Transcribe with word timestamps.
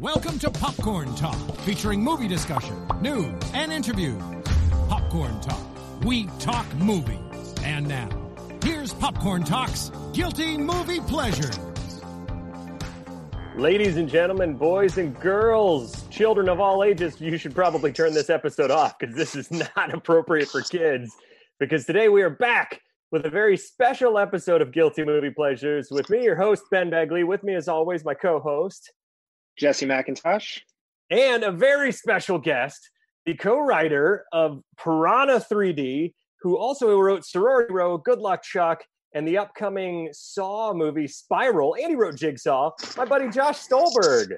Welcome 0.00 0.38
to 0.38 0.50
Popcorn 0.52 1.12
Talk, 1.16 1.36
featuring 1.62 2.00
movie 2.00 2.28
discussion, 2.28 2.86
news, 3.00 3.34
and 3.52 3.72
interviews. 3.72 4.22
Popcorn 4.88 5.40
Talk, 5.40 5.60
we 6.04 6.26
talk 6.38 6.72
movies. 6.76 7.52
And 7.64 7.88
now, 7.88 8.08
here's 8.62 8.94
Popcorn 8.94 9.42
Talk's 9.42 9.90
Guilty 10.12 10.56
Movie 10.56 11.00
Pleasures. 11.00 11.58
Ladies 13.56 13.96
and 13.96 14.08
gentlemen, 14.08 14.54
boys 14.54 14.98
and 14.98 15.18
girls, 15.18 16.06
children 16.10 16.48
of 16.48 16.60
all 16.60 16.84
ages, 16.84 17.20
you 17.20 17.36
should 17.36 17.56
probably 17.56 17.92
turn 17.92 18.14
this 18.14 18.30
episode 18.30 18.70
off 18.70 19.00
because 19.00 19.16
this 19.16 19.34
is 19.34 19.50
not 19.76 19.92
appropriate 19.92 20.46
for 20.46 20.62
kids. 20.62 21.12
Because 21.58 21.86
today 21.86 22.08
we 22.08 22.22
are 22.22 22.30
back 22.30 22.82
with 23.10 23.26
a 23.26 23.30
very 23.30 23.56
special 23.56 24.16
episode 24.16 24.62
of 24.62 24.70
Guilty 24.70 25.02
Movie 25.02 25.30
Pleasures 25.30 25.88
with 25.90 26.08
me, 26.08 26.22
your 26.22 26.36
host, 26.36 26.62
Ben 26.70 26.88
Begley. 26.88 27.26
With 27.26 27.42
me, 27.42 27.56
as 27.56 27.66
always, 27.66 28.04
my 28.04 28.14
co 28.14 28.38
host, 28.38 28.92
Jesse 29.58 29.86
McIntosh. 29.86 30.60
and 31.10 31.42
a 31.42 31.52
very 31.52 31.92
special 31.92 32.38
guest, 32.38 32.90
the 33.26 33.34
co 33.34 33.58
writer 33.58 34.24
of 34.32 34.62
Piranha 34.82 35.40
3D, 35.40 36.12
who 36.40 36.56
also 36.56 36.98
wrote 36.98 37.24
Sorority 37.24 37.72
Row, 37.72 37.98
Good 37.98 38.18
Luck 38.20 38.42
Chuck, 38.42 38.84
and 39.14 39.26
the 39.26 39.38
upcoming 39.38 40.10
Saw 40.12 40.72
movie 40.72 41.08
Spiral. 41.08 41.74
And 41.74 41.88
he 41.90 41.96
wrote 41.96 42.16
Jigsaw, 42.16 42.70
my 42.96 43.04
buddy 43.04 43.28
Josh 43.28 43.58
Stolberg. 43.58 44.36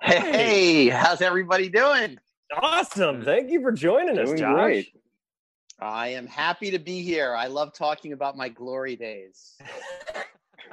Hey, 0.00 0.88
how's 0.88 1.20
everybody 1.20 1.68
doing? 1.68 2.18
Awesome. 2.60 3.24
Thank 3.24 3.50
you 3.50 3.62
for 3.62 3.72
joining 3.72 4.18
us, 4.18 4.32
Josh. 4.38 4.54
great. 4.54 4.88
I 5.80 6.08
am 6.08 6.26
happy 6.26 6.70
to 6.70 6.78
be 6.78 7.02
here. 7.02 7.34
I 7.34 7.46
love 7.46 7.72
talking 7.74 8.12
about 8.12 8.36
my 8.36 8.48
glory 8.48 8.94
days. 8.94 9.56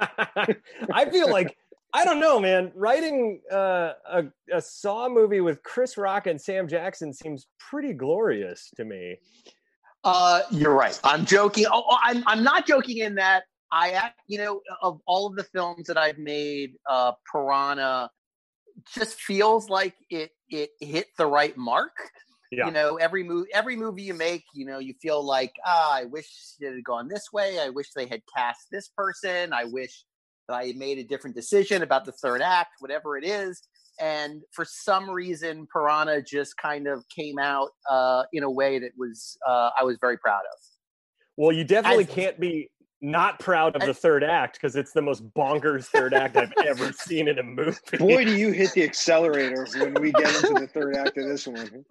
I 0.00 1.10
feel 1.10 1.30
like 1.30 1.56
I 1.92 2.04
don't 2.04 2.20
know, 2.20 2.38
man. 2.38 2.72
Writing 2.74 3.40
uh, 3.50 3.92
a 4.08 4.24
a 4.52 4.60
Saw 4.60 5.08
movie 5.08 5.40
with 5.40 5.62
Chris 5.62 5.96
Rock 5.96 6.26
and 6.26 6.40
Sam 6.40 6.68
Jackson 6.68 7.12
seems 7.12 7.46
pretty 7.58 7.92
glorious 7.92 8.70
to 8.76 8.84
me. 8.84 9.16
Uh, 10.04 10.42
you're 10.50 10.74
right. 10.74 10.98
I'm 11.04 11.26
joking. 11.26 11.66
Oh, 11.70 11.84
oh, 11.88 11.96
I'm 12.02 12.22
I'm 12.26 12.42
not 12.42 12.66
joking 12.66 12.98
in 12.98 13.14
that 13.16 13.44
I 13.72 13.90
act. 13.90 14.20
You 14.28 14.38
know, 14.38 14.60
of 14.82 15.00
all 15.06 15.26
of 15.26 15.36
the 15.36 15.44
films 15.44 15.86
that 15.88 15.98
I've 15.98 16.18
made, 16.18 16.74
uh, 16.88 17.12
Piranha 17.30 18.10
just 18.94 19.20
feels 19.20 19.68
like 19.68 19.94
it 20.08 20.30
it 20.48 20.70
hit 20.80 21.08
the 21.18 21.26
right 21.26 21.56
mark. 21.56 21.92
Yeah. 22.52 22.66
You 22.66 22.72
know, 22.72 22.96
every 22.96 23.22
movie 23.22 23.48
every 23.52 23.76
movie 23.76 24.02
you 24.02 24.14
make, 24.14 24.44
you 24.54 24.66
know, 24.66 24.78
you 24.78 24.94
feel 25.00 25.24
like, 25.24 25.52
ah, 25.64 25.94
I 25.94 26.04
wish 26.04 26.28
it 26.60 26.72
had 26.72 26.84
gone 26.84 27.08
this 27.08 27.32
way. 27.32 27.60
I 27.60 27.68
wish 27.68 27.92
they 27.94 28.06
had 28.06 28.22
cast 28.34 28.66
this 28.72 28.90
person. 28.96 29.52
I 29.52 29.64
wish 29.64 30.04
that 30.50 30.56
I 30.56 30.72
made 30.76 30.98
a 30.98 31.04
different 31.04 31.36
decision 31.36 31.82
about 31.82 32.04
the 32.04 32.12
third 32.12 32.42
act, 32.42 32.74
whatever 32.80 33.16
it 33.16 33.24
is. 33.24 33.62
And 34.00 34.42
for 34.52 34.64
some 34.64 35.10
reason, 35.10 35.66
Piranha 35.72 36.22
just 36.22 36.56
kind 36.56 36.86
of 36.86 37.04
came 37.14 37.38
out 37.38 37.68
uh, 37.88 38.24
in 38.32 38.42
a 38.42 38.50
way 38.50 38.78
that 38.78 38.92
was 38.96 39.36
uh, 39.46 39.70
I 39.78 39.84
was 39.84 39.98
very 40.00 40.18
proud 40.18 40.40
of. 40.40 40.58
Well, 41.36 41.52
you 41.52 41.64
definitely 41.64 42.04
As- 42.04 42.10
can't 42.10 42.40
be 42.40 42.70
not 43.02 43.38
proud 43.38 43.76
of 43.76 43.82
the 43.82 43.94
third 43.94 44.22
act 44.22 44.54
because 44.54 44.76
it's 44.76 44.92
the 44.92 45.00
most 45.00 45.26
bonkers 45.32 45.86
third 45.86 46.12
act 46.12 46.36
I've 46.36 46.52
ever 46.66 46.92
seen 46.98 47.28
in 47.28 47.38
a 47.38 47.42
movie. 47.42 47.78
Boy, 47.98 48.24
do 48.26 48.36
you 48.36 48.52
hit 48.52 48.72
the 48.72 48.84
accelerator 48.84 49.66
when 49.78 49.94
we 49.94 50.12
get 50.12 50.34
into 50.36 50.60
the 50.60 50.66
third 50.66 50.96
act 50.96 51.16
of 51.16 51.26
this 51.26 51.46
one. 51.46 51.84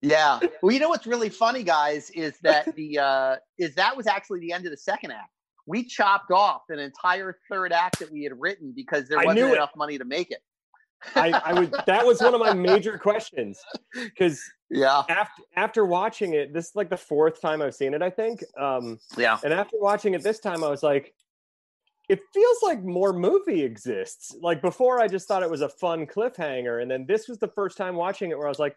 Yeah. 0.00 0.38
Well, 0.62 0.72
you 0.72 0.78
know 0.78 0.90
what's 0.90 1.08
really 1.08 1.28
funny, 1.28 1.64
guys, 1.64 2.10
is 2.10 2.38
that 2.42 2.72
the 2.76 2.98
uh, 2.98 3.36
is 3.58 3.74
that 3.74 3.96
was 3.96 4.06
actually 4.06 4.40
the 4.40 4.52
end 4.52 4.64
of 4.64 4.70
the 4.70 4.76
second 4.76 5.10
act. 5.10 5.30
We 5.68 5.84
chopped 5.84 6.30
off 6.32 6.62
an 6.70 6.78
entire 6.78 7.38
third 7.50 7.72
act 7.72 7.98
that 8.00 8.10
we 8.10 8.24
had 8.24 8.32
written 8.40 8.72
because 8.74 9.08
there 9.08 9.18
wasn't 9.18 9.36
knew 9.36 9.48
it. 9.52 9.56
enough 9.56 9.72
money 9.76 9.98
to 9.98 10.04
make 10.04 10.30
it. 10.30 10.38
I, 11.14 11.30
I 11.30 11.52
was 11.52 11.68
that 11.86 12.04
was 12.04 12.20
one 12.20 12.34
of 12.34 12.40
my 12.40 12.52
major 12.54 12.98
questions 12.98 13.60
because 13.94 14.42
Yeah. 14.70 15.02
after 15.08 15.42
after 15.54 15.84
watching 15.84 16.34
it, 16.34 16.52
this 16.52 16.70
is 16.70 16.74
like 16.74 16.90
the 16.90 16.96
fourth 16.96 17.40
time 17.40 17.62
I've 17.62 17.74
seen 17.76 17.94
it. 17.94 18.02
I 18.02 18.10
think. 18.10 18.42
Um, 18.58 18.98
Yeah. 19.16 19.38
And 19.44 19.52
after 19.52 19.76
watching 19.78 20.14
it 20.14 20.22
this 20.24 20.40
time, 20.40 20.64
I 20.64 20.68
was 20.68 20.82
like, 20.82 21.14
it 22.08 22.20
feels 22.34 22.56
like 22.62 22.82
more 22.82 23.12
movie 23.12 23.62
exists. 23.62 24.34
Like 24.40 24.60
before, 24.62 25.00
I 25.00 25.06
just 25.06 25.28
thought 25.28 25.42
it 25.44 25.50
was 25.50 25.60
a 25.60 25.68
fun 25.68 26.06
cliffhanger. 26.06 26.82
And 26.82 26.90
then 26.90 27.04
this 27.06 27.28
was 27.28 27.38
the 27.38 27.48
first 27.48 27.76
time 27.76 27.94
watching 27.94 28.30
it 28.30 28.38
where 28.38 28.46
I 28.46 28.50
was 28.50 28.58
like, 28.58 28.74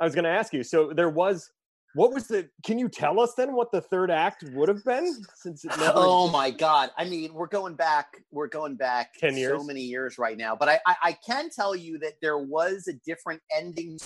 I 0.00 0.04
was 0.04 0.14
going 0.14 0.24
to 0.24 0.30
ask 0.30 0.52
you. 0.52 0.64
So 0.64 0.92
there 0.92 1.08
was, 1.08 1.48
what 1.94 2.12
was 2.12 2.26
the, 2.26 2.48
can 2.64 2.78
you 2.78 2.88
tell 2.88 3.20
us 3.20 3.34
then 3.34 3.52
what 3.52 3.70
the 3.70 3.80
third 3.80 4.10
act 4.10 4.44
would 4.52 4.68
have 4.68 4.84
been? 4.84 5.14
Since 5.34 5.64
it 5.64 5.76
never 5.78 5.92
Oh 5.96 6.30
my 6.30 6.50
God! 6.50 6.90
I 6.96 7.04
mean, 7.04 7.34
we're 7.34 7.46
going 7.46 7.74
back. 7.74 8.06
We're 8.30 8.48
going 8.48 8.76
back 8.76 9.14
10 9.18 9.36
years? 9.36 9.60
so 9.60 9.64
many 9.64 9.82
years 9.82 10.18
right 10.18 10.36
now. 10.36 10.56
But 10.56 10.68
I, 10.68 10.80
I, 10.86 10.96
I 11.02 11.12
can 11.12 11.50
tell 11.50 11.76
you 11.76 11.98
that 11.98 12.14
there 12.22 12.38
was 12.38 12.88
a 12.88 12.94
different 13.04 13.42
ending 13.54 13.98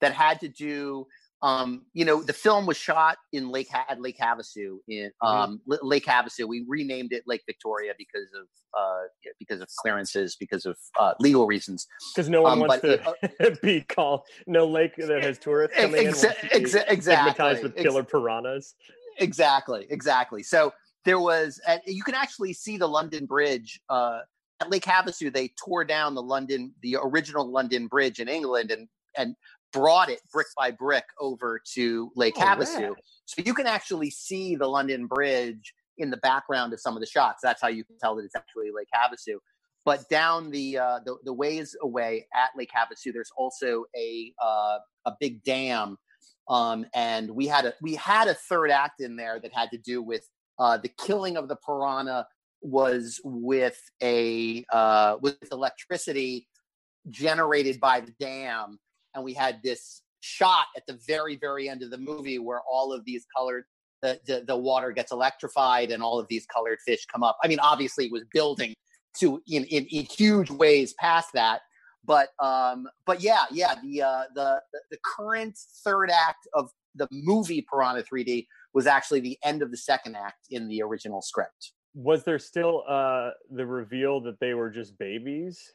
that 0.00 0.12
had 0.12 0.40
to 0.40 0.48
do. 0.48 1.06
Um, 1.42 1.86
you 1.94 2.04
know, 2.04 2.22
the 2.22 2.32
film 2.34 2.66
was 2.66 2.76
shot 2.76 3.16
in 3.32 3.48
Lake 3.50 3.68
at 3.72 4.00
Lake 4.00 4.18
Havasu 4.18 4.78
in 4.88 5.10
Mm-hmm. 5.22 5.26
um, 5.26 5.60
L- 5.70 5.78
Lake 5.82 6.04
Havasu. 6.04 6.46
We 6.46 6.64
renamed 6.68 7.12
it 7.12 7.22
Lake 7.26 7.42
Victoria 7.46 7.92
because 7.96 8.28
of 8.34 8.46
uh, 8.78 9.04
because 9.38 9.60
of 9.62 9.68
clearances, 9.78 10.36
because 10.38 10.66
of 10.66 10.76
uh, 10.98 11.14
legal 11.18 11.46
reasons. 11.46 11.86
Because 12.14 12.28
no 12.28 12.42
one 12.42 12.52
um, 12.52 12.60
wants 12.60 12.82
but 12.82 13.02
to 13.42 13.58
be 13.62 13.80
called 13.80 14.20
no 14.46 14.66
lake 14.66 14.94
that 14.96 15.22
has 15.24 15.38
tourists 15.38 15.76
coming 15.76 16.06
in. 16.08 16.12
Exa- 16.12 16.40
be 16.42 16.48
exa- 16.48 16.84
exactly. 16.88 17.62
With 17.62 17.72
Ex- 17.72 17.82
killer 17.82 18.04
piranhas. 18.04 18.74
exactly 19.18 19.86
exactly 19.90 20.42
so 20.42 20.72
there 21.04 21.18
was 21.18 21.60
and 21.66 21.80
you 21.86 22.02
can 22.02 22.14
actually 22.14 22.52
see 22.52 22.76
the 22.76 22.86
london 22.86 23.26
bridge 23.26 23.80
uh 23.88 24.20
at 24.60 24.70
lake 24.70 24.84
havasu 24.84 25.32
they 25.32 25.48
tore 25.62 25.84
down 25.84 26.14
the 26.14 26.22
london 26.22 26.72
the 26.82 26.96
original 27.02 27.50
london 27.50 27.86
bridge 27.86 28.20
in 28.20 28.28
england 28.28 28.70
and 28.70 28.88
and 29.16 29.34
brought 29.72 30.08
it 30.10 30.20
brick 30.32 30.46
by 30.56 30.70
brick 30.70 31.04
over 31.20 31.60
to 31.74 32.10
lake 32.16 32.34
Oh, 32.36 32.40
havasu. 32.40 32.80
Rad. 32.90 32.92
so 33.26 33.42
you 33.44 33.54
can 33.54 33.66
actually 33.66 34.10
see 34.10 34.56
the 34.56 34.66
london 34.66 35.06
bridge 35.06 35.72
in 35.98 36.10
the 36.10 36.16
background 36.18 36.72
of 36.72 36.80
some 36.80 36.96
of 36.96 37.00
the 37.00 37.06
shots. 37.06 37.40
That's 37.42 37.60
how 37.60 37.68
you 37.68 37.84
can 37.84 37.96
tell 37.98 38.16
that 38.16 38.24
it's 38.24 38.34
actually 38.34 38.70
lake 38.74 38.88
havasu. 38.94 39.36
But 39.84 40.08
down 40.08 40.50
the 40.50 40.78
uh 40.78 41.00
the, 41.04 41.16
the 41.24 41.32
ways 41.32 41.76
away 41.82 42.26
at 42.34 42.50
lake 42.56 42.70
havasu 42.76 43.12
there's 43.12 43.30
also 43.36 43.84
a 43.96 44.32
uh 44.42 44.78
a 45.06 45.12
big 45.20 45.42
dam. 45.44 45.96
Um, 46.48 46.86
and 46.94 47.30
we 47.30 47.46
had 47.46 47.64
a 47.66 47.74
we 47.80 47.94
had 47.94 48.26
a 48.28 48.34
third 48.34 48.70
act 48.70 49.00
in 49.00 49.14
there 49.16 49.38
that 49.40 49.52
had 49.54 49.70
to 49.70 49.78
do 49.78 50.02
with 50.02 50.28
uh, 50.58 50.76
the 50.76 50.88
killing 50.88 51.36
of 51.36 51.48
the 51.48 51.56
piranha 51.56 52.26
was 52.60 53.20
with 53.24 53.80
a 54.02 54.64
uh, 54.72 55.16
with 55.22 55.38
electricity 55.52 56.46
generated 57.08 57.80
by 57.80 58.00
the 58.00 58.12
dam, 58.20 58.78
and 59.14 59.24
we 59.24 59.34
had 59.34 59.60
this 59.62 60.02
shot 60.20 60.66
at 60.76 60.86
the 60.86 60.98
very 61.06 61.36
very 61.36 61.68
end 61.68 61.82
of 61.82 61.90
the 61.90 61.98
movie 61.98 62.38
where 62.38 62.60
all 62.70 62.92
of 62.92 63.04
these 63.04 63.24
colored 63.36 63.64
the, 64.02 64.18
the 64.26 64.44
the 64.46 64.56
water 64.56 64.92
gets 64.92 65.12
electrified 65.12 65.90
and 65.90 66.02
all 66.02 66.18
of 66.18 66.26
these 66.28 66.46
colored 66.46 66.78
fish 66.86 67.04
come 67.12 67.22
up. 67.22 67.36
I 67.44 67.48
mean, 67.48 67.60
obviously, 67.60 68.06
it 68.06 68.12
was 68.12 68.24
building 68.32 68.74
to 69.18 69.42
in 69.46 69.64
in, 69.64 69.86
in 69.86 70.04
huge 70.04 70.50
ways 70.50 70.94
past 70.94 71.30
that, 71.34 71.60
but 72.04 72.28
um 72.42 72.86
but 73.06 73.22
yeah 73.22 73.44
yeah 73.50 73.74
the 73.82 74.02
uh 74.02 74.22
the 74.34 74.60
the, 74.90 74.98
current 75.04 75.56
third 75.84 76.10
act 76.10 76.46
of 76.54 76.70
the 76.94 77.06
movie 77.12 77.64
piranha 77.70 78.02
3d 78.02 78.46
was 78.72 78.86
actually 78.86 79.20
the 79.20 79.38
end 79.44 79.62
of 79.62 79.70
the 79.70 79.76
second 79.76 80.16
act 80.16 80.46
in 80.50 80.68
the 80.68 80.82
original 80.82 81.22
script 81.22 81.72
Was 81.94 82.24
there 82.24 82.38
still 82.38 82.84
uh, 82.88 83.30
the 83.50 83.66
reveal 83.66 84.20
that 84.22 84.38
they 84.38 84.54
were 84.54 84.70
just 84.70 84.96
babies? 84.98 85.72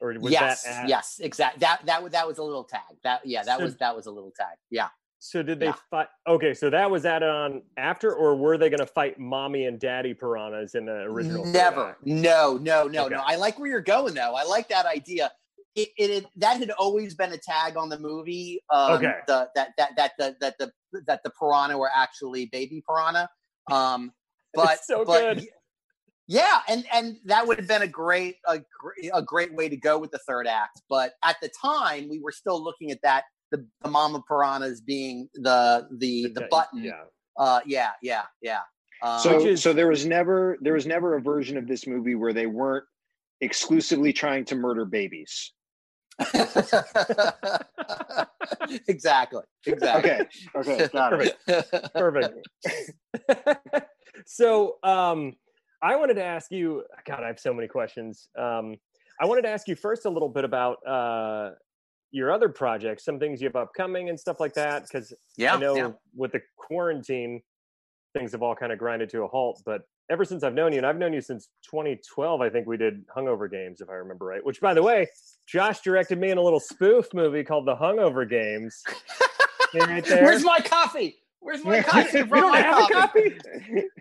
Or 0.00 0.14
was 0.18 0.32
yes 0.32 0.62
that 0.62 0.84
at- 0.84 0.88
yes 0.88 1.20
exactly 1.22 1.60
that 1.60 1.82
that 1.86 2.02
was 2.02 2.12
that 2.12 2.26
was 2.26 2.38
a 2.38 2.42
little 2.42 2.64
tag 2.64 2.80
that 3.04 3.20
yeah 3.24 3.42
that 3.42 3.58
So- 3.58 3.64
was 3.64 3.76
that 3.76 3.94
was 3.94 4.06
a 4.06 4.10
little 4.10 4.32
tag 4.32 4.56
yeah 4.70 4.88
So 5.18 5.42
did 5.42 5.60
they 5.60 5.66
Yeah. 5.66 5.74
fight? 5.90 6.08
Okay, 6.26 6.54
so 6.54 6.70
that 6.70 6.90
was 6.90 7.04
added 7.04 7.28
on 7.28 7.60
after, 7.76 8.14
or 8.14 8.34
were 8.36 8.56
they 8.56 8.70
going 8.70 8.80
to 8.80 8.86
fight 8.86 9.18
mommy 9.18 9.66
and 9.66 9.78
daddy 9.78 10.14
piranhas 10.14 10.74
in 10.74 10.86
the 10.86 11.02
original? 11.02 11.44
never 11.44 11.98
no 12.04 12.56
no 12.56 12.86
no 12.88 13.04
Okay. 13.04 13.14
no 13.16 13.22
i 13.26 13.36
like 13.36 13.58
where 13.58 13.68
you're 13.70 13.82
going 13.82 14.14
though 14.14 14.34
i 14.34 14.42
like 14.44 14.68
that 14.70 14.86
idea 14.86 15.30
it, 15.76 15.88
it, 15.98 16.10
it 16.10 16.26
that 16.36 16.58
had 16.58 16.70
always 16.72 17.14
been 17.14 17.32
a 17.32 17.38
tag 17.38 17.76
on 17.76 17.88
the 17.90 17.98
movie 17.98 18.62
um 18.70 18.92
Okay. 18.94 19.14
the 19.26 19.48
that 19.54 19.68
that 19.76 19.94
that 19.96 20.12
the 20.18 20.34
that 20.40 20.56
the 20.58 20.72
that 21.06 21.22
the 21.22 21.30
piranha 21.38 21.76
were 21.76 21.90
actually 21.94 22.46
baby 22.46 22.82
piranha 22.88 23.28
um 23.70 24.12
but 24.54 24.72
It's 24.78 24.86
so 24.86 25.04
but 25.04 25.34
good. 25.36 25.46
Y- 26.30 26.36
yeah 26.38 26.60
and 26.68 26.84
and 26.92 27.16
that 27.24 27.46
would 27.46 27.58
have 27.58 27.66
been 27.68 27.82
a 27.82 27.88
great 27.88 28.36
a, 28.46 28.60
a 29.12 29.22
great 29.22 29.52
way 29.54 29.68
to 29.68 29.76
go 29.76 29.98
with 29.98 30.10
the 30.10 30.18
third 30.28 30.46
act 30.46 30.80
but 30.88 31.12
at 31.24 31.36
the 31.42 31.50
time 31.60 32.08
we 32.08 32.20
were 32.20 32.32
still 32.32 32.62
looking 32.62 32.90
at 32.90 32.98
that 33.02 33.24
the, 33.50 33.66
the 33.82 33.90
mama 33.90 34.22
piranhas 34.28 34.80
being 34.80 35.28
the 35.34 35.86
the 35.98 36.28
the 36.34 36.40
da- 36.42 36.48
button 36.50 36.84
Yeah. 36.84 36.92
uh 37.36 37.60
yeah 37.66 37.90
yeah 38.02 38.22
yeah 38.42 38.60
um, 39.02 39.18
So, 39.20 39.46
is- 39.46 39.62
so 39.62 39.72
there 39.72 39.88
was 39.88 40.06
never 40.06 40.56
there 40.60 40.74
was 40.74 40.86
never 40.86 41.16
a 41.16 41.20
version 41.20 41.56
of 41.56 41.66
this 41.66 41.86
movie 41.86 42.14
where 42.14 42.32
they 42.32 42.46
weren't 42.46 42.84
exclusively 43.40 44.12
trying 44.12 44.44
to 44.44 44.54
murder 44.54 44.84
babies. 44.84 45.52
exactly. 48.88 49.42
Exactly. 49.66 50.10
Okay, 50.10 50.26
okay, 50.54 50.88
got 50.92 51.14
it. 51.22 51.36
Perfect. 51.94 52.46
so 54.26 54.76
um, 54.82 55.34
I 55.82 55.96
wanted 55.96 56.14
to 56.14 56.24
ask 56.24 56.50
you. 56.50 56.84
God, 57.06 57.22
I 57.22 57.26
have 57.26 57.40
so 57.40 57.54
many 57.54 57.68
questions. 57.68 58.28
Um, 58.38 58.76
I 59.20 59.26
wanted 59.26 59.42
to 59.42 59.48
ask 59.48 59.68
you 59.68 59.76
first 59.76 60.06
a 60.06 60.10
little 60.10 60.28
bit 60.28 60.44
about 60.44 60.76
uh, 60.86 61.50
your 62.10 62.32
other 62.32 62.48
projects, 62.48 63.04
some 63.04 63.18
things 63.18 63.40
you 63.40 63.48
have 63.48 63.56
upcoming 63.56 64.08
and 64.08 64.18
stuff 64.18 64.40
like 64.40 64.54
that. 64.54 64.84
Because 64.84 65.12
Yeah, 65.36 65.54
I 65.54 65.58
know 65.58 65.76
yeah. 65.76 65.90
with 66.14 66.32
the 66.32 66.40
quarantine, 66.56 67.42
things 68.14 68.32
have 68.32 68.42
all 68.42 68.54
kind 68.54 68.72
of 68.72 68.78
grinded 68.78 69.10
to 69.10 69.22
a 69.22 69.28
halt. 69.28 69.62
But 69.64 69.82
ever 70.10 70.24
since 70.24 70.42
I've 70.42 70.54
known 70.54 70.72
you, 70.72 70.78
and 70.78 70.86
I've 70.86 70.98
known 70.98 71.12
you 71.12 71.20
since 71.20 71.48
2012, 71.70 72.40
I 72.40 72.50
think 72.50 72.66
we 72.66 72.76
did 72.76 73.06
Hungover 73.08 73.50
Games, 73.50 73.80
if 73.80 73.88
I 73.88 73.94
remember 73.94 74.26
right. 74.26 74.44
Which, 74.44 74.60
by 74.60 74.74
the 74.74 74.82
way, 74.82 75.06
Josh 75.46 75.80
directed 75.80 76.18
me 76.18 76.30
in 76.30 76.38
a 76.38 76.42
little 76.42 76.60
spoof 76.60 77.06
movie 77.14 77.44
called 77.44 77.66
The 77.66 77.76
Hungover 77.76 78.28
Games. 78.28 78.82
Right 79.72 80.04
there. 80.04 80.24
Where's 80.24 80.42
my 80.42 80.58
coffee? 80.58 81.22
Where's 81.42 81.64
my 81.64 81.82
coffee? 81.82 82.18
you 82.18 82.24
don't 82.26 82.54
have 82.54 82.78
a 82.78 82.92
copy? 82.92 83.38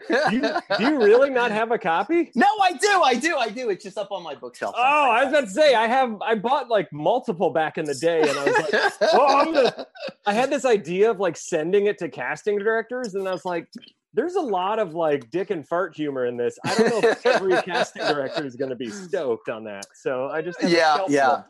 Do 0.09 0.35
you, 0.35 0.77
do 0.77 0.83
you 0.83 0.99
really 0.99 1.29
not 1.29 1.51
have 1.51 1.71
a 1.71 1.77
copy? 1.77 2.31
No, 2.35 2.47
I 2.61 2.73
do. 2.73 3.01
I 3.01 3.15
do. 3.15 3.37
I 3.37 3.49
do. 3.49 3.69
It's 3.69 3.83
just 3.83 3.97
up 3.97 4.11
on 4.11 4.23
my 4.23 4.35
bookshelf. 4.35 4.75
Oh, 4.77 5.09
I 5.09 5.23
was 5.23 5.33
about 5.33 5.45
to 5.45 5.49
say 5.49 5.73
I 5.73 5.87
have. 5.87 6.21
I 6.21 6.35
bought 6.35 6.69
like 6.69 6.91
multiple 6.91 7.49
back 7.49 7.77
in 7.77 7.85
the 7.85 7.95
day, 7.95 8.21
and 8.21 8.31
I 8.31 8.45
was 8.45 8.57
like, 8.57 8.93
oh, 9.13 9.85
I 10.25 10.33
had 10.33 10.49
this 10.49 10.65
idea 10.65 11.11
of 11.11 11.19
like 11.19 11.37
sending 11.37 11.87
it 11.87 11.97
to 11.99 12.09
casting 12.09 12.59
directors, 12.59 13.15
and 13.15 13.27
I 13.27 13.31
was 13.31 13.45
like, 13.45 13.67
there's 14.13 14.35
a 14.35 14.41
lot 14.41 14.79
of 14.79 14.93
like 14.93 15.29
dick 15.31 15.49
and 15.49 15.67
fart 15.67 15.95
humor 15.95 16.25
in 16.25 16.37
this. 16.37 16.57
I 16.65 16.75
don't 16.75 16.89
know 17.03 17.09
if 17.09 17.25
every 17.25 17.61
casting 17.63 18.03
director 18.03 18.45
is 18.45 18.55
going 18.55 18.69
to 18.69 18.75
be 18.75 18.89
stoked 18.89 19.49
on 19.49 19.63
that. 19.65 19.85
So 19.93 20.27
I 20.27 20.41
just 20.41 20.61
Yeah, 20.63 20.95
a 20.95 20.97
shelf 20.97 21.11
yeah. 21.11 21.41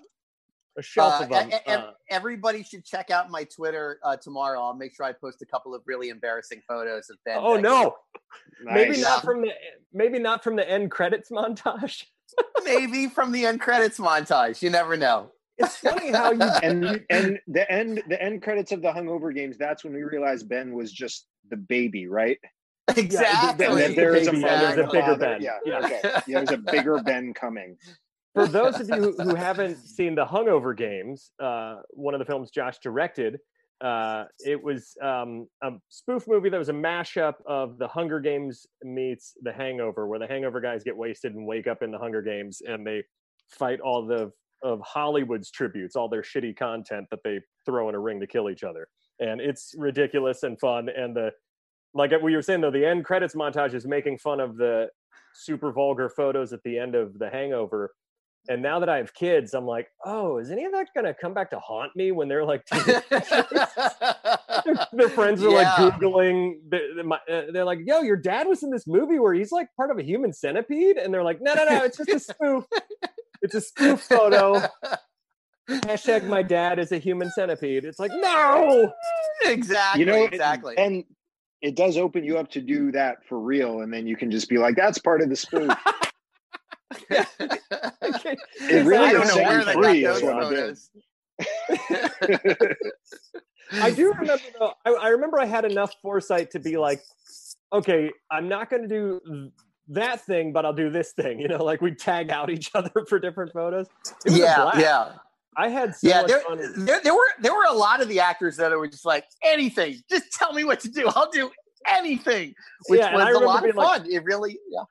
A 0.78 0.82
shelf 0.82 1.20
Uh, 1.20 1.24
of 1.24 1.30
them. 1.30 1.50
e- 1.52 1.56
Uh, 1.72 1.92
everybody 2.10 2.64
should 2.64 2.86
check 2.86 3.10
out 3.12 3.30
my 3.30 3.44
Twitter 3.46 4.00
uh, 4.04 4.16
tomorrow. 4.18 4.62
I'll 4.62 4.74
make 4.76 4.94
sure 4.96 5.06
I 5.06 5.12
post 5.14 5.42
a 5.42 5.46
couple 5.46 5.74
of 5.76 5.82
really 5.86 6.10
embarrassing 6.10 6.62
photos 6.68 7.10
of 7.10 7.18
Ben. 7.26 7.38
oh 7.40 7.56
Beckett. 7.56 7.64
no, 7.64 7.96
maybe 8.64 9.02
not 9.02 9.24
from 9.24 9.42
the 9.42 9.52
maybe 9.94 10.20
not 10.20 10.44
from 10.44 10.56
the 10.56 10.70
end 10.70 10.92
credits 10.92 11.30
montage. 11.32 12.04
maybe 12.64 13.08
from 13.08 13.32
the 13.32 13.46
end 13.46 13.60
credits 13.62 13.98
montage. 14.00 14.62
You 14.62 14.70
never 14.70 14.96
know. 14.96 15.32
It's 15.58 15.78
funny 15.78 16.12
how 16.12 16.32
you 16.32 16.40
and 16.64 17.04
and 17.10 17.40
the 17.48 17.70
end 17.72 18.02
the 18.08 18.22
end 18.22 18.42
credits 18.42 18.72
of 18.72 18.82
the 18.82 18.90
hungover 18.92 19.34
games 19.36 19.58
that's 19.58 19.84
when 19.84 19.94
we 19.94 20.04
realized 20.04 20.48
ben 20.48 20.74
was 20.74 20.92
just 20.92 21.26
the 21.50 21.58
baby 21.58 22.08
right 22.08 22.38
exactly. 22.96 23.66
and 23.66 23.78
that 23.78 23.96
there 23.96 24.16
is 24.16 24.28
a 24.28 24.32
Baby, 24.32 24.44
mother 24.44 24.76
there's 24.76 24.88
a 24.88 24.92
bigger. 24.92 25.16
Ben. 25.18 25.42
yeah, 25.42 25.58
Yeah. 25.66 25.80
okay 25.80 26.02
yeah 26.28 26.38
there's 26.38 26.52
a 26.52 26.58
bigger 26.58 27.02
ben 27.02 27.34
coming 27.34 27.76
for 28.46 28.48
those 28.48 28.80
of 28.80 28.90
you 28.90 29.14
who, 29.14 29.36
haven't 29.36 29.78
seen 29.78 30.16
the 30.16 30.26
Hungover 30.26 30.76
Games, 30.76 31.32
uh, 31.40 31.78
one 31.92 32.14
of 32.14 32.20
the 32.20 32.26
films 32.26 32.52
Josh 32.52 32.78
directed, 32.80 33.40
uh, 33.82 34.26
it 34.40 34.62
was 34.62 34.98
um, 35.02 35.48
a 35.64 35.72
spoof 35.88 36.28
movie 36.28 36.50
that 36.50 36.58
was 36.58 36.70
a 36.70 36.74
mashup 36.74 37.36
of 37.46 37.78
the 37.78 37.88
Hunger 37.88 38.20
Games 38.20 38.68
meets 38.84 39.34
the 39.42 39.54
Hangover, 39.54 40.08
where 40.08 40.20
the 40.20 40.28
Hangover 40.28 40.60
guys 40.60 40.84
get 40.84 40.98
wasted 40.98 41.34
and 41.34 41.46
wake 41.46 41.68
up 41.68 41.82
in 41.82 41.92
the 41.92 41.98
Hunger 41.98 42.22
Games, 42.22 42.62
and 42.68 42.86
they 42.86 43.04
fight 43.50 43.80
all 43.80 44.06
the 44.06 44.32
of 44.62 44.82
Hollywood's 44.82 45.50
tributes, 45.50 45.96
all 45.96 46.10
their 46.10 46.22
shitty 46.22 46.58
content 46.58 47.08
that 47.12 47.20
they 47.24 47.40
throw 47.66 47.88
in 47.88 47.96
a 47.96 48.00
ring 48.00 48.20
to 48.20 48.28
kill 48.28 48.50
each 48.50 48.64
other, 48.64 48.90
and 49.20 49.40
it's 49.40 49.74
ridiculous 49.78 50.44
and 50.44 50.60
fun. 50.60 50.90
And 50.90 51.16
the 51.16 51.32
like 51.94 52.12
we 52.22 52.36
were 52.36 52.42
saying 52.42 52.62
though, 52.62 52.72
the 52.72 52.86
end 52.86 53.06
credits 53.06 53.36
montage 53.36 53.74
is 53.74 53.88
making 53.88 54.18
fun 54.18 54.42
of 54.42 54.58
the 54.58 54.90
super 55.34 55.72
vulgar 55.72 56.10
photos 56.10 56.52
at 56.52 56.62
the 56.64 56.78
end 56.78 56.96
of 56.96 57.18
the 57.18 57.30
Hangover 57.30 57.92
and 58.50 58.62
now 58.62 58.80
that 58.80 58.90
I 58.90 58.98
have 58.98 59.14
kids, 59.14 59.54
I'm 59.54 59.66
like, 59.66 59.88
oh, 60.04 60.40
is 60.40 60.50
any 60.52 60.66
of 60.66 60.72
that 60.74 60.88
going 60.96 61.06
to 61.06 61.14
come 61.14 61.34
back 61.34 61.52
to 61.52 61.60
haunt 61.60 61.96
me 61.96 62.12
when 62.12 62.28
they're 62.28 62.44
like, 62.44 62.66
their, 62.66 63.04
their 64.92 65.10
friends 65.10 65.44
are 65.44 65.50
Yeah. 65.52 65.76
like 65.76 65.94
Googling, 65.94 66.56
they're, 66.68 66.96
they're 66.96 67.14
uh, 67.14 67.52
they're 67.54 67.64
like, 67.66 67.80
yo, 67.86 68.02
your 68.02 68.18
dad 68.18 68.48
was 68.48 68.64
in 68.64 68.72
this 68.72 68.88
movie 68.88 69.20
where 69.20 69.34
he's 69.34 69.52
like 69.52 69.68
part 69.78 69.92
of 69.92 70.00
a 70.00 70.04
human 70.04 70.34
centipede. 70.34 70.98
And 70.98 71.14
they're 71.14 71.24
like, 71.24 71.40
no, 71.42 71.54
no, 71.54 71.64
no, 71.66 71.84
it's 71.84 71.98
just 71.98 72.10
a 72.10 72.20
spoof. 72.20 72.66
It's 73.42 73.56
a 73.56 73.62
spoof 73.62 74.02
photo. 74.02 74.62
Hashtag 75.70 76.28
my 76.28 76.42
dad 76.42 76.80
is 76.80 76.92
a 76.92 76.98
human 76.98 77.30
centipede. 77.32 77.86
It's 77.86 78.00
like, 78.00 78.12
no. 78.14 78.92
exactly. 79.46 80.00
you 80.00 80.06
know 80.06 80.24
exactly. 80.26 80.76
and 80.78 81.04
it 81.62 81.76
does 81.76 81.98
open 81.98 82.24
you 82.24 82.38
up 82.38 82.50
to 82.52 82.62
do 82.62 82.92
that 82.92 83.18
for 83.28 83.40
real 83.40 83.82
and 83.82 83.94
then 83.94 84.08
you 84.08 84.16
can 84.18 84.32
just 84.32 84.50
be 84.50 84.58
like 84.58 84.76
that's 84.76 84.98
part 84.98 85.22
of 85.22 85.30
the 85.30 85.36
spoof 85.36 85.72
Okay. 86.92 87.24
It 88.62 88.86
really 88.86 89.08
I 89.08 89.14
don't 89.14 89.24
is 89.24 89.30
know 89.36 89.44
where 89.44 89.64
setting 89.64 89.84
free 89.84 90.02
got 90.02 90.14
those 90.14 90.24
what 90.24 90.54
it 90.54 90.78
photos. 90.78 90.90
I 93.84 93.92
do 93.92 94.12
remember 94.14 94.44
though. 94.60 94.74
I, 94.86 94.92
I 94.94 95.08
remember 95.10 95.40
I 95.40 95.46
had 95.46 95.66
enough 95.66 95.94
foresight 96.02 96.52
to 96.52 96.60
be 96.60 96.78
like, 96.78 97.02
okay, 97.72 98.12
I'm 98.32 98.48
not 98.50 98.70
going 98.70 98.82
to 98.84 98.88
do 98.88 99.52
that 99.90 100.22
thing, 100.26 100.52
but 100.54 100.66
I'll 100.66 100.74
do 100.74 100.90
this 100.90 101.12
thing. 101.14 101.40
You 101.40 101.48
know, 101.48 101.64
like 101.64 101.82
we 101.82 101.94
tag 101.94 102.32
out 102.32 102.50
each 102.50 102.72
other 102.76 103.06
for 103.08 103.20
different 103.20 103.54
photos. 103.54 103.88
It 104.26 104.32
was 104.32 104.40
a 104.40 104.42
yeah, 104.42 104.72
yeah. 104.80 105.12
I 105.58 105.68
had 105.70 105.96
so 105.96 106.08
yeah, 106.08 106.22
much 106.22 106.28
there, 106.30 106.40
fun. 106.42 106.86
there, 106.86 107.02
there 107.04 107.14
were 107.14 107.28
there 107.42 107.54
were 107.54 107.66
a 107.70 107.74
lot 107.74 108.02
of 108.02 108.08
the 108.08 108.20
actors 108.20 108.58
that 108.58 108.72
were 108.72 108.88
just 108.88 109.06
like 109.06 109.26
anything. 109.44 109.96
Just 110.10 110.32
tell 110.32 110.54
me 110.54 110.64
what 110.64 110.80
to 110.82 110.90
do. 110.90 111.08
I'll 111.16 111.30
do 111.32 111.52
anything, 111.88 112.54
which 112.88 113.00
Yeah, 113.00 113.16
was 113.16 113.36
a 113.36 113.40
lot 113.40 113.58
of 113.58 113.64
being 113.64 113.76
like- 113.76 114.02
fun. 114.04 114.12
it 114.12 114.24
really, 114.24 114.58
yeah, 114.72 114.84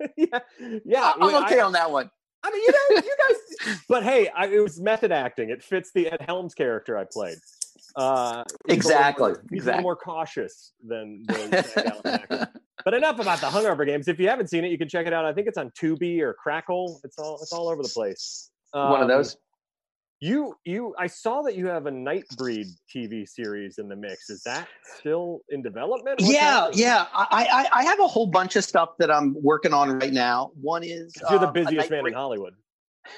yeah, 0.16 0.38
yeah. 0.84 1.12
I'm 1.20 1.34
I- 1.34 1.44
okay 1.46 1.60
on 1.60 1.72
that 1.72 1.90
one. 1.90 2.10
I 2.44 2.50
mean, 2.52 2.62
you 2.62 2.72
know, 2.72 3.02
you 3.04 3.16
guys. 3.28 3.78
But 3.88 4.04
hey, 4.04 4.28
I, 4.28 4.46
it 4.46 4.62
was 4.62 4.80
method 4.80 5.10
acting. 5.10 5.50
It 5.50 5.62
fits 5.62 5.90
the 5.92 6.08
Ed 6.08 6.20
Helms 6.26 6.54
character 6.54 6.96
I 6.96 7.04
played. 7.10 7.36
Uh, 7.96 8.44
he's 8.46 8.54
a 8.54 8.66
little 8.68 8.76
Exactly, 8.76 9.22
more- 9.32 9.32
He's 9.32 9.42
a 9.50 9.54
exactly. 9.56 9.66
little 9.72 9.82
more 9.82 9.96
cautious 9.96 10.72
than 10.86 11.24
the 11.26 11.62
Zach 11.74 11.86
Allen 11.86 12.00
actor. 12.06 12.48
But 12.84 12.94
enough 12.94 13.18
about 13.18 13.40
the 13.40 13.48
Hungover 13.48 13.84
Games. 13.84 14.06
If 14.06 14.20
you 14.20 14.28
haven't 14.28 14.48
seen 14.48 14.64
it, 14.64 14.70
you 14.70 14.78
can 14.78 14.88
check 14.88 15.06
it 15.08 15.12
out. 15.12 15.24
I 15.24 15.32
think 15.32 15.48
it's 15.48 15.58
on 15.58 15.70
Tubi 15.70 16.20
or 16.20 16.32
Crackle. 16.34 17.00
It's 17.02 17.18
all 17.18 17.38
it's 17.42 17.52
all 17.52 17.68
over 17.68 17.82
the 17.82 17.88
place. 17.88 18.50
one 18.70 18.94
of 18.96 19.02
Um, 19.02 19.08
those. 19.08 19.36
You 20.20 20.56
you 20.64 20.94
I 20.98 21.06
saw 21.06 21.42
that 21.42 21.54
you 21.54 21.68
have 21.68 21.86
a 21.86 21.90
Nightbreed 21.90 22.66
TV 22.92 23.28
series 23.28 23.78
in 23.78 23.88
the 23.88 23.94
mix. 23.94 24.30
Is 24.30 24.42
that 24.42 24.68
still 24.98 25.42
in 25.50 25.62
development? 25.62 26.20
What's 26.20 26.32
Yeah, 26.32 26.50
happening? 26.62 26.78
yeah. 26.80 27.06
I, 27.14 27.68
I 27.72 27.80
I 27.80 27.84
have 27.84 28.00
a 28.00 28.06
whole 28.06 28.26
bunch 28.26 28.56
of 28.56 28.64
stuff 28.64 28.90
that 28.98 29.12
I'm 29.12 29.36
working 29.40 29.72
on 29.72 29.96
right 30.00 30.12
now. 30.12 30.50
One 30.60 30.82
is 30.82 31.14
You're 31.30 31.38
the 31.38 31.46
um, 31.46 31.50
a 31.50 31.52
busiest 31.52 31.90
man 31.90 32.04
in 32.06 32.14
Hollywood. 32.14 32.54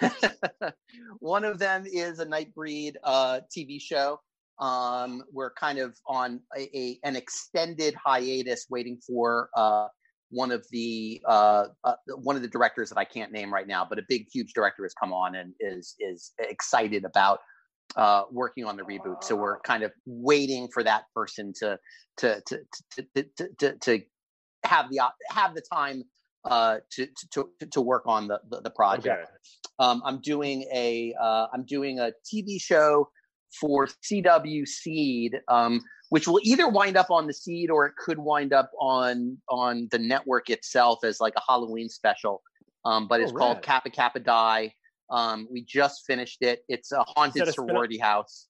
One 1.20 1.44
of 1.44 1.58
them 1.58 1.84
is 1.86 2.18
a 2.18 2.26
Nightbreed 2.26 2.96
uh, 3.02 3.40
TV 3.56 3.80
show. 3.80 4.20
Um, 4.58 5.22
we're 5.32 5.54
kind 5.54 5.78
of 5.78 5.96
on 6.06 6.40
a, 6.54 6.78
a 6.78 6.98
an 7.04 7.16
extended 7.16 7.94
hiatus, 7.94 8.66
waiting 8.68 9.00
for 9.06 9.48
uh, 9.56 9.88
one 10.30 10.52
of 10.52 10.64
the 10.70 11.20
uh, 11.26 11.66
uh, 11.84 11.94
one 12.22 12.36
of 12.36 12.42
the 12.42 12.48
directors 12.48 12.88
that 12.90 12.98
I 12.98 13.04
can't 13.04 13.32
name 13.32 13.52
right 13.52 13.66
now, 13.66 13.86
but 13.88 13.98
a 13.98 14.02
big, 14.08 14.26
huge 14.32 14.52
director 14.52 14.84
has 14.84 14.94
come 14.94 15.12
on 15.12 15.34
and 15.34 15.52
is 15.60 15.94
is 15.98 16.32
excited 16.38 17.04
about 17.04 17.40
uh, 17.96 18.22
working 18.30 18.64
on 18.64 18.76
the 18.76 18.82
reboot. 18.82 19.24
So 19.24 19.36
we're 19.36 19.60
kind 19.60 19.82
of 19.82 19.92
waiting 20.06 20.68
for 20.72 20.82
that 20.84 21.04
person 21.14 21.52
to 21.60 21.78
to 22.18 22.42
to 22.46 22.58
to 22.96 23.06
to, 23.36 23.48
to, 23.58 23.78
to, 23.78 24.00
have 24.64 24.90
the 24.90 25.00
have 25.30 25.54
the 25.54 25.62
time 25.72 26.04
uh, 26.44 26.78
to, 26.92 27.06
to 27.32 27.48
to 27.58 27.66
to 27.66 27.80
work 27.80 28.04
on 28.06 28.28
the 28.28 28.40
the, 28.50 28.60
the 28.60 28.70
project. 28.70 29.06
Okay. 29.08 29.30
Um, 29.78 30.02
I'm 30.04 30.20
doing 30.20 30.62
a 30.72 31.14
uh, 31.20 31.46
I'm 31.52 31.64
doing 31.64 31.98
a 31.98 32.12
TV 32.32 32.60
show 32.60 33.08
for 33.60 33.88
CW 34.04 34.66
Seed, 34.66 35.40
um, 35.48 35.80
which 36.10 36.28
will 36.28 36.40
either 36.42 36.68
wind 36.68 36.96
up 36.96 37.10
on 37.10 37.26
the 37.26 37.32
Seed 37.32 37.70
or 37.70 37.86
it 37.86 37.94
could 37.96 38.18
wind 38.18 38.52
up 38.52 38.70
on 38.80 39.38
on 39.48 39.88
the 39.90 39.98
network 39.98 40.50
itself 40.50 41.02
as 41.04 41.20
like 41.20 41.34
a 41.36 41.42
Halloween 41.48 41.88
special. 41.88 42.42
Um, 42.84 43.08
but 43.08 43.20
Oh, 43.20 43.24
it's 43.24 43.32
called. 43.32 43.62
Kappa 43.62 43.90
Kappa 43.90 44.20
Die. 44.20 44.74
Um, 45.10 45.48
we 45.50 45.64
just 45.64 46.06
finished 46.06 46.42
it. 46.42 46.62
It's 46.68 46.92
a 46.92 47.02
haunted 47.02 47.42
a 47.42 47.52
spin-off? 47.52 47.68
sorority 47.68 47.98
house. 47.98 48.46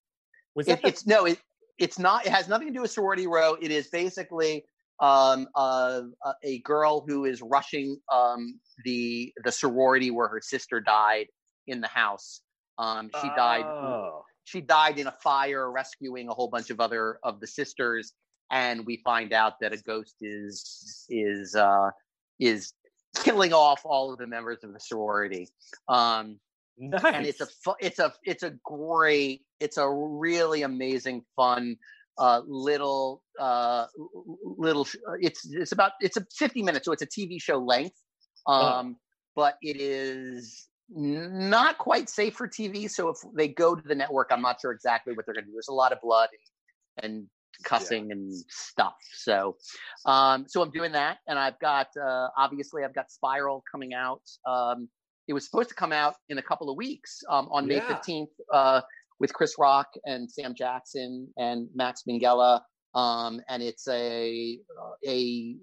Was 0.54 0.68
It, 0.68 0.82
the, 0.82 0.88
it's 0.88 1.06
no, 1.06 1.24
it, 1.26 1.38
it's 1.78 1.98
not. 1.98 2.26
It 2.26 2.32
has 2.32 2.48
nothing 2.48 2.68
to 2.68 2.74
do 2.74 2.82
with 2.82 2.90
sorority 2.90 3.26
row. 3.26 3.56
It 3.60 3.70
is 3.70 3.88
basically 3.88 4.64
um, 5.00 5.48
uh, 5.54 6.02
a, 6.24 6.32
a 6.42 6.58
girl 6.60 7.04
who 7.06 7.24
is 7.24 7.40
rushing 7.40 7.98
um, 8.12 8.58
the 8.84 9.32
the 9.44 9.52
sorority 9.52 10.10
where 10.10 10.28
her 10.28 10.40
sister 10.42 10.80
died 10.80 11.26
in 11.66 11.80
the 11.80 11.88
house. 11.88 12.42
Um, 12.78 13.10
she 13.20 13.28
died. 13.36 13.64
Oh. 14.40 14.44
She 14.44 14.60
died 14.60 14.98
in 14.98 15.06
a 15.06 15.12
fire, 15.22 15.70
rescuing 15.70 16.28
a 16.28 16.34
whole 16.34 16.48
bunch 16.48 16.70
of 16.70 16.80
other 16.80 17.18
of 17.22 17.40
the 17.40 17.46
sisters. 17.46 18.12
And 18.50 18.84
we 18.86 18.96
find 19.04 19.32
out 19.32 19.54
that 19.60 19.72
a 19.72 19.76
ghost 19.78 20.16
is 20.20 21.06
is 21.08 21.54
uh, 21.54 21.90
is 22.40 22.72
killing 23.22 23.52
off 23.52 23.82
all 23.84 24.12
of 24.12 24.18
the 24.18 24.26
members 24.26 24.58
of 24.64 24.72
the 24.72 24.80
sorority. 24.80 25.48
Um, 25.88 26.40
Nice. 26.82 27.02
and 27.04 27.26
it's 27.26 27.40
a 27.42 27.46
fu- 27.46 27.74
it's 27.80 27.98
a 27.98 28.12
it's 28.24 28.42
a 28.42 28.52
great 28.64 29.42
it's 29.60 29.76
a 29.76 29.86
really 29.90 30.62
amazing 30.62 31.22
fun 31.36 31.76
uh 32.16 32.40
little 32.46 33.22
uh 33.38 33.84
little 34.42 34.86
sh- 34.86 34.96
uh, 35.06 35.12
it's 35.20 35.46
it's 35.52 35.72
about 35.72 35.92
it's 36.00 36.16
a 36.16 36.24
50 36.38 36.62
minutes 36.62 36.86
so 36.86 36.92
it's 36.92 37.02
a 37.02 37.06
tv 37.06 37.40
show 37.40 37.58
length 37.58 37.96
um 38.46 38.56
Uh-huh. 38.56 38.92
but 39.36 39.56
it 39.60 39.76
is 39.78 40.69
not 40.94 41.78
quite 41.78 42.08
safe 42.08 42.34
for 42.34 42.48
tv 42.48 42.90
so 42.90 43.08
if 43.08 43.16
they 43.36 43.48
go 43.48 43.74
to 43.74 43.86
the 43.86 43.94
network 43.94 44.28
i'm 44.32 44.42
not 44.42 44.60
sure 44.60 44.72
exactly 44.72 45.12
what 45.14 45.24
they're 45.24 45.34
going 45.34 45.44
to 45.44 45.50
do 45.50 45.54
there's 45.54 45.68
a 45.68 45.72
lot 45.72 45.92
of 45.92 46.00
blood 46.00 46.28
and, 47.02 47.12
and 47.12 47.26
cussing 47.64 48.10
and 48.10 48.32
stuff 48.48 48.94
so 49.12 49.56
um 50.06 50.46
so 50.48 50.62
i'm 50.62 50.70
doing 50.70 50.92
that 50.92 51.18
and 51.28 51.38
i've 51.38 51.58
got 51.60 51.88
uh 52.02 52.28
obviously 52.36 52.82
i've 52.84 52.94
got 52.94 53.10
spiral 53.10 53.62
coming 53.70 53.92
out 53.94 54.22
um 54.46 54.88
it 55.28 55.32
was 55.32 55.44
supposed 55.44 55.68
to 55.68 55.74
come 55.76 55.92
out 55.92 56.16
in 56.28 56.38
a 56.38 56.42
couple 56.42 56.68
of 56.70 56.76
weeks 56.76 57.22
um, 57.28 57.48
on 57.52 57.66
May 57.68 57.76
Yeah. 57.76 57.86
fifteenth 57.86 58.30
uh, 58.52 58.80
with 59.20 59.32
Chris 59.32 59.54
Rock 59.58 59.86
and 60.04 60.28
Sam 60.28 60.54
Jackson 60.56 61.28
and 61.36 61.68
Max 61.72 62.02
Minghella, 62.08 62.62
um, 62.96 63.40
and 63.48 63.62
it's 63.62 63.86
a 63.86 64.58
a 65.06 65.56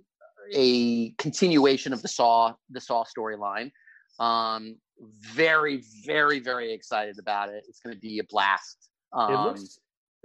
a 0.54 1.10
continuation 1.18 1.92
of 1.92 2.02
the 2.02 2.08
Saw 2.08 2.54
the 2.70 2.80
Saw 2.80 3.04
storyline. 3.04 3.72
Um, 4.20 4.78
very, 5.00 5.84
very, 6.06 6.40
very 6.40 6.72
excited 6.74 7.20
about 7.20 7.50
it. 7.50 7.64
It's 7.68 7.80
going 7.80 7.96
to 7.96 8.02
be 8.02 8.20
a 8.20 8.24
blast. 8.24 8.90
Um, 9.14 9.34
it 9.34 9.38
looks 9.38 9.80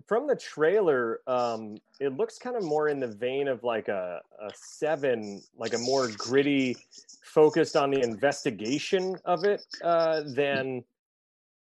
from 0.07 0.27
the 0.27 0.37
trailer 0.37 1.21
um 1.27 1.77
it 2.01 2.17
looks 2.17 2.39
kind 2.39 2.57
of 2.57 2.65
more 2.65 2.89
in 2.89 2.99
the 2.99 3.07
vein 3.07 3.49
of 3.49 3.63
like 3.63 3.89
a, 3.89 4.21
a 4.41 4.51
seven 4.55 5.41
like 5.57 5.75
a 5.75 5.79
more 5.79 6.09
gritty 6.17 6.77
focused 7.23 7.77
on 7.77 7.91
the 7.91 8.01
investigation 8.01 9.17
of 9.25 9.45
it 9.45 9.65
uh 9.85 10.23
than 10.35 10.83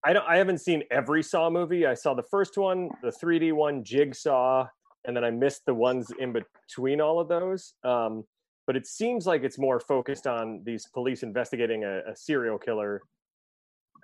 i 0.05 0.13
don't 0.13 0.27
i 0.29 0.37
haven't 0.37 0.59
seen 0.59 0.83
every 0.91 1.23
saw 1.23 1.51
movie 1.51 1.87
i 1.87 1.95
saw 1.95 2.15
the 2.15 2.23
first 2.23 2.57
one 2.57 2.89
the 3.03 3.11
3d 3.11 3.53
one 3.53 3.83
jigsaw 3.83 4.67
and 5.05 5.17
then 5.17 5.25
i 5.25 5.31
missed 5.31 5.65
the 5.67 5.75
ones 5.75 6.13
in 6.21 6.33
between 6.33 7.01
all 7.01 7.19
of 7.19 7.29
those 7.29 7.75
um 7.85 8.25
but 8.69 8.77
it 8.77 8.87
seems 8.87 9.27
like 9.27 9.43
it's 9.43 9.59
more 9.59 9.81
focused 9.81 10.29
on 10.29 10.61
these 10.63 10.87
police 10.87 11.25
investigating 11.25 11.83
a, 11.85 12.03
a 12.11 12.15
serial 12.15 12.59
killer 12.59 13.03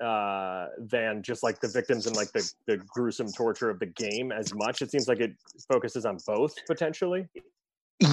uh 0.03 0.67
than 0.91 1.23
just 1.23 1.45
like 1.45 1.61
the 1.61 1.69
victims 1.69 2.09
and 2.09 2.17
like 2.17 2.33
the, 2.33 2.53
the 2.67 2.79
gruesome 2.79 3.31
torture 3.31 3.71
of 3.71 3.79
the 3.79 3.87
game 3.87 4.33
as 4.33 4.53
much 4.53 4.83
it 4.83 4.91
seems 4.91 5.07
like 5.07 5.21
it 5.21 5.37
focuses 5.71 6.05
on 6.05 6.19
both 6.27 6.53
potentially 6.67 7.29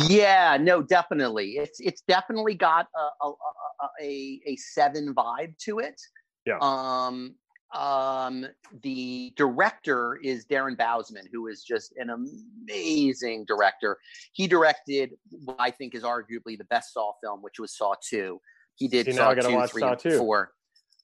Yeah, 0.07 0.57
no, 0.61 0.81
definitely. 0.81 1.53
It's 1.53 1.79
it's 1.79 2.01
definitely 2.07 2.53
got 2.53 2.87
a 2.95 3.25
a, 3.25 3.29
a, 3.29 3.87
a, 4.01 4.41
a 4.45 4.55
seven 4.57 5.13
vibe 5.13 5.57
to 5.65 5.79
it. 5.79 5.99
Yeah. 6.45 6.57
Um. 6.61 7.35
Um. 7.73 8.47
The 8.83 9.33
director 9.35 10.17
is 10.23 10.45
Darren 10.45 10.77
Bousman, 10.77 11.25
who 11.31 11.47
is 11.47 11.63
just 11.63 11.93
an 11.97 12.09
amazing 12.09 13.45
director. 13.45 13.97
He 14.33 14.47
directed 14.47 15.11
what 15.45 15.57
I 15.59 15.71
think 15.71 15.93
is 15.93 16.03
arguably 16.03 16.57
the 16.57 16.65
best 16.69 16.93
Saw 16.93 17.13
film, 17.21 17.41
which 17.41 17.59
was 17.59 17.75
Saw 17.75 17.93
Two. 18.01 18.39
He 18.75 18.87
did 18.87 19.05
See, 19.05 19.13
Saw 19.13 19.31
I 19.31 19.35
Two, 19.35 19.67
Three, 19.67 19.81
Saw 19.81 19.91
and 19.91 19.99
2. 19.99 20.17
Four. 20.17 20.51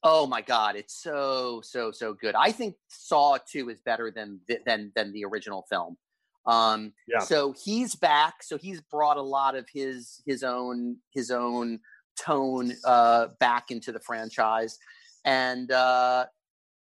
Oh 0.03 0.27
my 0.27 0.41
God, 0.41 0.75
it's 0.75 1.01
so 1.01 1.61
so 1.63 1.91
so 1.91 2.13
good. 2.13 2.35
I 2.35 2.51
think 2.51 2.75
Saw 2.87 3.37
Two 3.37 3.69
is 3.69 3.81
better 3.81 4.11
than 4.11 4.39
than 4.65 4.91
than 4.95 5.11
the 5.11 5.25
original 5.25 5.65
film. 5.69 5.97
Um, 6.45 6.93
Yeah. 7.07 7.19
So 7.19 7.53
he's 7.63 7.95
back. 7.95 8.41
So 8.41 8.57
he's 8.57 8.81
brought 8.81 9.17
a 9.17 9.21
lot 9.21 9.55
of 9.55 9.67
his 9.71 10.21
his 10.25 10.43
own 10.43 10.97
his 11.13 11.29
own 11.29 11.79
tone 12.17 12.73
uh, 12.85 13.27
back 13.39 13.69
into 13.69 13.91
the 13.91 13.99
franchise, 13.99 14.79
and 15.25 15.71
uh, 15.71 16.25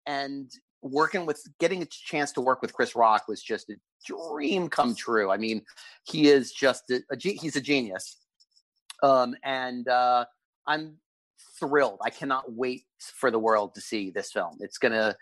and 0.06 0.50
working 0.82 1.24
with 1.26 1.42
getting 1.60 1.82
a 1.82 1.86
chance 1.86 2.32
to 2.32 2.40
work 2.40 2.60
with 2.60 2.72
Chris 2.72 2.94
Rock 2.94 3.26
was 3.26 3.42
just 3.42 3.70
a 3.70 3.76
dream 4.06 4.68
come 4.68 4.94
true. 4.94 5.30
I 5.30 5.36
mean, 5.36 5.62
he 6.04 6.28
is 6.28 6.52
just 6.52 6.90
a, 6.90 7.02
a 7.10 7.16
he's 7.18 7.56
a 7.56 7.60
genius, 7.60 8.18
um, 9.02 9.34
and 9.42 9.88
uh, 9.88 10.24
I'm 10.66 10.98
thrilled. 11.58 12.00
I 12.02 12.10
cannot 12.10 12.52
wait 12.52 12.84
for 12.98 13.30
the 13.30 13.38
world 13.38 13.74
to 13.74 13.80
see 13.80 14.10
this 14.10 14.32
film. 14.32 14.58
It's 14.60 14.78
gonna 14.78 15.16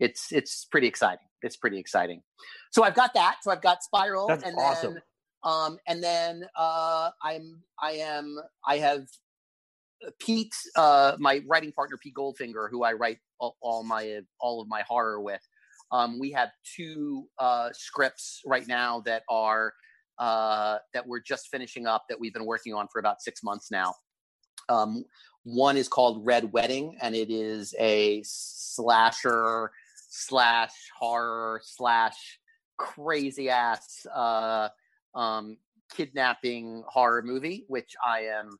it's 0.00 0.32
it's 0.32 0.64
pretty 0.66 0.86
exciting. 0.86 1.26
It's 1.42 1.56
pretty 1.56 1.78
exciting. 1.78 2.22
So 2.70 2.82
I've 2.82 2.94
got 2.94 3.14
that. 3.14 3.36
So 3.42 3.50
I've 3.50 3.62
got 3.62 3.82
Spiral, 3.82 4.26
That's 4.28 4.44
and 4.44 4.56
awesome. 4.56 4.94
then 4.94 5.02
um, 5.44 5.78
and 5.86 6.02
then 6.02 6.44
uh, 6.56 7.10
I'm 7.22 7.62
I 7.80 7.92
am 7.92 8.38
I 8.66 8.78
have 8.78 9.06
Pete, 10.18 10.54
uh, 10.76 11.16
my 11.18 11.42
writing 11.46 11.72
partner 11.72 11.96
Pete 11.96 12.14
Goldfinger, 12.14 12.68
who 12.70 12.84
I 12.84 12.92
write 12.92 13.18
all, 13.38 13.56
all 13.60 13.84
my 13.84 14.20
all 14.40 14.60
of 14.60 14.68
my 14.68 14.82
horror 14.82 15.20
with. 15.20 15.40
Um, 15.90 16.18
we 16.18 16.30
have 16.32 16.50
two 16.76 17.26
uh, 17.38 17.70
scripts 17.72 18.42
right 18.44 18.66
now 18.66 19.00
that 19.00 19.22
are 19.28 19.72
uh, 20.18 20.78
that 20.92 21.06
we're 21.06 21.20
just 21.20 21.48
finishing 21.48 21.86
up 21.86 22.04
that 22.08 22.18
we've 22.18 22.34
been 22.34 22.46
working 22.46 22.74
on 22.74 22.88
for 22.92 22.98
about 22.98 23.22
six 23.22 23.42
months 23.42 23.70
now. 23.70 23.94
Um, 24.68 25.04
one 25.44 25.76
is 25.76 25.88
called 25.88 26.26
Red 26.26 26.52
Wedding, 26.52 26.96
and 27.00 27.14
it 27.14 27.30
is 27.30 27.74
a 27.78 28.22
slasher 28.24 29.70
slash 30.10 30.72
horror 30.98 31.60
slash 31.64 32.38
crazy 32.76 33.48
ass 33.48 34.06
uh, 34.14 34.68
um, 35.14 35.56
kidnapping 35.94 36.84
horror 36.86 37.22
movie, 37.22 37.64
which 37.68 37.94
I 38.04 38.22
am 38.22 38.58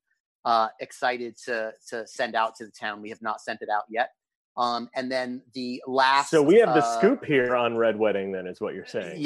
uh, 0.49 0.69
excited 0.81 1.37
to 1.45 1.73
to 1.90 2.07
send 2.07 2.35
out 2.35 2.55
to 2.57 2.64
the 2.64 2.73
town. 2.73 3.02
We 3.02 3.11
have 3.11 3.23
not 3.23 3.40
sent 3.40 3.61
it 3.61 3.69
out 3.69 3.85
yet. 3.88 4.11
Um, 4.57 4.88
and 4.97 5.12
then 5.12 5.43
the 5.55 5.81
last. 5.87 6.31
so 6.31 6.43
we 6.43 6.57
have 6.57 6.75
the 6.75 6.85
uh, 6.85 6.99
scoop 6.99 7.25
here 7.25 7.55
on 7.55 7.76
red 7.76 7.97
wedding 7.97 8.33
then 8.33 8.49
is 8.49 8.61
what 8.61 8.75
you're 8.75 8.87
saying 8.87 9.21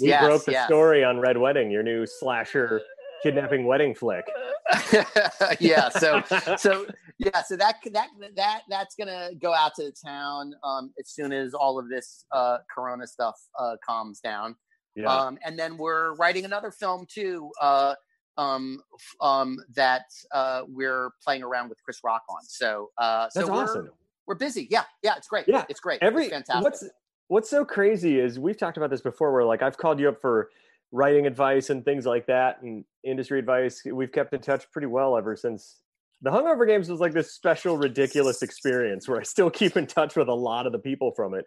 we, 0.00 0.06
we 0.06 0.08
yes, 0.08 0.26
broke 0.26 0.44
the 0.44 0.52
yes. 0.52 0.66
story 0.66 1.02
on 1.02 1.18
red 1.18 1.38
wedding 1.38 1.70
your 1.70 1.82
new 1.82 2.04
slasher 2.04 2.82
kidnapping 3.22 3.64
wedding 3.64 3.94
flick 3.94 4.26
yeah. 5.60 5.88
So 5.88 6.22
so 6.56 6.86
yeah. 7.18 7.42
So 7.42 7.56
that 7.56 7.76
that 7.92 8.08
that 8.34 8.62
that's 8.68 8.94
gonna 8.94 9.30
go 9.40 9.54
out 9.54 9.74
to 9.76 9.84
the 9.84 9.94
town 10.04 10.54
um, 10.64 10.92
as 10.98 11.10
soon 11.10 11.32
as 11.32 11.54
all 11.54 11.78
of 11.78 11.88
this 11.88 12.24
uh, 12.32 12.58
Corona 12.74 13.06
stuff 13.06 13.36
uh, 13.58 13.76
calms 13.84 14.20
down. 14.20 14.56
yeah 14.94 15.06
Um, 15.06 15.38
and 15.44 15.58
then 15.58 15.76
we're 15.76 16.14
writing 16.14 16.44
another 16.44 16.70
film 16.70 17.06
too. 17.08 17.50
Uh, 17.60 17.94
um, 18.38 18.80
um, 19.20 19.58
that 19.74 20.06
uh, 20.32 20.62
we're 20.68 21.10
playing 21.22 21.42
around 21.42 21.68
with 21.68 21.82
Chris 21.82 22.00
Rock 22.04 22.22
on. 22.28 22.42
So, 22.44 22.90
uh, 22.98 23.28
so 23.30 23.40
That's 23.40 23.50
we're, 23.50 23.56
awesome. 23.62 23.90
we're 24.26 24.34
busy. 24.34 24.68
Yeah, 24.70 24.84
yeah, 25.02 25.14
it's 25.16 25.28
great. 25.28 25.46
Yeah, 25.48 25.64
it's 25.68 25.80
great. 25.80 26.02
every 26.02 26.24
it's 26.24 26.32
fantastic. 26.32 26.64
what's 26.64 26.84
what's 27.28 27.50
so 27.50 27.64
crazy 27.64 28.20
is 28.20 28.38
we've 28.38 28.56
talked 28.56 28.76
about 28.76 28.90
this 28.90 29.00
before 29.00 29.32
where 29.32 29.44
like 29.44 29.60
i've 29.60 29.76
called 29.76 29.98
you 29.98 30.08
up 30.08 30.20
for 30.20 30.48
writing 30.92 31.26
advice 31.26 31.70
and 31.70 31.84
things 31.84 32.06
like 32.06 32.24
that 32.26 32.62
and 32.62 32.84
industry 33.02 33.38
advice 33.40 33.82
we've 33.84 34.12
kept 34.12 34.32
in 34.32 34.40
touch 34.40 34.70
pretty 34.70 34.86
well 34.86 35.16
ever 35.16 35.34
since 35.34 35.80
the 36.22 36.30
hungover 36.30 36.64
games 36.66 36.88
was 36.88 37.00
like 37.00 37.12
this 37.12 37.32
special 37.32 37.76
ridiculous 37.76 38.42
experience 38.42 39.08
where 39.08 39.18
i 39.18 39.24
still 39.24 39.50
keep 39.50 39.76
in 39.76 39.88
touch 39.88 40.14
with 40.14 40.28
a 40.28 40.32
lot 40.34 40.66
of 40.66 40.72
the 40.72 40.78
people 40.78 41.10
from 41.16 41.34
it 41.34 41.44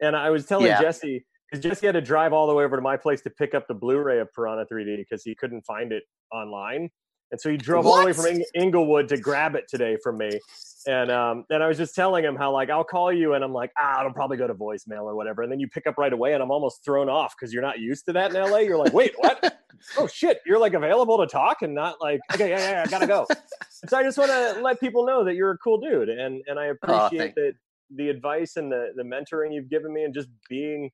and 0.00 0.14
i 0.14 0.30
was 0.30 0.46
telling 0.46 0.66
Yeah. 0.66 0.80
jesse 0.80 1.24
because 1.50 1.62
jesse 1.62 1.86
had 1.86 1.92
to 1.92 2.00
drive 2.00 2.32
all 2.32 2.46
the 2.46 2.54
way 2.54 2.64
over 2.64 2.76
to 2.76 2.82
my 2.82 2.96
place 2.96 3.20
to 3.22 3.30
pick 3.30 3.54
up 3.54 3.66
the 3.68 3.74
blu-ray 3.74 4.20
of 4.20 4.32
piranha 4.32 4.64
3d 4.70 4.96
because 4.98 5.22
he 5.22 5.34
couldn't 5.34 5.62
find 5.62 5.92
it 5.92 6.02
online 6.32 6.88
and 7.32 7.40
so 7.40 7.50
he 7.50 7.56
drove 7.56 7.86
all 7.86 7.98
the 7.98 8.06
way 8.06 8.12
from 8.12 8.26
Ing- 8.26 8.44
inglewood 8.54 9.08
to 9.08 9.16
grab 9.16 9.54
it 9.54 9.64
today 9.68 9.96
from 10.02 10.18
me 10.18 10.38
and 10.86 11.10
um, 11.10 11.44
and 11.50 11.62
I 11.62 11.68
was 11.68 11.76
just 11.76 11.94
telling 11.94 12.24
him 12.24 12.36
how 12.36 12.52
like 12.52 12.70
I'll 12.70 12.84
call 12.84 13.12
you 13.12 13.34
and 13.34 13.42
I'm 13.42 13.52
like 13.52 13.72
ah 13.78 14.00
it'll 14.00 14.12
probably 14.12 14.36
go 14.36 14.46
to 14.46 14.54
voicemail 14.54 15.02
or 15.02 15.16
whatever, 15.16 15.42
and 15.42 15.50
then 15.50 15.58
you 15.58 15.68
pick 15.68 15.86
up 15.86 15.98
right 15.98 16.12
away 16.12 16.32
and 16.32 16.42
I'm 16.42 16.50
almost 16.50 16.84
thrown 16.84 17.08
off 17.08 17.34
because 17.36 17.52
you're 17.52 17.62
not 17.62 17.78
used 17.80 18.06
to 18.06 18.12
that 18.12 18.34
in 18.34 18.40
LA. 18.40 18.58
You're 18.58 18.78
like 18.78 18.92
wait 18.92 19.14
what? 19.16 19.58
oh 19.98 20.06
shit, 20.06 20.40
you're 20.46 20.58
like 20.58 20.74
available 20.74 21.18
to 21.18 21.26
talk 21.26 21.62
and 21.62 21.74
not 21.74 22.00
like 22.00 22.20
okay 22.32 22.50
yeah 22.50 22.58
yeah, 22.58 22.70
yeah 22.70 22.82
I 22.86 22.86
gotta 22.86 23.06
go. 23.06 23.26
so 23.70 23.96
I 23.96 24.02
just 24.02 24.16
want 24.16 24.30
to 24.30 24.60
let 24.62 24.80
people 24.80 25.04
know 25.04 25.24
that 25.24 25.34
you're 25.34 25.50
a 25.50 25.58
cool 25.58 25.78
dude 25.78 26.08
and 26.08 26.42
and 26.46 26.58
I 26.58 26.66
appreciate 26.66 27.18
thank- 27.18 27.34
that 27.34 27.52
the 27.94 28.08
advice 28.08 28.56
and 28.56 28.70
the 28.70 28.92
the 28.96 29.02
mentoring 29.02 29.52
you've 29.52 29.68
given 29.68 29.92
me 29.92 30.04
and 30.04 30.14
just 30.14 30.28
being 30.48 30.90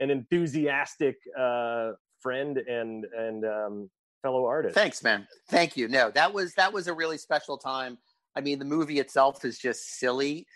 an 0.00 0.10
enthusiastic 0.10 1.16
uh, 1.38 1.92
friend 2.20 2.58
and 2.58 3.04
and 3.16 3.44
um, 3.44 3.90
fellow 4.22 4.44
artist. 4.46 4.74
Thanks, 4.74 5.02
man. 5.02 5.26
Thank 5.50 5.76
you. 5.76 5.88
No, 5.88 6.10
that 6.12 6.32
was 6.32 6.54
that 6.54 6.72
was 6.72 6.86
a 6.88 6.92
really 6.92 7.18
special 7.18 7.56
time. 7.58 7.98
I 8.36 8.40
mean, 8.40 8.58
the 8.58 8.64
movie 8.64 9.00
itself 9.00 9.44
is 9.44 9.58
just 9.58 9.98
silly, 9.98 10.46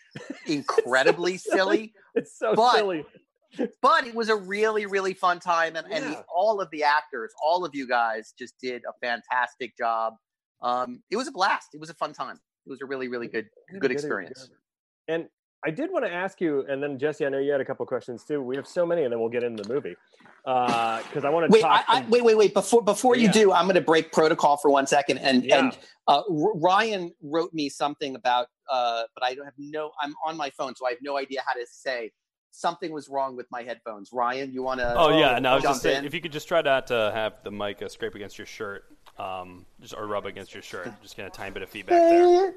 incredibly 0.47 1.37
silly, 1.39 1.93
It's 2.15 2.39
so 2.39 2.55
But- 2.55 2.77
silly. 2.77 3.05
but 3.83 4.07
it 4.07 4.15
was 4.15 4.29
a 4.29 4.37
really, 4.37 4.87
really 4.87 5.13
fun 5.15 5.39
time, 5.39 5.77
and, 5.77 5.87
and 5.93 6.05
the, 6.15 6.25
all 6.35 6.61
of 6.61 6.71
the 6.71 6.85
actors, 6.85 7.33
all 7.45 7.65
of 7.67 7.75
you 7.75 7.87
guys, 7.87 8.33
just 8.39 8.55
did 8.63 8.83
a 8.89 8.93
fantastic 9.07 9.77
job. 9.77 10.15
Um, 10.63 11.03
it 11.11 11.17
was 11.17 11.29
a 11.29 11.33
blast. 11.33 11.69
It 11.75 11.81
was 11.81 11.91
a 11.91 11.95
fun 11.95 12.13
time. 12.15 12.39
It 12.67 12.71
was 12.71 12.81
a 12.81 12.87
really, 12.87 13.09
really 13.09 13.27
good, 13.29 13.49
good 13.81 13.91
experience. 13.91 14.49
And 15.09 15.27
I 15.65 15.71
did 15.71 15.93
want 15.93 16.05
to 16.05 16.13
ask 16.13 16.41
you, 16.41 16.65
and 16.69 16.83
then 16.83 16.99
Jesse, 16.99 17.25
I 17.25 17.29
know 17.29 17.39
you 17.39 17.53
had 17.53 17.61
a 17.61 17.65
couple 17.65 17.87
questions 17.87 18.25
too. 18.25 18.43
We 18.43 18.57
have 18.57 18.67
so 18.67 18.85
many, 18.85 19.05
and 19.05 19.13
then 19.13 19.21
we'll 19.21 19.29
get 19.29 19.45
into 19.45 19.63
the 19.63 19.73
movie 19.73 19.95
because 20.45 21.25
I 21.25 21.31
want 21.31 21.47
to 21.47 21.53
Wait, 21.53 21.63
I, 21.63 21.77
talk. 21.79 21.85
I, 21.89 22.05
wait, 22.09 22.25
wait, 22.25 22.37
wait! 22.37 22.53
Before 22.53 22.83
before 22.83 23.17
you 23.17 23.31
do, 23.31 23.53
I'm 23.53 23.67
going 23.67 23.77
to 23.77 23.81
break 23.81 24.11
protocol 24.11 24.57
for 24.57 24.71
one 24.71 24.87
second. 24.89 25.19
And 25.19 25.45
Yeah. 25.45 25.59
and 25.59 25.79
uh, 26.09 26.23
R- 26.29 26.59
Ryan 26.59 27.13
wrote 27.23 27.55
me 27.55 27.69
something 27.69 28.17
about, 28.17 28.49
uh, 28.71 29.05
but 29.15 29.25
I 29.25 29.35
don't 29.35 29.45
have 29.45 29.55
no. 29.57 29.93
I'm 30.03 30.15
on 30.27 30.37
my 30.37 30.51
phone, 30.51 30.75
so 30.75 30.87
I 30.87 30.91
have 30.91 30.99
no 31.03 31.17
idea 31.17 31.43
how 31.47 31.53
to 31.53 31.67
say. 31.71 32.11
Something 32.55 32.93
was 32.93 33.09
wrong 33.09 33.35
with 33.35 33.47
my 33.51 33.63
headphones. 33.63 34.11
Ryan, 34.13 34.53
you 34.53 34.63
want 34.63 34.81
to? 34.81 34.95
Oh 34.95 35.17
yeah, 35.17 35.39
no, 35.39 35.53
I 35.53 35.55
was 35.55 35.63
just 35.63 35.81
saying 35.83 36.05
if 36.05 36.13
you 36.13 36.21
could 36.21 36.33
just 36.33 36.49
try 36.49 36.61
not 36.61 36.89
to 36.89 37.11
have 37.15 37.35
the 37.45 37.51
mic 37.51 37.81
uh, 37.81 37.89
scrape 37.89 38.15
against 38.15 38.37
your 38.37 38.47
shirt, 38.47 38.85
um, 39.19 39.65
just 39.81 39.95
or 39.95 40.07
rub 40.07 40.27
against 40.27 40.53
your 40.53 40.63
shirt, 40.63 40.93
just 41.03 41.17
get 41.17 41.27
a 41.27 41.31
tiny 41.31 41.53
bit 41.53 41.63
of 41.63 41.71
feedback 41.71 42.11
there. 42.11 42.55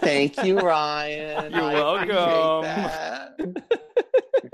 Thank 0.00 0.42
you, 0.44 0.58
Ryan. 0.58 1.52
You're 1.52 1.62
I 1.62 1.74
welcome. 1.74 3.54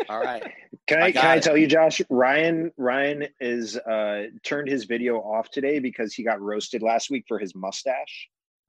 All 0.09 0.21
right. 0.21 0.43
Can 0.87 1.03
I, 1.03 1.07
I 1.07 1.13
can 1.13 1.23
got 1.23 1.31
I 1.31 1.41
tell 1.41 1.57
you, 1.57 1.67
Josh? 1.67 2.03
Ryan 2.11 2.71
Ryan 2.77 3.27
is 3.41 3.77
uh, 3.77 4.25
turned 4.43 4.69
his 4.69 4.85
video 4.85 5.17
off 5.19 5.51
today 5.51 5.79
because 5.79 6.15
he 6.15 6.23
got 6.23 6.41
roasted 6.41 6.83
last 6.83 7.11
week 7.11 7.25
for 7.27 7.39
his 7.39 7.55
mustache. 7.55 8.29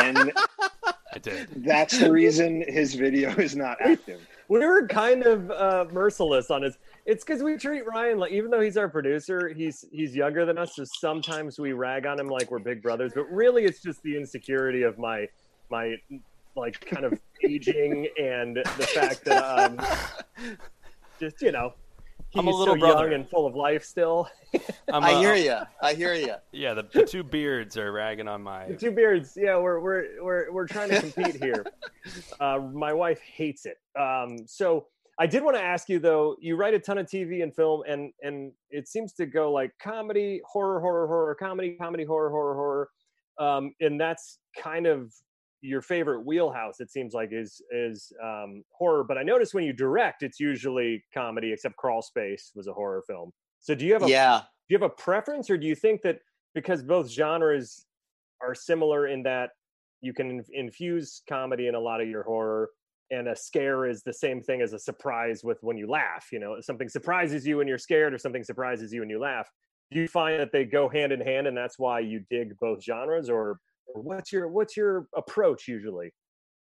and 0.00 0.32
I 1.12 1.18
did. 1.20 1.48
That's 1.64 1.98
the 1.98 2.10
reason 2.10 2.64
his 2.66 2.94
video 2.94 3.30
is 3.36 3.56
not 3.56 3.78
active. 3.80 4.26
We 4.48 4.58
were 4.60 4.86
kind 4.86 5.24
of 5.24 5.50
uh, 5.50 5.84
merciless 5.92 6.50
on 6.50 6.62
his. 6.62 6.78
It's 7.04 7.24
because 7.24 7.42
we 7.42 7.56
treat 7.56 7.86
Ryan 7.86 8.18
like, 8.18 8.32
even 8.32 8.50
though 8.50 8.60
he's 8.60 8.76
our 8.76 8.88
producer, 8.88 9.48
he's 9.48 9.84
he's 9.92 10.16
younger 10.16 10.44
than 10.46 10.58
us. 10.58 10.76
So 10.76 10.84
sometimes 10.84 11.58
we 11.58 11.72
rag 11.72 12.06
on 12.06 12.18
him 12.18 12.28
like 12.28 12.50
we're 12.50 12.58
big 12.58 12.82
brothers, 12.82 13.12
but 13.14 13.30
really 13.30 13.64
it's 13.64 13.80
just 13.80 14.02
the 14.02 14.16
insecurity 14.16 14.82
of 14.82 14.98
my 14.98 15.28
my 15.70 15.96
like 16.56 16.80
kind 16.80 17.04
of 17.04 17.18
aging 17.44 18.08
and 18.20 18.56
the 18.56 18.86
fact 18.94 19.24
that 19.26 19.44
um, 19.44 20.56
just 21.20 21.40
you 21.42 21.52
know 21.52 21.74
he's 22.30 22.40
I'm 22.40 22.48
a 22.48 22.50
little 22.50 22.74
so 22.74 22.80
brother. 22.80 23.04
young 23.04 23.14
and 23.14 23.28
full 23.28 23.46
of 23.46 23.54
life 23.54 23.84
still. 23.84 24.28
I'm, 24.92 25.04
I 25.04 25.14
hear 25.14 25.34
you. 25.34 25.58
I 25.82 25.94
hear 25.94 26.14
you. 26.14 26.34
Yeah, 26.52 26.74
the, 26.74 26.84
the 26.92 27.04
two 27.04 27.22
beards 27.22 27.76
are 27.76 27.92
ragging 27.92 28.28
on 28.28 28.42
my. 28.42 28.66
The 28.68 28.76
two 28.76 28.90
beards, 28.90 29.34
yeah, 29.36 29.58
we're 29.58 29.80
we're 29.80 30.04
we're 30.22 30.52
we're 30.52 30.66
trying 30.66 30.90
to 30.90 31.00
compete 31.00 31.42
here. 31.42 31.64
Uh, 32.40 32.58
my 32.72 32.90
wife 32.90 33.20
hates 33.20 33.66
it. 33.66 33.76
Um, 34.00 34.46
so 34.46 34.86
I 35.18 35.26
did 35.26 35.42
want 35.42 35.56
to 35.56 35.62
ask 35.62 35.90
you 35.90 35.98
though. 35.98 36.36
You 36.40 36.56
write 36.56 36.72
a 36.72 36.78
ton 36.78 36.96
of 36.96 37.06
TV 37.06 37.42
and 37.42 37.54
film, 37.54 37.82
and 37.86 38.12
and 38.22 38.52
it 38.70 38.88
seems 38.88 39.12
to 39.14 39.26
go 39.26 39.52
like 39.52 39.72
comedy, 39.82 40.40
horror, 40.46 40.80
horror, 40.80 41.06
horror, 41.06 41.34
comedy, 41.34 41.76
comedy, 41.78 42.04
horror, 42.04 42.30
horror, 42.30 42.54
horror, 42.54 42.88
um, 43.38 43.74
and 43.80 44.00
that's 44.00 44.38
kind 44.56 44.86
of 44.86 45.12
your 45.60 45.82
favorite 45.82 46.24
wheelhouse. 46.24 46.80
It 46.80 46.90
seems 46.90 47.14
like 47.14 47.30
is 47.32 47.60
is 47.70 48.12
um, 48.22 48.62
horror. 48.70 49.04
But 49.04 49.18
I 49.18 49.22
notice 49.22 49.54
when 49.54 49.64
you 49.64 49.72
direct, 49.72 50.22
it's 50.22 50.38
usually 50.40 51.04
comedy, 51.12 51.52
except 51.52 51.76
Crawl 51.76 52.02
Space 52.02 52.52
was 52.54 52.66
a 52.68 52.72
horror 52.72 53.02
film. 53.06 53.32
So 53.60 53.74
do 53.74 53.84
you 53.86 53.92
have 53.92 54.02
a 54.02 54.08
Yeah. 54.08 54.40
do 54.68 54.74
you 54.74 54.78
have 54.78 54.90
a 54.90 54.94
preference 54.94 55.50
or 55.50 55.58
do 55.58 55.66
you 55.66 55.74
think 55.74 56.02
that 56.02 56.20
because 56.54 56.82
both 56.82 57.10
genres 57.10 57.86
are 58.40 58.54
similar 58.54 59.08
in 59.08 59.22
that 59.24 59.50
you 60.00 60.12
can 60.12 60.44
infuse 60.52 61.22
comedy 61.28 61.66
in 61.66 61.74
a 61.74 61.80
lot 61.80 62.00
of 62.00 62.08
your 62.08 62.22
horror 62.22 62.70
and 63.10 63.26
a 63.28 63.34
scare 63.34 63.86
is 63.86 64.02
the 64.02 64.12
same 64.12 64.40
thing 64.42 64.60
as 64.60 64.72
a 64.72 64.78
surprise 64.78 65.42
with 65.42 65.58
when 65.62 65.76
you 65.76 65.88
laugh 65.88 66.28
you 66.30 66.38
know 66.38 66.60
something 66.60 66.88
surprises 66.88 67.46
you 67.46 67.56
when 67.56 67.66
you're 67.66 67.78
scared 67.78 68.14
or 68.14 68.18
something 68.18 68.44
surprises 68.44 68.92
you 68.92 69.00
when 69.00 69.10
you 69.10 69.18
laugh 69.18 69.50
do 69.90 70.00
you 70.00 70.06
find 70.06 70.38
that 70.38 70.52
they 70.52 70.64
go 70.64 70.88
hand 70.88 71.10
in 71.10 71.20
hand 71.20 71.46
and 71.48 71.56
that's 71.56 71.78
why 71.78 71.98
you 71.98 72.20
dig 72.30 72.56
both 72.60 72.82
genres 72.82 73.28
or 73.28 73.58
what's 73.94 74.32
your 74.32 74.48
what's 74.48 74.76
your 74.76 75.08
approach 75.16 75.68
usually 75.68 76.12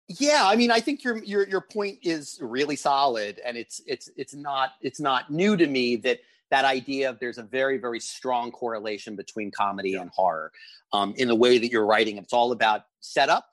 Yeah, 0.09 0.43
I 0.45 0.57
mean, 0.57 0.71
I 0.71 0.81
think 0.81 1.03
your 1.03 1.23
your 1.25 1.49
your 1.49 1.63
point 1.63 1.99
is 2.03 2.39
really 2.43 2.77
solid, 2.77 3.41
and 3.45 3.57
it's 3.57 3.81
it's 3.87 4.11
it's 4.17 4.35
not 4.35 4.73
it's 4.83 5.01
not 5.01 5.31
new 5.31 5.57
to 5.57 5.67
me 5.67 5.97
that 5.97 6.21
that 6.51 6.67
idea 6.67 7.09
of 7.09 7.19
there's 7.21 7.39
a 7.39 7.43
very 7.43 7.79
very 7.79 8.01
strong 8.01 8.53
correlation 8.53 9.17
between 9.17 9.51
comedy 9.51 9.95
and 9.95 10.11
horror, 10.11 10.53
um, 10.93 11.15
in 11.17 11.29
the 11.29 11.35
way 11.35 11.57
that 11.57 11.71
you're 11.71 11.87
writing. 11.87 12.19
It's 12.19 12.35
all 12.35 12.53
about 12.53 12.83
setup 13.01 13.47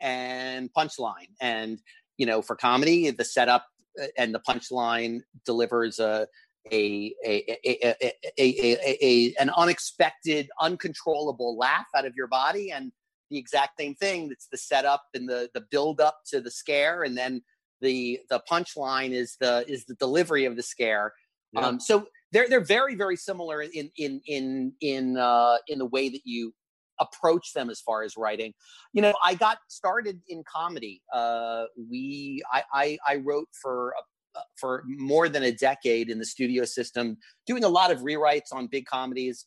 and 0.00 0.70
punchline, 0.74 1.30
and 1.40 1.80
you 2.16 2.26
know, 2.26 2.42
for 2.42 2.56
comedy, 2.56 3.10
the 3.10 3.24
setup 3.24 3.66
uh, 4.00 4.06
and 4.18 4.34
the 4.34 4.40
punchline 4.40 5.20
delivers 5.44 6.00
a, 6.00 6.26
a, 6.72 7.14
a, 7.24 7.58
a, 7.64 8.12
a, 8.38 9.06
a 9.06 9.34
an 9.40 9.50
unexpected, 9.56 10.50
uncontrollable 10.60 11.56
laugh 11.56 11.86
out 11.94 12.06
of 12.06 12.16
your 12.16 12.26
body, 12.26 12.72
and 12.72 12.90
the 13.32 13.38
exact 13.38 13.80
same 13.80 13.94
thing. 13.94 14.28
It's 14.30 14.46
the 14.46 14.58
setup 14.58 15.04
and 15.14 15.28
the 15.28 15.48
the 15.54 15.62
build 15.70 16.00
up 16.00 16.18
to 16.26 16.40
the 16.40 16.50
scare, 16.50 17.02
and 17.02 17.16
then 17.16 17.42
the 17.80 18.20
the 18.30 18.42
punchline 18.50 19.10
is 19.10 19.36
the 19.40 19.64
is 19.66 19.84
the 19.86 19.94
delivery 19.94 20.44
of 20.44 20.54
the 20.54 20.62
scare. 20.62 21.12
Yeah. 21.52 21.62
Um, 21.62 21.80
so 21.80 22.06
they're 22.30 22.48
they're 22.48 22.60
very 22.64 22.94
very 22.94 23.16
similar 23.16 23.62
in 23.62 23.90
in 23.96 24.20
in 24.26 24.72
in 24.80 25.16
uh, 25.16 25.56
in 25.66 25.78
the 25.78 25.86
way 25.86 26.08
that 26.10 26.22
you 26.24 26.54
approach 27.00 27.52
them 27.54 27.70
as 27.70 27.80
far 27.80 28.02
as 28.02 28.16
writing. 28.16 28.52
You 28.92 29.02
know, 29.02 29.14
I 29.24 29.34
got 29.34 29.58
started 29.68 30.20
in 30.28 30.44
comedy. 30.44 31.02
Uh, 31.12 31.64
we 31.90 32.42
I, 32.52 32.62
I 32.72 32.98
I 33.08 33.16
wrote 33.16 33.48
for 33.52 33.94
a, 34.36 34.40
for 34.60 34.84
more 34.86 35.28
than 35.28 35.42
a 35.42 35.52
decade 35.52 36.10
in 36.10 36.18
the 36.18 36.26
studio 36.26 36.64
system, 36.64 37.16
doing 37.46 37.64
a 37.64 37.68
lot 37.68 37.90
of 37.90 38.00
rewrites 38.00 38.52
on 38.52 38.66
big 38.66 38.84
comedies 38.84 39.46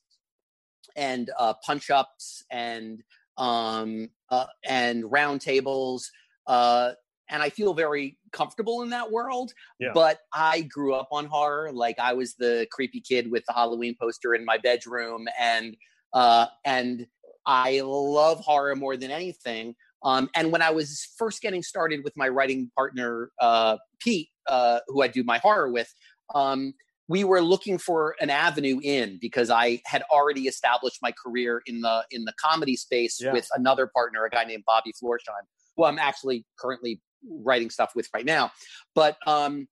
and 0.95 1.31
uh, 1.39 1.53
punch 1.65 1.89
ups 1.89 2.43
and 2.51 3.01
um, 3.37 4.09
uh, 4.29 4.45
and 4.65 5.03
roundtables. 5.03 6.03
Uh, 6.47 6.91
and 7.29 7.41
I 7.41 7.49
feel 7.49 7.73
very 7.73 8.17
comfortable 8.31 8.83
in 8.83 8.89
that 8.91 9.11
world. 9.11 9.51
Yeah. 9.79 9.91
But 9.93 10.19
I 10.33 10.61
grew 10.61 10.93
up 10.93 11.07
on 11.11 11.25
horror. 11.25 11.71
Like 11.71 11.97
I 11.99 12.13
was 12.13 12.35
the 12.35 12.67
creepy 12.71 13.01
kid 13.01 13.29
with 13.31 13.43
the 13.47 13.53
Halloween 13.53 13.95
poster 13.99 14.35
in 14.35 14.45
my 14.45 14.57
bedroom, 14.57 15.27
and 15.39 15.75
uh, 16.13 16.47
and 16.63 17.07
I 17.45 17.81
love 17.83 18.39
horror 18.39 18.75
more 18.75 18.97
than 18.97 19.11
anything. 19.11 19.75
Um, 20.03 20.29
and 20.35 20.51
when 20.51 20.61
I 20.61 20.69
was 20.69 21.07
first 21.17 21.41
getting 21.41 21.63
started 21.63 22.03
with 22.03 22.15
my 22.15 22.29
writing 22.29 22.69
partner 22.75 23.31
uh, 23.41 23.77
Pete, 23.99 24.29
uh, 24.47 24.79
who 24.87 25.01
I 25.01 25.07
do 25.07 25.23
my 25.23 25.39
horror 25.39 25.71
with, 25.71 25.91
um, 26.35 26.73
we 27.07 27.23
were 27.23 27.41
looking 27.41 27.77
for 27.77 28.15
an 28.19 28.29
avenue 28.29 28.79
in 28.81 29.17
because 29.21 29.49
I 29.49 29.81
had 29.85 30.03
already 30.11 30.43
established 30.47 30.99
my 31.01 31.11
career 31.11 31.61
in 31.67 31.81
the 31.81 32.03
in 32.11 32.25
the 32.25 32.33
comedy 32.43 32.75
space 32.75 33.19
Yeah. 33.21 33.33
with 33.33 33.47
another 33.55 33.87
partner, 33.87 34.25
a 34.25 34.29
guy 34.29 34.43
named 34.43 34.63
Bobby 34.65 34.91
Florsheim, 35.01 35.45
who 35.77 35.83
I'm 35.85 35.99
actually 35.99 36.45
currently 36.59 37.01
writing 37.29 37.69
stuff 37.69 37.91
with 37.95 38.07
right 38.13 38.25
now. 38.25 38.51
But 38.95 39.17
um, 39.27 39.67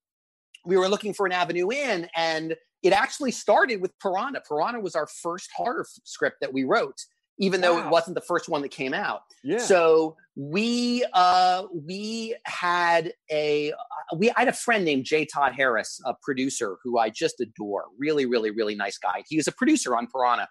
we 0.66 0.78
were 0.78 0.88
looking 0.88 1.14
for 1.14 1.26
an 1.26 1.32
avenue 1.32 1.70
in, 1.72 2.08
and 2.16 2.56
it 2.84 2.94
actually 2.94 3.32
started 3.32 3.82
with 3.82 3.98
Piranha. 4.00 4.42
Piranha 4.48 4.80
was 4.80 4.96
our 4.96 5.08
first 5.08 5.50
horror 5.56 5.86
f- 5.88 6.02
script 6.04 6.38
that 6.42 6.54
we 6.54 6.64
wrote, 6.64 6.98
even 7.40 7.62
though 7.62 7.80
it 7.80 7.90
wasn't 7.90 8.16
the 8.16 8.22
first 8.22 8.50
one 8.50 8.62
that 8.62 8.70
came 8.70 8.94
out. 8.94 9.22
yeah 9.44 9.58
So 9.58 10.16
we 10.36 11.06
uh, 11.14 11.64
we 11.74 12.36
had 12.46 13.14
a 13.32 13.72
uh, 13.72 14.16
we 14.18 14.32
I 14.32 14.40
had 14.40 14.48
a 14.48 14.54
friend 14.54 14.84
named 14.84 15.06
J. 15.06 15.26
Todd 15.26 15.54
Harris, 15.56 16.00
a 16.06 16.16
producer 16.22 16.78
who 16.84 16.98
I 16.98 17.10
just 17.10 17.40
adore. 17.40 17.86
Really, 17.98 18.26
really, 18.26 18.52
really 18.52 18.76
nice 18.76 18.98
guy. 18.98 19.24
He 19.28 19.38
was 19.38 19.48
a 19.48 19.52
producer 19.52 19.96
on 19.96 20.08
Piranha. 20.08 20.48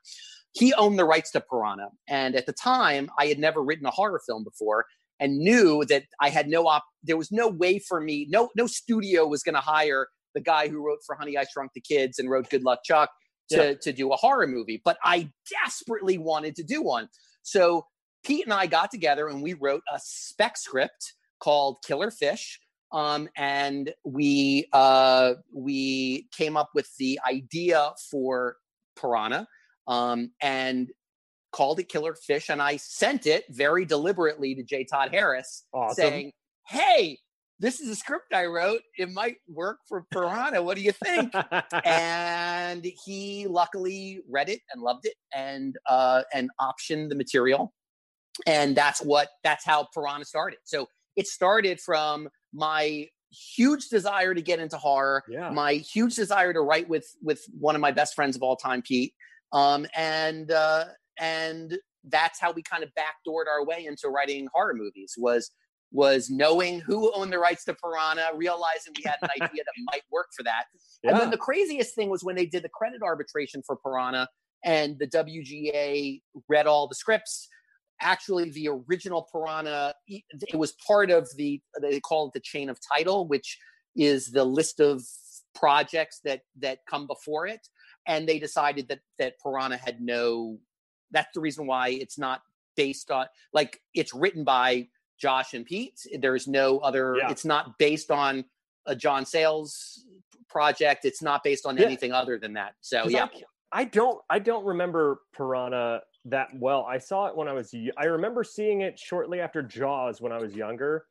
He 0.52 0.72
owned 0.74 0.98
the 0.98 1.04
rights 1.04 1.30
to 1.32 1.40
Piranha, 1.40 1.88
and 2.08 2.36
at 2.36 2.46
the 2.46 2.52
time, 2.52 3.10
I 3.18 3.26
had 3.26 3.38
never 3.38 3.62
written 3.62 3.86
a 3.86 3.90
horror 3.90 4.20
film 4.26 4.44
before, 4.44 4.84
and 5.18 5.38
knew 5.38 5.84
that 5.86 6.04
I 6.20 6.28
had 6.28 6.48
no 6.48 6.66
op. 6.66 6.84
There 7.02 7.16
was 7.16 7.32
no 7.32 7.48
way 7.48 7.78
for 7.78 8.00
me. 8.00 8.26
No, 8.28 8.50
no 8.56 8.66
studio 8.66 9.26
was 9.26 9.42
going 9.42 9.54
to 9.54 9.60
hire 9.60 10.08
the 10.34 10.40
guy 10.40 10.68
who 10.68 10.84
wrote 10.84 10.98
for 11.06 11.16
Honey 11.16 11.36
I 11.36 11.44
Shrunk 11.44 11.72
the 11.74 11.80
Kids 11.80 12.18
and 12.18 12.30
wrote 12.30 12.48
Good 12.50 12.64
Luck 12.64 12.80
Chuck 12.84 13.10
to 13.52 13.66
Yeah. 13.68 13.74
to 13.74 13.92
do 13.92 14.12
a 14.12 14.16
horror 14.16 14.46
movie. 14.46 14.80
But 14.84 14.98
I 15.02 15.30
desperately 15.64 16.18
wanted 16.18 16.56
to 16.56 16.62
do 16.64 16.82
one. 16.82 17.08
So 17.42 17.86
Pete 18.24 18.44
and 18.44 18.52
I 18.52 18.66
got 18.66 18.90
together 18.90 19.28
and 19.28 19.42
we 19.42 19.54
wrote 19.54 19.82
a 19.92 19.98
spec 20.02 20.56
script 20.56 21.14
called 21.40 21.78
Killer 21.86 22.10
Fish. 22.10 22.60
Um, 22.92 23.28
and 23.36 23.92
we 24.04 24.68
uh, 24.72 25.34
we 25.54 26.28
came 26.36 26.56
up 26.56 26.70
with 26.74 26.88
the 26.98 27.18
idea 27.26 27.92
for 28.10 28.56
Piranha 28.96 29.48
um, 29.88 30.30
and 30.42 30.90
called 31.52 31.80
it 31.80 31.88
Killer 31.88 32.14
Fish. 32.14 32.50
And 32.50 32.60
I 32.60 32.76
sent 32.76 33.26
it 33.26 33.44
very 33.48 33.84
deliberately 33.86 34.54
to 34.54 34.62
J. 34.62 34.84
Todd 34.84 35.08
Harris, 35.10 35.64
Awesome. 35.72 35.94
saying, 35.96 36.32
"Hey, 36.68 37.18
this 37.62 37.80
is 37.80 37.88
a 37.88 37.96
script 37.96 38.34
I 38.34 38.44
wrote. 38.46 38.82
It 38.98 39.10
might 39.10 39.36
work 39.48 39.78
for 39.88 40.04
Piranha. 40.10 40.62
What 40.62 40.76
do 40.76 40.82
you 40.82 40.92
think?" 40.92 41.32
and 41.84 42.84
he 43.06 43.46
luckily 43.46 44.20
read 44.28 44.50
it 44.50 44.60
and 44.72 44.82
loved 44.82 45.06
it 45.06 45.14
and 45.32 45.76
uh 45.88 46.22
and 46.34 46.50
optioned 46.60 47.08
the 47.08 47.14
material 47.14 47.72
and 48.46 48.76
that's 48.76 49.00
what 49.02 49.28
that's 49.42 49.64
how 49.64 49.86
piranha 49.94 50.24
started 50.24 50.58
so 50.64 50.88
it 51.16 51.26
started 51.26 51.80
from 51.80 52.28
my 52.52 53.06
huge 53.30 53.88
desire 53.88 54.34
to 54.34 54.42
get 54.42 54.58
into 54.58 54.76
horror 54.76 55.22
yeah 55.28 55.50
my 55.50 55.74
huge 55.74 56.14
desire 56.14 56.52
to 56.52 56.60
write 56.60 56.88
with 56.88 57.06
with 57.22 57.42
one 57.58 57.74
of 57.74 57.80
my 57.80 57.90
best 57.90 58.14
friends 58.14 58.36
of 58.36 58.42
all 58.42 58.56
time 58.56 58.82
pete 58.82 59.12
um 59.52 59.86
and 59.96 60.50
uh 60.50 60.84
and 61.18 61.78
that's 62.06 62.40
how 62.40 62.50
we 62.50 62.62
kind 62.62 62.82
of 62.82 62.90
backdoored 62.90 63.46
our 63.46 63.64
way 63.64 63.86
into 63.86 64.08
writing 64.08 64.48
horror 64.52 64.74
movies 64.74 65.14
was 65.16 65.50
was 65.92 66.30
knowing 66.30 66.80
who 66.80 67.12
owned 67.14 67.32
the 67.32 67.38
rights 67.38 67.64
to 67.64 67.74
piranha 67.74 68.30
realizing 68.34 68.92
we 68.96 69.02
had 69.04 69.16
an 69.22 69.28
idea 69.42 69.62
that 69.62 69.72
might 69.92 70.02
work 70.10 70.28
for 70.36 70.42
that 70.42 70.64
and 71.04 71.18
then 71.18 71.30
the 71.30 71.36
craziest 71.36 71.94
thing 71.94 72.08
was 72.08 72.22
when 72.22 72.36
they 72.36 72.46
did 72.46 72.62
the 72.62 72.68
credit 72.68 73.02
arbitration 73.02 73.62
for 73.62 73.76
Piranha 73.76 74.28
and 74.64 74.98
the 74.98 75.06
WGA 75.06 76.22
read 76.48 76.66
all 76.66 76.86
the 76.86 76.94
scripts. 76.94 77.48
Actually, 78.00 78.50
the 78.50 78.68
original 78.68 79.28
Piranha, 79.32 79.94
it 80.08 80.56
was 80.56 80.72
part 80.86 81.10
of 81.10 81.28
the, 81.36 81.60
they 81.80 82.00
call 82.00 82.28
it 82.28 82.32
the 82.32 82.40
chain 82.40 82.68
of 82.68 82.78
title, 82.80 83.26
which 83.26 83.58
is 83.96 84.30
the 84.30 84.44
list 84.44 84.80
of 84.80 85.02
projects 85.54 86.20
that 86.24 86.40
that 86.58 86.78
come 86.88 87.06
before 87.06 87.46
it. 87.46 87.60
And 88.06 88.28
they 88.28 88.38
decided 88.38 88.88
that 88.88 89.00
that 89.18 89.34
Piranha 89.40 89.76
had 89.76 90.00
no, 90.00 90.58
that's 91.10 91.32
the 91.34 91.40
reason 91.40 91.66
why 91.66 91.88
it's 91.88 92.18
not 92.18 92.42
based 92.76 93.10
on, 93.10 93.26
like, 93.52 93.80
it's 93.94 94.14
written 94.14 94.44
by 94.44 94.88
Josh 95.22 95.54
and 95.54 95.64
Pete. 95.64 96.04
There's 96.18 96.48
no 96.48 96.78
other, 96.80 97.14
Yeah. 97.16 97.30
it's 97.30 97.44
not 97.44 97.78
based 97.78 98.10
on 98.10 98.44
a 98.86 98.96
John 98.96 99.24
Sayles 99.24 100.04
project. 100.48 101.04
It's 101.04 101.22
not 101.22 101.44
based 101.44 101.64
on 101.64 101.76
Yeah. 101.76 101.86
anything 101.86 102.10
other 102.12 102.36
than 102.38 102.54
that. 102.54 102.74
So 102.80 103.06
yeah, 103.08 103.28
I, 103.72 103.80
I 103.82 103.84
don't 103.84 104.20
I 104.28 104.40
don't 104.40 104.64
remember 104.66 105.20
Piranha 105.32 106.00
that 106.24 106.48
well. 106.58 106.84
I 106.88 106.98
saw 106.98 107.26
it 107.28 107.36
when 107.36 107.46
I 107.46 107.52
was. 107.52 107.72
I 107.96 108.04
remember 108.06 108.42
seeing 108.42 108.80
it 108.80 108.98
shortly 108.98 109.38
after 109.40 109.62
Jaws 109.62 110.20
when 110.20 110.32
I 110.32 110.38
was 110.38 110.54
younger, 110.54 111.06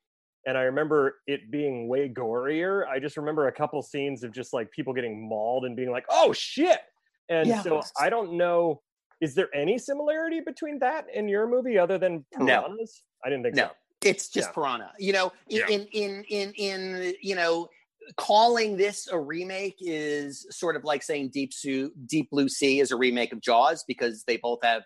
and 0.46 0.58
I 0.58 0.64
remember 0.64 1.22
it 1.26 1.50
being 1.50 1.88
way 1.88 2.10
gorier. 2.10 2.86
I 2.88 3.00
just 3.00 3.16
remember 3.18 3.48
a 3.48 3.52
couple 3.52 3.82
scenes 3.82 4.24
of 4.24 4.32
just 4.34 4.52
like 4.54 4.70
people 4.72 4.94
getting 4.94 5.28
mauled 5.28 5.64
and 5.66 5.76
being 5.76 5.90
like, 5.92 6.06
"Oh 6.10 6.34
shit!" 6.34 6.82
And 7.30 7.48
Yeah. 7.48 7.62
so 7.62 7.82
I 8.00 8.10
don't 8.10 8.34
know. 8.34 8.82
Is 9.22 9.36
there 9.36 9.50
any 9.56 9.78
similarity 9.78 10.40
between 10.42 10.80
that 10.80 11.06
and 11.16 11.30
your 11.30 11.48
movie 11.48 11.78
other 11.78 11.98
than 11.98 12.26
No. 12.38 12.46
piranhas? 12.62 13.04
I 13.24 13.30
didn't 13.30 13.44
think 13.44 13.56
No. 13.56 13.68
so. 13.68 13.72
It's 14.04 14.30
just 14.30 14.50
Yeah. 14.50 14.54
Piranha. 14.54 14.94
You 15.00 15.14
know, 15.14 15.34
in, 15.50 15.58
Yeah. 15.60 15.68
in 15.70 15.88
in 15.92 16.24
in 16.30 16.54
in 16.54 17.14
you 17.22 17.36
know, 17.36 17.70
calling 18.18 18.78
this 18.78 19.08
a 19.08 19.20
remake 19.20 19.78
is 19.80 20.46
sort 20.50 20.76
of 20.76 20.84
like 20.84 21.04
saying 21.04 21.30
Deep 21.30 21.54
Su- 21.54 21.94
Deep 22.06 22.30
Blue 22.32 22.50
Sea 22.50 22.80
is 22.80 22.92
a 22.92 22.96
remake 22.96 23.32
of 23.32 23.42
Jaws 23.42 23.84
because 23.88 24.24
they 24.24 24.38
both 24.38 24.60
have 24.64 24.84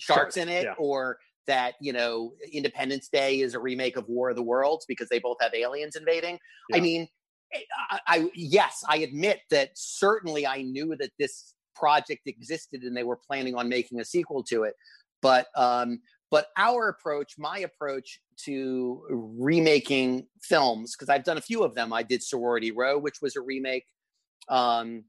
sharks 0.00 0.36
in 0.36 0.48
it, 0.48 0.64
yeah. 0.64 0.74
or 0.78 1.18
that 1.46 1.74
you 1.80 1.92
know 1.92 2.34
Independence 2.52 3.08
Day 3.08 3.40
is 3.40 3.54
a 3.54 3.60
remake 3.60 3.96
of 3.96 4.08
War 4.08 4.30
of 4.30 4.36
the 4.36 4.42
Worlds 4.42 4.84
because 4.86 5.08
they 5.08 5.18
both 5.18 5.36
have 5.40 5.54
aliens 5.54 5.96
invading. 5.96 6.38
I 6.72 6.80
mean, 6.80 7.08
eh, 7.52 7.60
I, 7.90 8.00
I 8.06 8.30
yes, 8.34 8.82
I 8.88 8.98
admit 8.98 9.40
that 9.50 9.70
certainly 9.74 10.46
I 10.46 10.62
knew 10.62 10.96
that 10.96 11.10
this 11.18 11.54
project 11.76 12.22
existed 12.26 12.82
and 12.82 12.96
they 12.96 13.02
were 13.04 13.16
planning 13.16 13.54
on 13.54 13.68
making 13.68 14.00
a 14.00 14.04
sequel 14.04 14.42
to 14.44 14.64
it, 14.64 14.74
but 15.20 15.46
um, 15.56 16.00
but 16.32 16.46
our 16.56 16.88
approach, 16.88 17.34
my 17.38 17.58
approach 17.58 18.18
to 18.44 19.04
remaking 19.10 20.26
films, 20.40 20.96
because 20.96 21.10
I've 21.10 21.24
done 21.24 21.36
a 21.36 21.42
few 21.42 21.62
of 21.62 21.74
them. 21.74 21.92
I 21.92 22.02
did 22.02 22.22
Sorority 22.22 22.70
Row, 22.72 22.98
which 22.98 23.18
was 23.20 23.36
a 23.36 23.42
remake. 23.42 23.84
Um, 24.48 25.04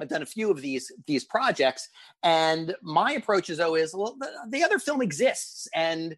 I've 0.00 0.08
done 0.08 0.22
a 0.22 0.26
few 0.26 0.50
of 0.52 0.62
these 0.62 0.90
these 1.08 1.24
projects, 1.24 1.88
and 2.22 2.74
my 2.82 3.12
approach 3.12 3.50
is 3.50 3.58
always 3.58 3.92
well, 3.94 4.16
the, 4.18 4.30
the 4.48 4.62
other 4.62 4.78
film 4.78 5.02
exists, 5.02 5.66
and 5.74 6.16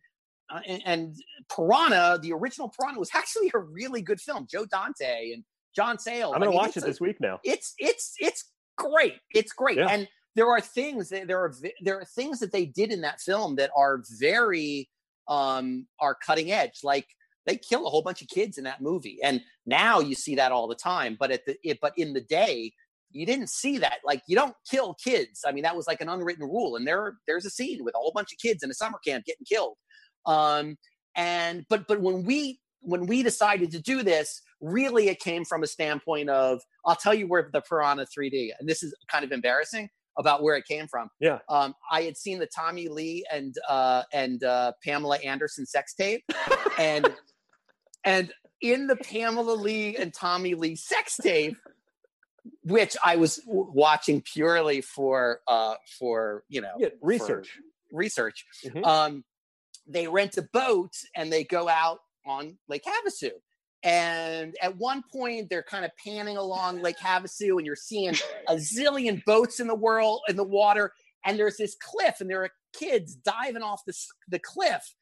uh, 0.50 0.60
and, 0.68 0.82
and 0.84 1.16
Piranha, 1.54 2.18
the 2.22 2.32
original 2.34 2.68
Piranha, 2.68 3.00
was 3.00 3.10
actually 3.14 3.50
a 3.54 3.58
really 3.58 4.02
good 4.02 4.20
film. 4.20 4.46
Joe 4.50 4.66
Dante 4.66 5.32
and 5.32 5.44
John 5.74 5.98
Sayles. 5.98 6.34
I'm 6.34 6.40
gonna 6.40 6.50
I 6.50 6.54
mean, 6.54 6.58
watch 6.58 6.76
it 6.76 6.82
a- 6.82 6.86
this 6.86 7.00
week 7.00 7.16
now. 7.20 7.40
it's 7.42 7.72
it's 7.78 8.12
it's 8.18 8.44
great 8.76 9.14
it's 9.30 9.52
great 9.52 9.78
Yeah. 9.78 9.88
and 9.88 10.06
there 10.36 10.48
are 10.48 10.60
things 10.60 11.08
that 11.08 11.26
there 11.26 11.40
are 11.40 11.52
there 11.80 11.98
are 11.98 12.04
things 12.04 12.38
that 12.38 12.52
they 12.52 12.66
did 12.66 12.92
in 12.92 13.00
that 13.00 13.20
film 13.20 13.56
that 13.56 13.70
are 13.76 14.02
very 14.20 14.88
um 15.28 15.86
are 15.98 16.14
cutting 16.14 16.52
edge 16.52 16.80
like 16.84 17.08
they 17.46 17.56
kill 17.56 17.86
a 17.86 17.90
whole 17.90 18.02
bunch 18.02 18.22
of 18.22 18.28
kids 18.28 18.58
in 18.58 18.64
that 18.64 18.80
movie 18.80 19.18
and 19.24 19.40
now 19.64 19.98
you 19.98 20.14
see 20.14 20.36
that 20.36 20.52
all 20.52 20.68
the 20.68 20.74
time 20.74 21.16
but 21.18 21.32
at 21.32 21.44
the 21.46 21.56
it, 21.64 21.78
but 21.80 21.92
in 21.96 22.12
the 22.12 22.20
day 22.20 22.72
you 23.12 23.26
didn't 23.26 23.50
see 23.50 23.78
that 23.78 23.98
like 24.04 24.22
you 24.26 24.36
don't 24.36 24.54
kill 24.70 24.94
kids. 24.94 25.42
I 25.46 25.52
mean 25.52 25.62
that 25.62 25.76
was 25.76 25.86
like 25.86 26.00
an 26.00 26.08
unwritten 26.08 26.44
rule 26.44 26.76
and 26.76 26.86
there 26.86 27.14
there's 27.26 27.46
a 27.46 27.50
scene 27.50 27.84
with 27.84 27.94
a 27.94 27.98
whole 27.98 28.12
bunch 28.14 28.32
of 28.32 28.38
kids 28.38 28.62
in 28.62 28.70
a 28.70 28.74
summer 28.74 28.98
camp 29.04 29.24
getting 29.24 29.46
killed. 29.46 29.76
Um 30.26 30.76
and 31.16 31.64
but 31.68 31.86
but 31.88 32.00
when 32.00 32.24
we 32.24 32.60
when 32.80 33.06
we 33.06 33.22
decided 33.22 33.70
to 33.72 33.80
do 33.80 34.02
this 34.02 34.42
really 34.60 35.08
it 35.08 35.18
came 35.18 35.44
from 35.44 35.62
a 35.62 35.66
standpoint 35.66 36.28
of 36.28 36.60
i'll 36.84 36.94
tell 36.94 37.14
you 37.14 37.26
where 37.26 37.48
the 37.52 37.60
piranha 37.60 38.06
3d 38.06 38.50
and 38.58 38.68
this 38.68 38.82
is 38.82 38.94
kind 39.10 39.24
of 39.24 39.32
embarrassing 39.32 39.88
about 40.18 40.42
where 40.42 40.56
it 40.56 40.64
came 40.66 40.86
from 40.88 41.08
Yeah. 41.20 41.38
um, 41.48 41.74
i 41.90 42.02
had 42.02 42.16
seen 42.16 42.38
the 42.38 42.46
tommy 42.46 42.88
lee 42.88 43.24
and 43.32 43.54
uh, 43.68 44.02
and 44.12 44.42
uh, 44.44 44.72
pamela 44.84 45.18
anderson 45.18 45.66
sex 45.66 45.94
tape 45.94 46.24
and 46.78 47.08
and 48.04 48.32
in 48.60 48.86
the 48.86 48.96
pamela 48.96 49.52
lee 49.52 49.96
and 49.96 50.12
tommy 50.14 50.54
lee 50.54 50.76
sex 50.76 51.16
tape 51.16 51.56
which 52.62 52.96
i 53.04 53.16
was 53.16 53.36
w- 53.38 53.70
watching 53.72 54.22
purely 54.22 54.80
for 54.80 55.40
uh 55.48 55.74
for 55.98 56.44
you 56.48 56.60
know 56.60 56.74
Yeah, 56.78 56.88
research. 57.00 57.58
research 57.92 58.44
Mhm. 58.64 58.84
um, 58.84 59.24
they 59.86 60.08
rent 60.08 60.36
a 60.36 60.42
boat 60.42 60.92
and 61.14 61.32
they 61.32 61.44
go 61.44 61.68
out 61.68 62.00
on 62.26 62.58
Lake 62.68 62.82
Havasu. 62.84 63.30
And 63.82 64.56
at 64.62 64.76
one 64.76 65.02
point, 65.12 65.48
they're 65.48 65.62
kind 65.62 65.84
of 65.84 65.90
panning 66.02 66.36
along 66.36 66.82
Lake 66.82 66.98
Havasu, 66.98 67.56
and 67.56 67.66
you're 67.66 67.76
seeing 67.76 68.14
a 68.48 68.54
zillion 68.54 69.24
boats 69.24 69.60
in 69.60 69.66
the 69.66 69.74
world 69.74 70.22
in 70.28 70.36
the 70.36 70.44
water. 70.44 70.92
And 71.24 71.38
there's 71.38 71.56
this 71.56 71.76
cliff, 71.80 72.20
and 72.20 72.28
there 72.28 72.42
are 72.42 72.50
kids 72.72 73.14
diving 73.14 73.62
off 73.62 73.84
the 73.86 73.96
the 74.28 74.38
cliff. 74.38 74.94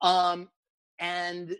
Um, 0.00 0.48
and 0.98 1.56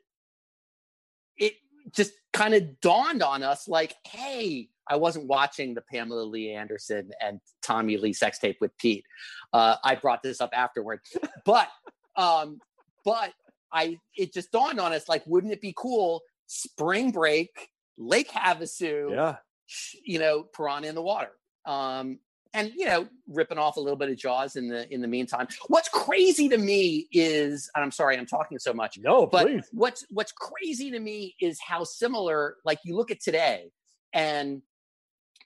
it 1.37 1.55
just 1.93 2.13
kind 2.33 2.55
of 2.55 2.81
dawned 2.81 3.23
on 3.23 3.43
us, 3.43 3.67
like, 3.69 3.95
hey, 4.07 4.69
I 4.89 4.97
wasn't 4.97 5.27
watching 5.27 5.75
the 5.75 5.83
Pamela 5.83 6.23
Lee 6.23 6.53
Anderson 6.53 7.11
and 7.21 7.41
Tommy 7.63 7.97
Lee 7.97 8.13
sex 8.13 8.39
tape 8.39 8.59
with 8.61 8.77
Pete. 8.79 9.05
Uh, 9.53 9.77
I 9.85 9.95
brought 9.97 10.23
this 10.23 10.41
up 10.41 10.51
afterward, 10.53 11.01
but 11.45 11.69
um, 12.17 12.61
but 13.05 13.33
I 13.73 13.99
it 14.17 14.33
just 14.33 14.51
dawned 14.53 14.81
on 14.81 14.93
us 14.93 15.09
like, 15.09 15.27
wouldn't 15.27 15.53
it 15.53 15.61
be 15.61 15.75
cool? 15.77 16.23
Spring 16.49 17.13
break, 17.13 17.51
Lake 17.97 18.31
Havasu, 18.31 19.13
Yeah. 19.15 19.37
you 20.05 20.19
know, 20.19 20.43
piranha 20.43 20.89
in 20.89 20.95
the 20.95 21.03
water. 21.03 21.31
Um, 21.67 22.19
and 22.55 22.73
you 22.75 22.87
know, 22.87 23.07
ripping 23.29 23.59
off 23.59 23.77
a 23.77 23.81
little 23.81 23.99
bit 23.99 24.09
of 24.09 24.17
Jaws 24.17 24.57
in 24.57 24.69
the 24.69 24.91
in 24.93 25.03
the 25.03 25.07
meantime. 25.07 25.47
What's 25.69 25.91
crazy 25.91 26.49
to 26.49 26.57
me 26.57 27.07
is, 27.13 27.71
and 27.75 27.85
I'm 27.85 27.91
sorry, 27.91 28.17
I'm 28.17 28.25
talking 28.27 28.59
so 28.59 28.73
much, 28.73 28.99
No, 28.99 29.27
but 29.27 29.47
please. 29.49 29.69
what's 29.73 30.07
what's 30.11 30.33
crazy 30.33 30.91
to 30.91 30.99
me 30.99 31.37
is 31.43 31.61
how 31.61 31.85
similar. 31.85 32.57
Like 32.65 32.79
you 32.85 32.97
look 32.97 33.11
at 33.11 33.21
today, 33.21 33.71
and 34.15 34.63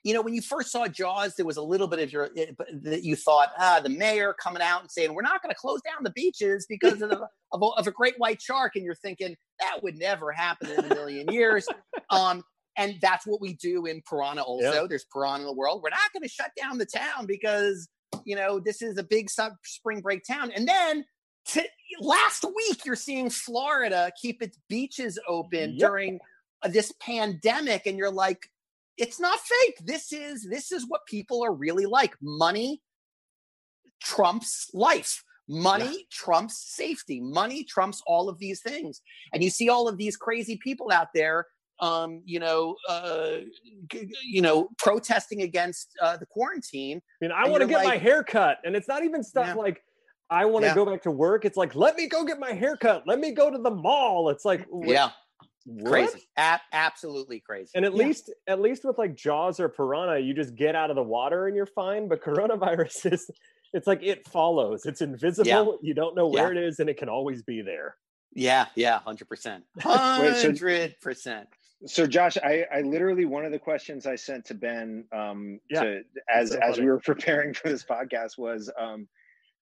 you 0.03 0.13
know, 0.13 0.21
when 0.21 0.33
you 0.33 0.41
first 0.41 0.71
saw 0.71 0.87
Jaws, 0.87 1.35
there 1.35 1.45
was 1.45 1.57
a 1.57 1.61
little 1.61 1.87
bit 1.87 1.99
of 1.99 2.11
your 2.11 2.29
eh, 2.35 2.47
that 2.81 3.03
you 3.03 3.15
thought, 3.15 3.49
ah, 3.57 3.79
the 3.81 3.89
mayor 3.89 4.33
coming 4.33 4.61
out 4.61 4.81
and 4.81 4.91
saying 4.91 5.13
we're 5.13 5.21
not 5.21 5.41
going 5.41 5.49
to 5.49 5.59
close 5.59 5.81
down 5.81 6.03
the 6.03 6.11
beaches 6.11 6.65
because 6.67 7.01
of, 7.01 7.09
the, 7.09 7.27
of, 7.51 7.61
a, 7.61 7.65
of 7.65 7.87
a 7.87 7.91
great 7.91 8.15
white 8.17 8.41
shark, 8.41 8.73
and 8.75 8.83
you're 8.83 8.95
thinking 8.95 9.35
that 9.59 9.81
would 9.81 9.97
never 9.97 10.31
happen 10.31 10.69
in 10.69 10.79
a 10.91 10.95
million 10.95 11.31
years. 11.31 11.65
Um, 12.09 12.43
and 12.75 12.97
that's 13.01 13.25
what 13.25 13.39
we 13.39 13.53
do 13.53 13.85
in 13.85 14.01
Piranha. 14.07 14.41
Also, 14.41 14.87
there's 14.87 15.05
Piranha 15.13 15.41
in 15.41 15.45
the 15.45 15.53
world. 15.53 15.81
We're 15.83 15.91
not 15.91 16.11
going 16.11 16.23
to 16.23 16.29
shut 16.29 16.51
down 16.59 16.77
the 16.77 16.85
town 16.85 17.25
because 17.25 17.87
you 18.25 18.35
know 18.35 18.59
this 18.59 18.81
is 18.81 18.97
a 18.97 19.03
big 19.03 19.29
sub 19.29 19.53
spring 19.63 20.01
break 20.01 20.23
town. 20.25 20.51
And 20.55 20.67
then 20.67 21.05
to, 21.49 21.63
last 22.01 22.43
week, 22.43 22.85
you're 22.85 22.95
seeing 22.95 23.29
Florida 23.29 24.11
keep 24.21 24.41
its 24.41 24.57
beaches 24.69 25.19
open 25.27 25.71
Yep. 25.73 25.79
during 25.79 26.19
uh, 26.63 26.67
this 26.69 26.91
pandemic, 26.99 27.85
and 27.85 27.97
you're 27.97 28.11
like, 28.11 28.49
it's 28.97 29.19
not 29.19 29.39
fake. 29.39 29.77
This 29.83 30.11
is 30.13 30.47
this 30.49 30.71
is 30.71 30.85
what 30.87 31.05
people 31.07 31.43
are 31.43 31.53
really 31.53 31.85
like. 31.85 32.15
Money 32.21 32.81
trumps 34.01 34.69
life. 34.73 35.23
Money 35.49 36.07
trumps 36.11 36.73
safety. 36.75 37.19
Money 37.19 37.63
trumps 37.63 38.01
all 38.07 38.29
of 38.29 38.39
these 38.39 38.61
things. 38.61 39.01
And 39.33 39.43
you 39.43 39.49
see 39.49 39.69
all 39.69 39.87
of 39.89 39.97
these 39.97 40.15
crazy 40.15 40.57
people 40.63 40.89
out 40.91 41.09
there, 41.13 41.47
um, 41.81 42.21
you 42.23 42.39
know, 42.39 42.75
uh, 42.87 43.37
you 44.23 44.41
know, 44.41 44.69
protesting 44.77 45.41
against 45.41 45.89
uh, 46.01 46.15
the 46.17 46.25
quarantine. 46.25 47.01
I 47.21 47.25
mean, 47.25 47.31
I 47.31 47.49
want 47.49 47.61
to 47.61 47.67
get 47.67 47.83
my 47.83 47.91
like- 47.91 48.01
hair 48.01 48.23
cut, 48.23 48.59
and 48.63 48.75
it's 48.75 48.87
not 48.87 49.03
even 49.03 49.21
stuff 49.23 49.47
Yeah. 49.47 49.53
like 49.55 49.83
I 50.29 50.45
want 50.45 50.63
to 50.63 50.67
Yeah. 50.69 50.75
go 50.75 50.85
back 50.85 51.01
to 51.03 51.11
work. 51.11 51.45
It's 51.45 51.57
like, 51.57 51.75
let 51.75 51.95
me 51.95 52.07
go 52.07 52.23
get 52.23 52.39
my 52.39 52.53
hair 52.53 52.75
cut. 52.77 53.03
Let 53.05 53.19
me 53.19 53.31
go 53.31 53.51
to 53.51 53.57
the 53.57 53.69
mall. 53.69 54.29
It's 54.29 54.45
like, 54.45 54.65
Yeah, 54.83 55.11
what? 55.65 55.91
crazy, 55.91 56.27
A- 56.37 56.59
absolutely 56.71 57.39
crazy. 57.39 57.71
And 57.75 57.85
at 57.85 57.93
Yeah. 57.93 58.05
least, 58.05 58.31
at 58.47 58.59
least 58.59 58.83
with 58.83 58.97
like 58.97 59.15
Jaws 59.15 59.59
or 59.59 59.69
Piranha, 59.69 60.19
you 60.19 60.33
just 60.33 60.55
get 60.55 60.75
out 60.75 60.89
of 60.89 60.95
the 60.95 61.03
water 61.03 61.47
and 61.47 61.55
you're 61.55 61.65
fine. 61.65 62.07
But 62.07 62.21
coronavirus 62.23 63.13
is, 63.13 63.29
it's 63.73 63.87
like 63.87 64.03
it 64.03 64.27
follows. 64.27 64.85
It's 64.85 65.01
invisible. 65.01 65.79
You 65.81 65.93
don't 65.93 66.15
know 66.15 66.27
where 66.27 66.51
it 66.51 66.57
is, 66.57 66.79
and 66.79 66.89
it 66.89 66.97
can 66.97 67.09
always 67.09 67.41
be 67.43 67.61
there. 67.61 67.95
yeah, 68.33 68.67
yeah, 68.75 68.99
hundred 68.99 69.29
percent, 69.29 69.63
hundred 69.79 70.95
percent. 71.01 71.47
So 71.85 72.07
Josh, 72.07 72.37
I, 72.37 72.65
I 72.73 72.81
literally 72.81 73.25
one 73.25 73.43
of 73.45 73.51
the 73.51 73.59
questions 73.59 74.05
I 74.05 74.15
sent 74.15 74.45
to 74.45 74.53
Ben 74.53 75.05
um 75.11 75.59
Yeah, 75.69 75.81
to 75.83 76.01
as 76.33 76.51
so 76.51 76.59
as 76.59 76.77
we 76.79 76.85
were 76.85 76.99
preparing 77.03 77.53
for 77.53 77.67
this 77.69 77.83
podcast 77.83 78.37
was 78.37 78.71
um 78.79 79.07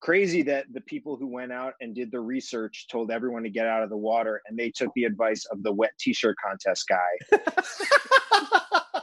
crazy 0.02 0.42
that 0.42 0.66
the 0.74 0.82
people 0.82 1.16
who 1.16 1.28
went 1.28 1.52
out 1.52 1.76
and 1.80 1.96
did 1.96 2.12
the 2.12 2.20
research 2.20 2.88
told 2.90 3.12
everyone 3.12 3.44
to 3.44 3.50
get 3.50 3.68
out 3.68 3.84
of 3.84 3.90
the 3.90 3.98
water 3.98 4.42
and 4.48 4.58
they 4.58 4.70
took 4.70 4.90
the 4.96 5.06
advice 5.06 5.46
of 5.46 5.64
the 5.64 5.72
wet 5.72 5.92
t-shirt 6.00 6.36
contest 6.44 6.90
guy. 6.90 6.98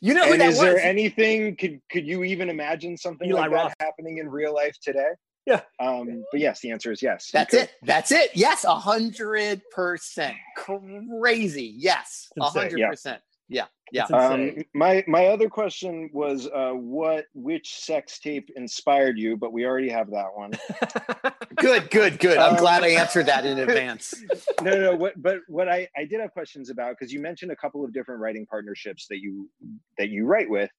you 0.00 0.14
know 0.14 0.26
who 0.26 0.34
and 0.34 0.42
is 0.42 0.50
was? 0.50 0.60
there 0.60 0.78
anything 0.78 1.56
could 1.56 1.80
could 1.90 2.06
you 2.06 2.22
even 2.22 2.48
imagine 2.48 2.96
something 2.96 3.28
Eli 3.28 3.40
like 3.40 3.50
Roth. 3.50 3.74
that 3.78 3.84
happening 3.84 4.18
in 4.18 4.28
real 4.28 4.54
life 4.54 4.76
today? 4.80 5.10
Yeah. 5.46 5.62
Um 5.80 6.22
but 6.30 6.40
yes, 6.40 6.60
the 6.60 6.70
answer 6.70 6.92
is 6.92 7.02
yes. 7.02 7.30
That's 7.32 7.54
it. 7.54 7.72
That's 7.82 8.12
it. 8.12 8.30
Yes, 8.34 8.64
a 8.64 8.74
hundred 8.74 9.62
percent. 9.72 10.36
Crazy. 10.56 11.74
Yes, 11.76 12.28
a 12.38 12.44
hundred 12.44 12.86
percent. 12.86 13.22
Yeah, 13.48 13.64
yeah. 13.92 14.04
Um, 14.04 14.62
my 14.74 15.04
my 15.06 15.26
other 15.26 15.48
question 15.48 16.10
was 16.12 16.46
uh, 16.46 16.70
what 16.72 17.26
which 17.34 17.74
sex 17.76 18.18
tape 18.18 18.50
inspired 18.56 19.18
you, 19.18 19.36
but 19.36 19.52
we 19.52 19.64
already 19.66 19.88
have 19.88 20.10
that 20.10 20.28
one. 20.34 20.52
Good, 21.56 21.90
good, 21.90 22.20
good. 22.20 22.38
I'm 22.38 22.52
Um, 22.54 22.60
glad 22.60 22.84
I 22.84 22.88
answered 22.90 23.26
that 23.26 23.44
in 23.44 23.58
advance. 23.68 24.14
no, 24.62 24.80
no. 24.80 24.94
What, 24.94 25.20
but 25.20 25.38
what 25.48 25.68
I 25.68 25.88
I 25.96 26.04
did 26.04 26.20
have 26.20 26.30
questions 26.32 26.70
about 26.70 26.90
because 26.96 27.12
you 27.12 27.20
mentioned 27.20 27.50
a 27.50 27.56
couple 27.56 27.84
of 27.84 27.92
different 27.92 28.20
writing 28.20 28.46
partnerships 28.46 29.06
that 29.08 29.18
you 29.18 29.50
that 29.98 30.08
you 30.08 30.24
write 30.24 30.48
with. 30.48 30.70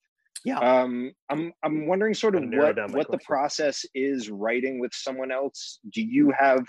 Yeah. 0.45 0.59
Um, 0.59 1.11
I'm 1.29 1.51
I'm 1.63 1.85
wondering 1.85 2.13
sort 2.13 2.35
of 2.35 2.43
Gotta 2.43 2.55
narrow 2.55 2.67
what 2.67 2.75
down 2.77 2.91
my 2.91 2.97
what 2.99 3.11
the 3.11 3.17
process 3.25 3.83
is 3.93 4.29
writing 4.29 4.79
with 4.79 4.93
someone 4.93 5.31
else. 5.31 5.79
Do 5.91 6.01
you 6.01 6.31
have 6.37 6.65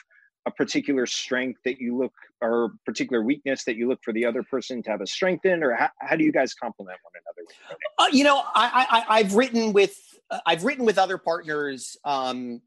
a 0.46 0.50
particular 0.50 1.07
strength 1.07 1.61
that 1.64 1.81
you 1.81 1.96
look 1.96 2.12
or 2.40 2.72
particular 2.87 3.22
weakness 3.22 3.64
that 3.64 3.76
you 3.76 3.88
look 3.88 4.00
for 4.03 4.12
the 4.12 4.24
other 4.24 4.42
person 4.42 4.83
to 4.83 4.90
have 4.90 5.00
a 5.03 5.07
strength 5.07 5.44
in, 5.44 5.62
or 5.62 5.74
how, 5.74 5.90
how 5.98 6.16
do 6.16 6.24
you 6.24 6.33
guys 6.33 6.55
complement 6.55 6.98
one 7.03 7.12
another? 7.22 7.76
Uh, 7.98 8.09
you 8.11 8.24
know, 8.24 8.42
I, 8.55 8.87
I, 8.90 9.18
I've 9.18 9.35
written 9.35 9.72
with 9.72 9.94
uh, 10.31 10.38
I've 10.46 10.64
written 10.64 10.87
with 10.87 10.98
other 10.98 11.18
partners. 11.18 11.96
Um, 12.05 12.62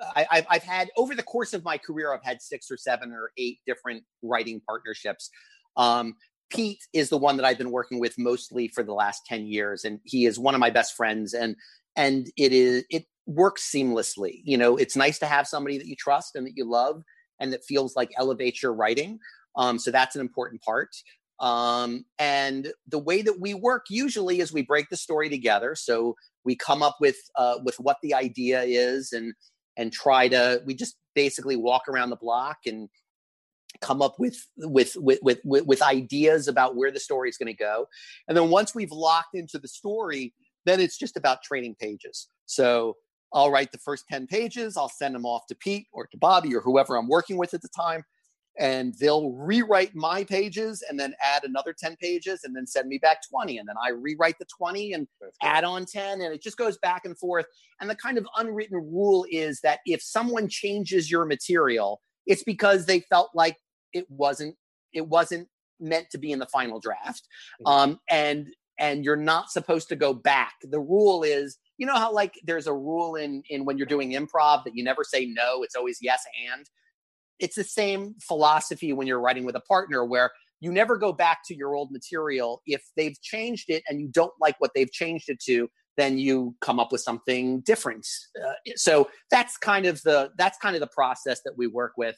I, 0.00 0.26
I've, 0.30 0.46
I've 0.50 0.62
had 0.62 0.90
over 0.96 1.14
the 1.14 1.22
course 1.22 1.52
of 1.52 1.64
my 1.64 1.78
career, 1.78 2.14
I've 2.14 2.22
had 2.22 2.40
six 2.42 2.70
or 2.70 2.76
seven 2.76 3.12
or 3.12 3.30
eight 3.36 3.58
different 3.66 4.04
writing 4.22 4.60
partnerships. 4.66 5.30
Um, 5.76 6.14
Pete 6.50 6.84
is 6.92 7.08
the 7.08 7.18
one 7.18 7.36
that 7.38 7.44
I've 7.44 7.58
been 7.58 7.72
working 7.72 7.98
with 7.98 8.16
mostly 8.18 8.68
for 8.68 8.84
the 8.84 8.94
last 8.94 9.26
ten 9.26 9.46
years, 9.46 9.84
and 9.84 9.98
he 10.04 10.26
is 10.26 10.38
one 10.38 10.54
of 10.54 10.60
my 10.60 10.70
best 10.70 10.94
friends. 10.94 11.34
and 11.34 11.56
And 11.96 12.30
it 12.36 12.52
is 12.52 12.84
it 12.88 13.06
works 13.26 13.68
seamlessly. 13.68 14.42
You 14.44 14.58
know, 14.58 14.76
it's 14.76 14.94
nice 14.94 15.18
to 15.18 15.26
have 15.26 15.48
somebody 15.48 15.78
that 15.78 15.88
you 15.88 15.96
trust 15.96 16.36
and 16.36 16.46
that 16.46 16.56
you 16.56 16.64
love, 16.64 17.02
and 17.40 17.52
that 17.52 17.64
feels 17.64 17.96
like 17.96 18.10
elevates 18.16 18.62
your 18.62 18.72
writing. 18.72 19.18
Um, 19.56 19.78
so 19.78 19.90
that's 19.90 20.14
an 20.14 20.20
important 20.20 20.62
part. 20.62 20.90
Um, 21.40 22.04
and 22.18 22.72
the 22.88 22.98
way 22.98 23.22
that 23.22 23.40
we 23.40 23.54
work 23.54 23.86
usually 23.90 24.40
is 24.40 24.52
we 24.52 24.62
break 24.62 24.88
the 24.88 24.96
story 24.96 25.28
together. 25.28 25.74
So 25.74 26.16
we 26.44 26.56
come 26.56 26.82
up 26.82 26.96
with 27.00 27.16
uh, 27.36 27.58
with 27.64 27.78
what 27.78 27.98
the 28.02 28.14
idea 28.14 28.62
is, 28.62 29.12
and 29.12 29.34
and 29.76 29.92
try 29.92 30.28
to. 30.28 30.62
We 30.64 30.74
just 30.74 30.96
basically 31.14 31.56
walk 31.56 31.88
around 31.88 32.10
the 32.10 32.16
block 32.16 32.58
and 32.66 32.88
come 33.82 34.00
up 34.00 34.14
with 34.18 34.38
with 34.56 34.96
with 34.96 35.18
with 35.22 35.40
with, 35.44 35.66
with 35.66 35.82
ideas 35.82 36.48
about 36.48 36.76
where 36.76 36.90
the 36.90 37.00
story 37.00 37.28
is 37.28 37.36
going 37.36 37.52
to 37.52 37.64
go. 37.64 37.86
And 38.28 38.36
then 38.36 38.48
once 38.48 38.74
we've 38.74 38.92
locked 38.92 39.34
into 39.34 39.58
the 39.58 39.68
story, 39.68 40.32
then 40.64 40.80
it's 40.80 40.96
just 40.96 41.16
about 41.16 41.42
training 41.42 41.76
pages. 41.78 42.28
So 42.46 42.96
I'll 43.32 43.50
write 43.50 43.72
the 43.72 43.78
first 43.78 44.04
10 44.08 44.26
pages, 44.26 44.76
I'll 44.76 44.88
send 44.88 45.14
them 45.14 45.26
off 45.26 45.46
to 45.48 45.54
Pete 45.54 45.86
or 45.92 46.06
to 46.06 46.16
Bobby 46.16 46.54
or 46.54 46.60
whoever 46.60 46.96
I'm 46.96 47.08
working 47.08 47.36
with 47.36 47.54
at 47.54 47.62
the 47.62 47.68
time 47.68 48.04
and 48.58 48.94
they'll 48.98 49.32
rewrite 49.32 49.94
my 49.94 50.24
pages 50.24 50.82
and 50.88 50.98
then 50.98 51.14
add 51.22 51.44
another 51.44 51.74
10 51.78 51.96
pages 51.96 52.42
and 52.44 52.56
then 52.56 52.66
send 52.66 52.88
me 52.88 52.98
back 52.98 53.18
20 53.28 53.58
and 53.58 53.68
then 53.68 53.76
i 53.82 53.90
rewrite 53.90 54.38
the 54.38 54.46
20 54.46 54.92
and 54.94 55.06
add 55.42 55.64
on 55.64 55.84
10 55.84 56.20
and 56.20 56.32
it 56.34 56.42
just 56.42 56.56
goes 56.56 56.78
back 56.78 57.04
and 57.04 57.18
forth 57.18 57.46
and 57.80 57.90
the 57.90 57.94
kind 57.94 58.18
of 58.18 58.26
unwritten 58.36 58.76
rule 58.78 59.26
is 59.30 59.60
that 59.60 59.80
if 59.86 60.00
someone 60.02 60.48
changes 60.48 61.10
your 61.10 61.24
material 61.24 62.00
it's 62.26 62.42
because 62.44 62.86
they 62.86 63.00
felt 63.00 63.30
like 63.34 63.58
it 63.92 64.10
wasn't 64.10 64.56
it 64.92 65.06
wasn't 65.06 65.46
meant 65.78 66.08
to 66.10 66.18
be 66.18 66.32
in 66.32 66.38
the 66.38 66.46
final 66.46 66.80
draft 66.80 67.28
Mhm. 67.62 67.70
um 67.70 68.00
and 68.08 68.48
and 68.78 69.04
you're 69.04 69.16
not 69.16 69.50
supposed 69.50 69.88
to 69.88 69.96
go 69.96 70.14
back 70.14 70.54
the 70.62 70.80
rule 70.80 71.22
is 71.22 71.58
you 71.78 71.86
know 71.86 71.94
how 71.94 72.12
like 72.12 72.40
there's 72.44 72.66
a 72.66 72.72
rule 72.72 73.16
in 73.16 73.42
in 73.48 73.64
when 73.64 73.78
you're 73.78 73.86
doing 73.86 74.12
improv 74.12 74.64
that 74.64 74.74
you 74.74 74.82
never 74.82 75.04
say 75.04 75.26
no 75.26 75.62
it's 75.62 75.74
always 75.74 75.98
yes 76.00 76.24
and? 76.52 76.66
It's 77.38 77.56
the 77.56 77.64
same 77.64 78.14
philosophy 78.20 78.94
when 78.94 79.06
you're 79.06 79.20
writing 79.20 79.44
with 79.44 79.56
a 79.56 79.60
partner 79.60 80.04
where 80.04 80.30
you 80.60 80.72
never 80.72 80.96
go 80.96 81.12
back 81.12 81.40
to 81.46 81.54
your 81.54 81.74
old 81.74 81.90
material. 81.90 82.62
If 82.64 82.82
they've 82.96 83.20
changed 83.20 83.68
it 83.68 83.82
and 83.88 84.00
you 84.00 84.08
don't 84.08 84.32
like 84.40 84.54
what 84.58 84.70
they've 84.74 84.90
changed 84.90 85.28
it 85.28 85.38
to 85.40 85.68
then 85.96 86.18
you 86.18 86.54
come 86.60 86.78
up 86.78 86.92
with 86.92 87.00
something 87.00 87.60
different. 87.60 88.06
Uh, 88.40 88.52
so 88.74 89.08
that's 89.30 89.56
kind 89.56 89.86
of 89.86 90.02
the 90.02 90.30
that's 90.36 90.58
kind 90.58 90.76
of 90.76 90.80
the 90.80 90.86
process 90.88 91.40
that 91.44 91.54
we 91.56 91.66
work 91.66 91.92
with. 91.96 92.16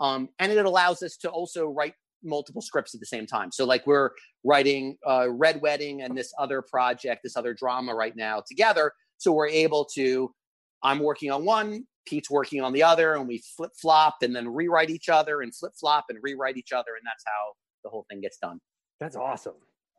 Um, 0.00 0.28
and 0.38 0.52
it 0.52 0.64
allows 0.64 1.02
us 1.02 1.16
to 1.18 1.28
also 1.28 1.66
write 1.66 1.94
multiple 2.22 2.62
scripts 2.62 2.94
at 2.94 3.00
the 3.00 3.06
same 3.06 3.26
time 3.26 3.50
so 3.52 3.64
like 3.64 3.86
we're 3.86 4.10
writing 4.44 4.96
uh, 5.06 5.30
red 5.30 5.60
wedding 5.60 6.02
and 6.02 6.16
this 6.16 6.32
other 6.38 6.62
project 6.62 7.20
this 7.22 7.36
other 7.36 7.54
drama 7.54 7.94
right 7.94 8.16
now 8.16 8.42
together 8.46 8.92
so 9.18 9.32
we're 9.32 9.48
able 9.48 9.84
to 9.84 10.32
i'm 10.82 10.98
working 10.98 11.30
on 11.30 11.44
one 11.44 11.84
Pete's 12.08 12.30
working 12.30 12.62
on 12.62 12.72
the 12.72 12.82
other, 12.82 13.14
and 13.14 13.28
we 13.28 13.42
flip 13.56 13.72
flop 13.80 14.16
and 14.22 14.34
then 14.34 14.48
rewrite 14.48 14.90
each 14.90 15.08
other 15.08 15.42
and 15.42 15.54
flip 15.54 15.72
flop 15.78 16.06
and 16.08 16.18
rewrite 16.22 16.56
each 16.56 16.72
other, 16.72 16.92
and 16.96 17.04
that's 17.04 17.22
how 17.26 17.52
the 17.84 17.90
whole 17.90 18.06
thing 18.08 18.20
gets 18.20 18.38
done. 18.38 18.58
That's 18.98 19.14
awesome. 19.14 19.54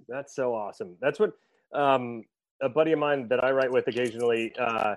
That's 0.08 0.36
so 0.36 0.56
awesome. 0.56 0.98
That's 1.02 1.20
what 1.20 1.34
um, 1.74 2.24
a 2.62 2.70
buddy 2.70 2.94
of 2.94 3.00
mine 3.00 3.28
that 3.30 3.44
I 3.44 3.52
write 3.52 3.72
with 3.72 3.88
occasionally. 3.88 4.52
Uh, 4.60 4.96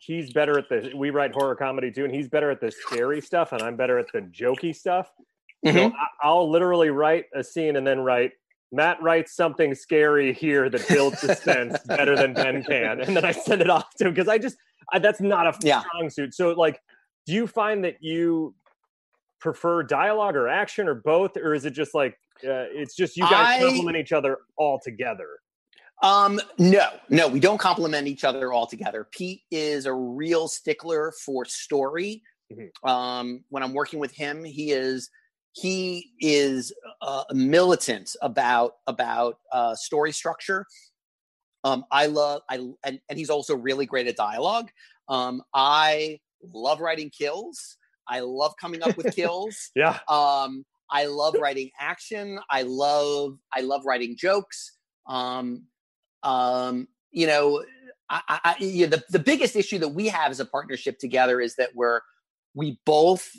he's 0.00 0.32
better 0.32 0.58
at 0.58 0.68
the. 0.68 0.92
We 0.96 1.10
write 1.10 1.32
horror 1.34 1.54
comedy 1.54 1.90
too, 1.90 2.04
and 2.04 2.14
he's 2.14 2.28
better 2.28 2.50
at 2.50 2.60
the 2.60 2.70
scary 2.70 3.20
stuff, 3.20 3.52
and 3.52 3.60
I'm 3.60 3.76
better 3.76 3.98
at 3.98 4.06
the 4.12 4.20
jokey 4.20 4.74
stuff. 4.74 5.10
So 5.64 5.72
Mhm. 5.72 5.92
I, 5.92 6.06
I'll 6.28 6.50
literally 6.50 6.90
write 6.90 7.26
a 7.34 7.42
scene 7.42 7.76
and 7.76 7.86
then 7.86 8.00
write. 8.00 8.32
Matt 8.72 9.00
writes 9.02 9.34
something 9.36 9.74
scary 9.74 10.32
here 10.32 10.68
that 10.68 10.86
builds 10.88 11.20
suspense 11.20 11.78
better 11.86 12.16
than 12.16 12.34
Ben 12.34 12.64
can, 12.64 13.00
and 13.00 13.16
then 13.16 13.24
I 13.24 13.30
send 13.32 13.60
it 13.60 13.70
off 13.70 13.94
to 13.98 14.06
him 14.08 14.14
because 14.14 14.28
I 14.28 14.36
just 14.38 14.56
I, 14.92 14.98
that's 14.98 15.20
not 15.20 15.46
a 15.46 15.56
Yeah. 15.66 15.80
strong 15.82 16.10
suit. 16.10 16.34
So 16.34 16.50
like, 16.52 16.80
do 17.26 17.32
you 17.32 17.46
find 17.46 17.84
that 17.84 18.02
you 18.02 18.54
prefer 19.40 19.82
dialogue 19.82 20.36
or 20.36 20.48
action 20.48 20.88
or 20.88 20.94
both, 20.94 21.36
or 21.36 21.54
is 21.54 21.64
it 21.64 21.70
just 21.70 21.94
like 21.94 22.18
uh, 22.42 22.66
it's 22.72 22.94
just 22.96 23.16
you 23.16 23.22
guys 23.24 23.60
I- 23.60 23.64
complement 23.64 23.96
each 23.96 24.12
other 24.12 24.38
all 24.56 24.78
together? 24.80 25.28
Um, 26.02 26.40
no, 26.58 26.88
no, 27.08 27.28
we 27.28 27.38
don't 27.40 27.56
complement 27.58 28.08
each 28.08 28.24
other 28.24 28.52
altogether. 28.52 29.06
Pete 29.12 29.42
is 29.50 29.86
a 29.86 29.92
real 29.94 30.48
stickler 30.48 31.12
for 31.24 31.44
story. 31.44 32.22
Mhm. 32.52 32.68
Um, 32.86 33.44
when 33.50 33.62
I'm 33.62 33.72
working 33.72 34.00
with 34.00 34.12
him, 34.12 34.44
he 34.44 34.72
is 34.72 35.08
he 35.54 36.10
is 36.20 36.72
uh, 37.00 37.24
militant 37.32 38.16
about 38.20 38.72
about 38.86 39.38
uh, 39.52 39.74
story 39.74 40.12
structure. 40.12 40.66
Um, 41.62 41.84
I 41.90 42.06
love 42.06 42.42
I 42.50 42.56
and, 42.84 43.00
and 43.08 43.18
he's 43.18 43.30
also 43.30 43.56
really 43.56 43.86
great 43.86 44.06
at 44.08 44.16
dialogue. 44.16 44.70
Um, 45.08 45.42
I 45.54 46.18
love 46.52 46.80
writing 46.80 47.10
kills. 47.16 47.76
I 48.08 48.20
love 48.20 48.54
coming 48.60 48.82
up 48.82 48.96
with 48.96 49.14
kills. 49.14 49.70
Yeah, 49.76 49.98
um 50.08 50.64
i 50.90 51.06
love 51.06 51.34
writing 51.40 51.70
action 51.80 52.38
i 52.50 52.60
love 52.60 53.38
i 53.54 53.62
love 53.62 53.86
writing 53.86 54.14
jokes 54.18 54.76
um 55.06 55.62
um 56.22 56.86
you 57.10 57.26
know 57.26 57.64
i, 58.10 58.20
I 58.28 58.56
you 58.58 58.86
know, 58.86 58.96
the, 58.96 59.04
the 59.08 59.18
biggest 59.18 59.56
issue 59.56 59.78
that 59.78 59.88
we 59.88 60.08
have 60.08 60.30
as 60.30 60.40
a 60.40 60.44
partnership 60.44 60.98
together 60.98 61.40
is 61.40 61.56
that 61.56 61.70
we're 61.74 62.00
we 62.54 62.78
both 62.84 63.30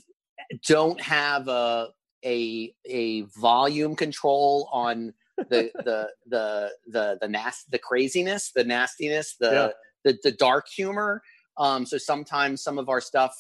don't 0.68 1.00
have 1.00 1.48
a 1.48 1.90
a 2.26 2.74
a 2.86 3.22
volume 3.40 3.96
control 3.96 4.70
on 4.72 5.14
the 5.38 5.72
the 5.86 6.10
the 6.28 6.72
the 6.88 7.18
the 7.22 7.28
nast 7.28 7.70
the 7.72 7.80
craziness 7.80 8.52
the 8.52 8.64
nastiness 8.64 9.36
the 9.40 9.52
Yeah. 9.52 9.70
the, 10.04 10.20
the 10.24 10.32
dark 10.32 10.68
humor. 10.68 11.22
Um 11.58 11.86
so 11.86 11.98
sometimes 11.98 12.62
some 12.62 12.78
of 12.78 12.90
our 12.90 13.02
stuff 13.02 13.36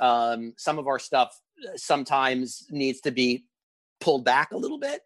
um 0.00 0.54
some 0.56 0.78
of 0.78 0.86
our 0.86 0.98
stuff 0.98 1.38
uh, 1.66 1.76
sometimes 1.76 2.66
needs 2.70 3.00
to 3.02 3.10
be 3.10 3.44
pulled 4.00 4.24
back 4.24 4.52
a 4.52 4.56
little 4.56 4.78
bit. 4.78 5.02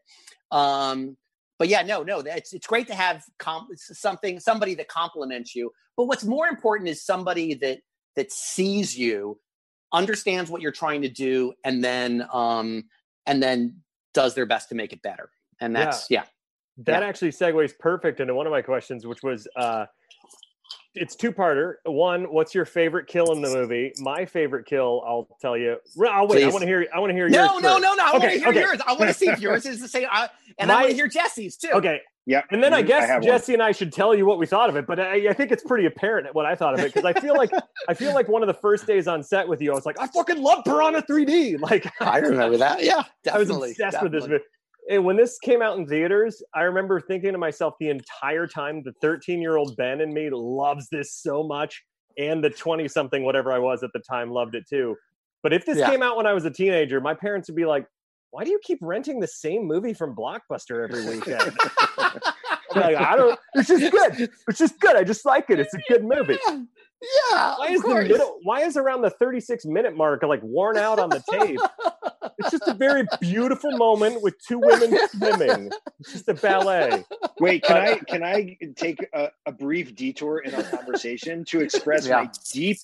Um 0.50 1.16
but 1.58 1.68
yeah 1.68 1.82
no 1.82 2.02
no 2.02 2.20
it's 2.20 2.52
it's 2.52 2.66
great 2.66 2.86
to 2.88 2.94
have 2.94 3.22
com- 3.38 3.68
something 3.76 4.38
somebody 4.40 4.74
that 4.74 4.88
compliments 4.88 5.54
you. 5.54 5.72
But 5.96 6.04
what's 6.04 6.24
more 6.24 6.46
important 6.46 6.88
is 6.90 7.04
somebody 7.04 7.54
that 7.54 7.78
that 8.16 8.30
sees 8.32 8.96
you 8.96 9.38
understands 9.92 10.50
what 10.50 10.60
you're 10.60 10.72
trying 10.72 11.02
to 11.02 11.08
do 11.08 11.52
and 11.64 11.82
then 11.82 12.26
um 12.32 12.84
and 13.26 13.42
then 13.42 13.76
does 14.14 14.34
their 14.34 14.46
best 14.46 14.68
to 14.70 14.74
make 14.74 14.92
it 14.92 15.02
better 15.02 15.30
and 15.60 15.74
that's 15.74 16.10
yeah, 16.10 16.24
that 16.78 17.02
Yeah. 17.02 17.08
actually 17.08 17.30
segues 17.30 17.76
perfect 17.78 18.20
into 18.20 18.34
one 18.34 18.46
of 18.46 18.50
my 18.50 18.60
questions, 18.62 19.06
which 19.06 19.22
was 19.22 19.48
uh, 19.56 19.86
it's 20.94 21.14
two 21.16 21.32
parter. 21.32 21.74
One, 21.84 22.24
what's 22.32 22.54
your 22.54 22.64
favorite 22.64 23.06
kill 23.06 23.32
in 23.32 23.40
the 23.42 23.48
movie? 23.50 23.92
My 24.00 24.24
favorite 24.26 24.66
kill, 24.66 25.02
I'll 25.06 25.28
tell 25.40 25.56
you. 25.56 25.76
I'll 26.10 26.26
wait. 26.28 26.42
I 26.44 26.48
want 26.48 26.60
to 26.60 26.66
hear. 26.66 26.86
I 26.94 26.98
want 27.00 27.10
to 27.10 27.14
hear 27.14 27.28
no 27.28 27.38
yours. 27.52 27.62
no 27.62 27.70
first. 27.74 27.82
no 27.82 27.94
no 27.94 28.04
i 28.04 28.12
want 28.12 28.22
to 28.22 28.28
Okay, 28.28 28.38
hear 28.38 28.48
okay. 28.48 28.60
yours 28.60 28.80
i 28.86 28.92
want 28.92 29.08
to 29.08 29.14
see 29.14 29.28
if 29.28 29.40
yours 29.46 29.66
is 29.66 29.80
the 29.80 29.88
same 29.88 30.06
I, 30.10 30.28
and 30.58 30.70
i 30.70 30.76
want 30.82 30.90
to 30.90 30.94
hear 30.94 31.08
jesse's 31.08 31.56
too 31.56 31.70
Okay, 31.74 32.00
Yeah, 32.28 32.42
and 32.50 32.60
then 32.60 32.74
I 32.74 32.82
guess 32.82 33.08
one. 33.08 33.22
Jesse 33.22 33.54
and 33.54 33.62
I 33.62 33.70
should 33.70 33.92
tell 33.92 34.12
you 34.12 34.26
what 34.26 34.38
we 34.38 34.46
thought 34.46 34.68
of 34.68 34.74
it, 34.74 34.84
but 34.86 34.98
I, 34.98 35.28
I 35.28 35.32
think 35.32 35.52
it's 35.52 35.62
pretty 35.62 35.86
apparent 35.86 36.34
what 36.34 36.44
I 36.44 36.56
thought 36.56 36.74
of 36.74 36.80
it 36.80 36.92
because 36.92 37.04
I 37.04 37.12
feel 37.20 37.36
like 37.36 37.52
I 37.88 37.94
feel 37.94 38.12
like 38.14 38.26
one 38.26 38.42
of 38.42 38.48
the 38.48 38.54
first 38.54 38.84
days 38.84 39.06
on 39.06 39.22
set 39.22 39.46
with 39.46 39.62
you, 39.62 39.70
I 39.70 39.74
was 39.76 39.86
like, 39.86 40.00
I 40.00 40.08
fucking 40.08 40.42
love 40.42 40.64
Piranha 40.64 41.02
3D. 41.02 41.60
Like 41.66 41.90
i 42.00 42.18
remember 42.18 42.56
that 42.58 42.82
yeah 42.82 43.04
I 43.32 43.38
was 43.38 43.48
definitely 43.48 43.70
obsessed 43.70 44.02
with 44.02 44.12
this 44.12 44.26
movie. 44.26 44.42
And 44.90 45.04
when 45.04 45.16
this 45.16 45.38
came 45.38 45.62
out 45.62 45.78
in 45.78 45.86
theaters, 45.86 46.42
I 46.54 46.62
remember 46.62 47.00
thinking 47.00 47.32
to 47.32 47.38
myself 47.38 47.74
the 47.80 47.88
entire 47.88 48.46
time, 48.46 48.82
the 48.84 48.92
13 49.00 49.40
year 49.40 49.56
old 49.56 49.76
Ben 49.76 50.00
and 50.00 50.12
me 50.12 50.28
loves 50.30 50.88
this 50.90 51.14
so 51.14 51.42
much. 51.42 51.82
And 52.18 52.42
the 52.42 52.50
20 52.50 52.88
something, 52.88 53.24
whatever 53.24 53.52
I 53.52 53.58
was 53.58 53.82
at 53.82 53.90
the 53.92 54.00
time, 54.00 54.30
loved 54.30 54.54
it 54.54 54.64
too. 54.68 54.96
But 55.42 55.52
if 55.52 55.66
this 55.66 55.78
Yeah. 55.78 55.90
came 55.90 56.02
out 56.02 56.16
when 56.16 56.26
I 56.26 56.32
was 56.32 56.44
a 56.44 56.50
teenager, 56.50 57.00
my 57.00 57.14
parents 57.14 57.48
would 57.48 57.56
be 57.56 57.66
like, 57.66 57.86
why 58.30 58.44
do 58.44 58.50
you 58.50 58.60
keep 58.62 58.78
renting 58.82 59.20
the 59.20 59.26
same 59.26 59.66
movie 59.66 59.94
from 59.94 60.14
Blockbuster 60.14 60.84
every 60.84 61.06
weekend? 61.06 61.56
I'm 61.98 62.82
like, 62.82 62.96
I 62.96 63.16
don't, 63.16 63.38
it's 63.54 63.68
just 63.68 63.90
good. 63.90 64.30
It's 64.48 64.58
just 64.58 64.78
good. 64.80 64.96
I 64.96 65.04
just 65.04 65.24
like 65.24 65.48
it. 65.50 65.58
It's 65.58 65.74
a 65.74 65.80
good 65.88 66.04
movie. 66.04 66.38
Yeah, 67.30 67.54
Why 67.58 67.66
of 67.68 67.74
is 67.74 67.82
the 67.82 67.94
middle, 67.94 68.38
why 68.42 68.62
is 68.62 68.76
around 68.76 69.02
the 69.02 69.10
36 69.10 69.66
minute 69.66 69.96
mark 69.96 70.22
like 70.22 70.42
worn 70.42 70.76
out 70.76 70.98
on 70.98 71.10
the 71.10 71.22
tape? 71.30 71.60
It's 72.38 72.50
just 72.50 72.68
a 72.68 72.74
very 72.74 73.06
beautiful 73.18 73.70
moment 73.78 74.20
with 74.20 74.34
two 74.46 74.58
women 74.58 74.98
swimming. 75.08 75.70
It's 76.00 76.12
just 76.12 76.28
a 76.28 76.34
ballet. 76.34 77.02
Wait, 77.40 77.62
can 77.62 77.76
I 77.78 77.94
can 78.06 78.22
I 78.22 78.58
take 78.76 79.06
a, 79.14 79.30
a 79.46 79.52
brief 79.52 79.94
detour 79.94 80.40
in 80.40 80.54
our 80.54 80.62
conversation 80.64 81.46
to 81.46 81.60
express 81.60 82.06
my 82.06 82.28
deep, 82.52 82.76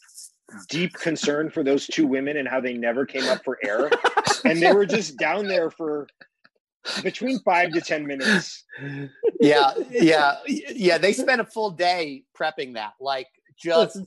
deep 0.69 0.95
concern 0.95 1.51
for 1.51 1.63
those 1.63 1.87
two 1.87 2.07
women 2.07 2.37
and 2.37 2.49
how 2.49 2.61
they 2.61 2.75
never 2.75 3.05
came 3.07 3.25
up 3.29 3.45
for 3.45 3.59
air, 3.65 3.91
and 4.45 4.61
they 4.63 4.73
were 4.73 4.87
just 4.87 5.17
down 5.19 5.47
there 5.47 5.71
for 5.71 6.07
between 7.03 7.39
five 7.41 7.73
to 7.73 7.81
ten 7.81 8.07
minutes. 8.07 8.65
yeah, 9.41 9.73
yeah, 9.91 10.37
yeah. 10.47 10.99
They 10.99 11.13
spent 11.13 11.41
a 11.41 11.45
full 11.45 11.71
day 11.71 12.25
prepping 12.39 12.75
that, 12.75 12.93
like 13.01 13.29
just 13.59 13.99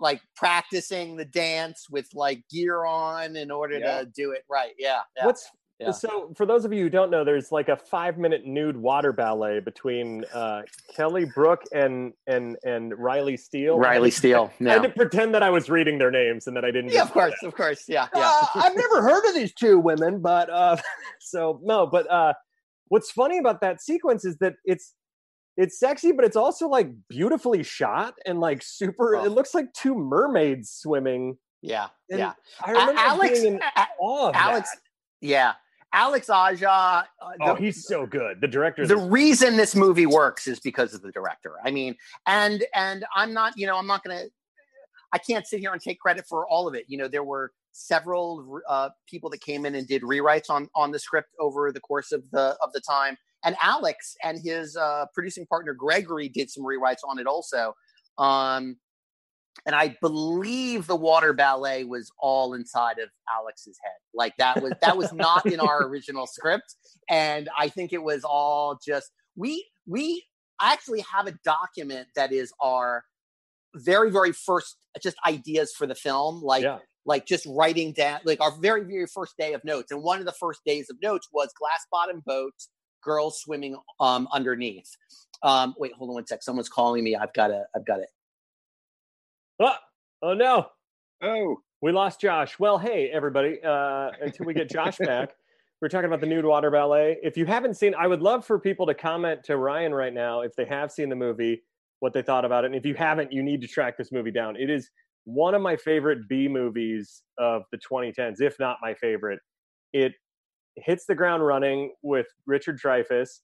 like 0.00 0.20
practicing 0.36 1.16
the 1.16 1.24
dance 1.24 1.86
with 1.90 2.08
like 2.14 2.42
gear 2.50 2.84
on 2.84 3.36
in 3.36 3.50
order 3.50 3.78
Yeah. 3.78 4.00
to 4.00 4.06
do 4.06 4.32
it 4.32 4.44
right. 4.48 4.72
Yeah, 4.78 5.00
yeah. 5.16 5.26
What's 5.26 5.48
Yeah. 5.80 5.90
so 5.90 6.32
for 6.36 6.46
those 6.46 6.64
of 6.64 6.72
you 6.72 6.82
who 6.84 6.88
don't 6.88 7.10
know, 7.10 7.24
there's 7.24 7.50
like 7.50 7.68
a 7.68 7.76
five 7.76 8.16
minute 8.16 8.46
nude 8.46 8.76
water 8.76 9.12
ballet 9.12 9.58
between 9.60 10.24
uh, 10.32 10.62
Kelly 10.94 11.24
Brook 11.24 11.62
and 11.72 12.12
and 12.28 12.56
and 12.64 12.96
Riley 12.96 13.36
Steele. 13.36 13.76
Riley 13.78 14.10
Steele. 14.12 14.52
I 14.60 14.64
Yeah. 14.64 14.72
had 14.74 14.82
to 14.84 14.88
pretend 14.90 15.34
that 15.34 15.42
I 15.42 15.50
was 15.50 15.68
reading 15.68 15.98
their 15.98 16.12
names 16.12 16.46
and 16.46 16.56
that 16.56 16.64
I 16.64 16.70
didn't. 16.70 16.92
yeah, 16.92 17.02
of 17.02 17.10
course, 17.12 17.34
of 17.42 17.54
course. 17.56 17.84
Yeah, 17.88 18.06
yeah. 18.14 18.20
Uh, 18.40 18.46
I've 18.54 18.76
never 18.76 19.02
heard 19.02 19.24
of 19.26 19.34
these 19.34 19.52
two 19.52 19.78
women, 19.80 20.20
but 20.20 20.48
uh, 20.48 20.76
so 21.20 21.58
no. 21.62 21.86
But 21.88 22.08
uh, 22.10 22.34
what's 22.88 23.10
funny 23.10 23.38
about 23.38 23.60
that 23.62 23.82
sequence 23.82 24.24
is 24.24 24.36
that 24.38 24.54
it's 24.64 24.94
it's 25.56 25.78
sexy, 25.80 26.12
but 26.12 26.24
it's 26.24 26.36
also 26.36 26.68
like 26.68 26.88
beautifully 27.08 27.64
shot 27.64 28.14
and 28.26 28.38
like 28.40 28.62
super. 28.62 29.16
Oh. 29.16 29.24
It 29.24 29.30
looks 29.32 29.54
like 29.54 29.72
two 29.72 29.94
mermaids 29.96 30.70
swimming. 30.70 31.36
yeah, 31.62 31.88
And 32.10 32.20
yeah. 32.20 32.32
I 32.64 32.70
remember 32.70 33.00
Alex, 33.00 33.40
being 33.40 33.54
in 33.54 33.60
awe 34.00 34.28
of 34.28 34.34
Alex, 34.36 34.70
that. 34.70 34.80
yeah, 35.20 35.52
Alex 35.94 36.28
Aja. 36.28 37.04
Uh, 37.22 37.32
Oh, 37.40 37.54
he's 37.54 37.86
so 37.86 38.04
good. 38.04 38.40
The 38.40 38.48
director. 38.48 38.86
the 38.86 38.96
reason 38.96 39.56
this 39.56 39.74
movie 39.74 40.06
works 40.06 40.46
is 40.46 40.60
because 40.60 40.92
of 40.92 41.02
the 41.02 41.12
director. 41.12 41.54
I 41.64 41.70
mean, 41.70 41.94
and 42.26 42.64
and 42.74 43.04
I'm 43.14 43.32
not, 43.32 43.54
you 43.56 43.66
know, 43.66 43.76
I'm 43.78 43.86
not 43.86 44.02
gonna. 44.04 44.24
I 45.12 45.18
can't 45.18 45.46
sit 45.46 45.60
here 45.60 45.72
and 45.72 45.80
take 45.80 46.00
credit 46.00 46.26
for 46.28 46.46
all 46.48 46.66
of 46.66 46.74
it. 46.74 46.84
You 46.88 46.98
know, 46.98 47.06
there 47.06 47.22
were 47.22 47.52
several 47.70 48.60
uh, 48.68 48.90
people 49.08 49.30
that 49.30 49.40
came 49.40 49.64
in 49.64 49.76
and 49.76 49.86
did 49.86 50.02
rewrites 50.02 50.50
on 50.50 50.68
on 50.74 50.90
the 50.90 50.98
script 50.98 51.30
over 51.38 51.70
the 51.72 51.80
course 51.80 52.10
of 52.12 52.28
the 52.32 52.56
of 52.60 52.72
the 52.72 52.80
time. 52.80 53.16
And 53.44 53.56
Alex 53.62 54.16
and 54.24 54.40
his 54.42 54.76
uh, 54.76 55.06
producing 55.14 55.46
partner 55.46 55.74
Gregory 55.74 56.28
did 56.28 56.50
some 56.50 56.64
rewrites 56.64 57.04
on 57.06 57.18
it 57.18 57.26
also. 57.26 57.74
Um, 58.18 58.76
and 59.66 59.74
I 59.74 59.96
believe 60.00 60.86
the 60.86 60.96
water 60.96 61.32
ballet 61.32 61.84
was 61.84 62.10
all 62.18 62.54
inside 62.54 62.98
of 62.98 63.08
Alex's 63.32 63.78
head. 63.82 63.92
Like 64.12 64.34
that 64.38 64.62
was 64.62 64.72
that 64.82 64.96
was 64.96 65.12
not 65.12 65.46
in 65.46 65.60
our 65.60 65.82
original 65.88 66.26
script, 66.26 66.74
and 67.08 67.48
I 67.56 67.68
think 67.68 67.92
it 67.92 68.02
was 68.02 68.24
all 68.24 68.78
just 68.84 69.10
we 69.36 69.66
we 69.86 70.24
actually 70.60 71.04
have 71.12 71.26
a 71.26 71.34
document 71.44 72.08
that 72.16 72.32
is 72.32 72.52
our 72.60 73.04
very 73.76 74.10
very 74.10 74.32
first 74.32 74.76
just 75.02 75.16
ideas 75.26 75.72
for 75.76 75.84
the 75.84 75.96
film 75.96 76.40
like 76.40 76.62
yeah. 76.62 76.78
like 77.04 77.26
just 77.26 77.44
writing 77.46 77.92
down 77.92 78.20
like 78.24 78.40
our 78.40 78.52
very 78.60 78.84
very 78.84 79.06
first 79.06 79.36
day 79.36 79.52
of 79.52 79.64
notes. 79.64 79.90
And 79.90 80.02
one 80.02 80.20
of 80.20 80.26
the 80.26 80.32
first 80.32 80.60
days 80.64 80.90
of 80.90 80.96
notes 81.02 81.28
was 81.32 81.50
glass 81.58 81.86
bottom 81.90 82.22
boat 82.24 82.54
girls 83.02 83.40
swimming 83.40 83.76
um 84.00 84.28
underneath. 84.32 84.90
Um 85.42 85.74
wait 85.78 85.92
hold 85.94 86.10
on 86.10 86.14
one 86.14 86.26
sec. 86.26 86.42
Someone's 86.42 86.68
calling 86.68 87.02
me. 87.02 87.16
I've 87.16 87.32
got 87.32 87.48
to 87.48 87.64
i've 87.74 87.86
got 87.86 87.96
to 87.96 88.06
Oh, 89.60 89.74
oh 90.22 90.34
no, 90.34 90.68
Oh, 91.22 91.56
we 91.80 91.92
lost 91.92 92.20
Josh. 92.20 92.58
Well, 92.58 92.76
hey 92.76 93.08
everybody. 93.08 93.58
Uh, 93.62 94.10
until 94.20 94.46
we 94.46 94.52
get 94.52 94.68
Josh 94.68 94.98
back, 94.98 95.30
we're 95.80 95.88
talking 95.88 96.06
about 96.06 96.20
the 96.20 96.26
nude 96.26 96.44
water 96.44 96.70
ballet. 96.70 97.18
If 97.22 97.36
you 97.36 97.46
haven't 97.46 97.74
seen, 97.74 97.94
I 97.94 98.06
would 98.06 98.20
love 98.20 98.44
for 98.44 98.58
people 98.58 98.84
to 98.86 98.94
comment 98.94 99.42
to 99.44 99.56
Ryan 99.56 99.94
right 99.94 100.12
now 100.12 100.40
if 100.40 100.54
they 100.54 100.66
have 100.66 100.92
seen 100.92 101.08
the 101.08 101.16
movie, 101.16 101.62
what 102.00 102.12
they 102.12 102.20
thought 102.20 102.44
about 102.44 102.64
it. 102.64 102.68
And 102.68 102.74
if 102.74 102.84
you 102.84 102.94
haven't, 102.94 103.32
you 103.32 103.42
need 103.42 103.60
to 103.62 103.68
track 103.68 103.96
this 103.96 104.12
movie 104.12 104.30
down. 104.30 104.56
It 104.56 104.68
is 104.68 104.90
one 105.24 105.54
of 105.54 105.62
my 105.62 105.76
favorite 105.76 106.28
B 106.28 106.48
movies 106.48 107.22
of 107.38 107.62
the 107.72 107.78
2010s, 107.78 108.40
if 108.40 108.58
not 108.58 108.78
my 108.82 108.92
favorite. 108.92 109.38
It 109.94 110.12
hits 110.76 111.06
the 111.06 111.14
ground 111.14 111.46
running 111.46 111.94
with 112.02 112.26
Richard 112.46 112.78
Dreyfuss 112.78 113.38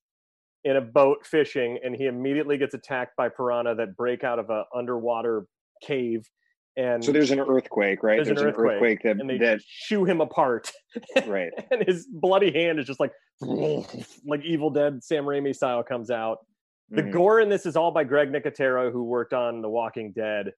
in 0.64 0.76
a 0.76 0.80
boat 0.82 1.24
fishing, 1.24 1.78
and 1.82 1.96
he 1.96 2.06
immediately 2.06 2.58
gets 2.58 2.74
attacked 2.74 3.16
by 3.16 3.30
piranha 3.30 3.74
that 3.76 3.96
break 3.96 4.24
out 4.24 4.38
of 4.38 4.50
a 4.50 4.64
underwater 4.74 5.46
cave. 5.80 6.28
And 6.76 7.04
so 7.04 7.12
there's 7.12 7.30
an 7.32 7.40
earthquake, 7.40 8.02
right? 8.02 8.16
There's 8.24 8.28
an 8.40 8.46
earthquake, 8.46 9.02
that 9.02 9.18
and 9.20 9.28
they 9.28 9.38
that 9.38 9.60
chew 9.86 10.04
him 10.04 10.20
apart. 10.20 10.70
right. 11.26 11.50
and 11.70 11.84
his 11.86 12.06
bloody 12.10 12.52
hand 12.52 12.78
is 12.78 12.86
just 12.86 13.00
like 13.00 13.12
like 14.24 14.42
Evil 14.44 14.70
Dead 14.70 15.02
Sam 15.02 15.24
Raimi 15.24 15.54
style 15.54 15.82
comes 15.82 16.10
out. 16.10 16.38
The 16.90 17.02
Mhm. 17.02 17.12
gore 17.12 17.40
in 17.40 17.48
this 17.48 17.66
is 17.66 17.76
all 17.76 17.90
by 17.92 18.04
Greg 18.04 18.30
Nicotero, 18.32 18.90
who 18.92 19.04
worked 19.04 19.32
on 19.32 19.62
The 19.62 19.68
Walking 19.68 20.12
Dead. 20.12 20.52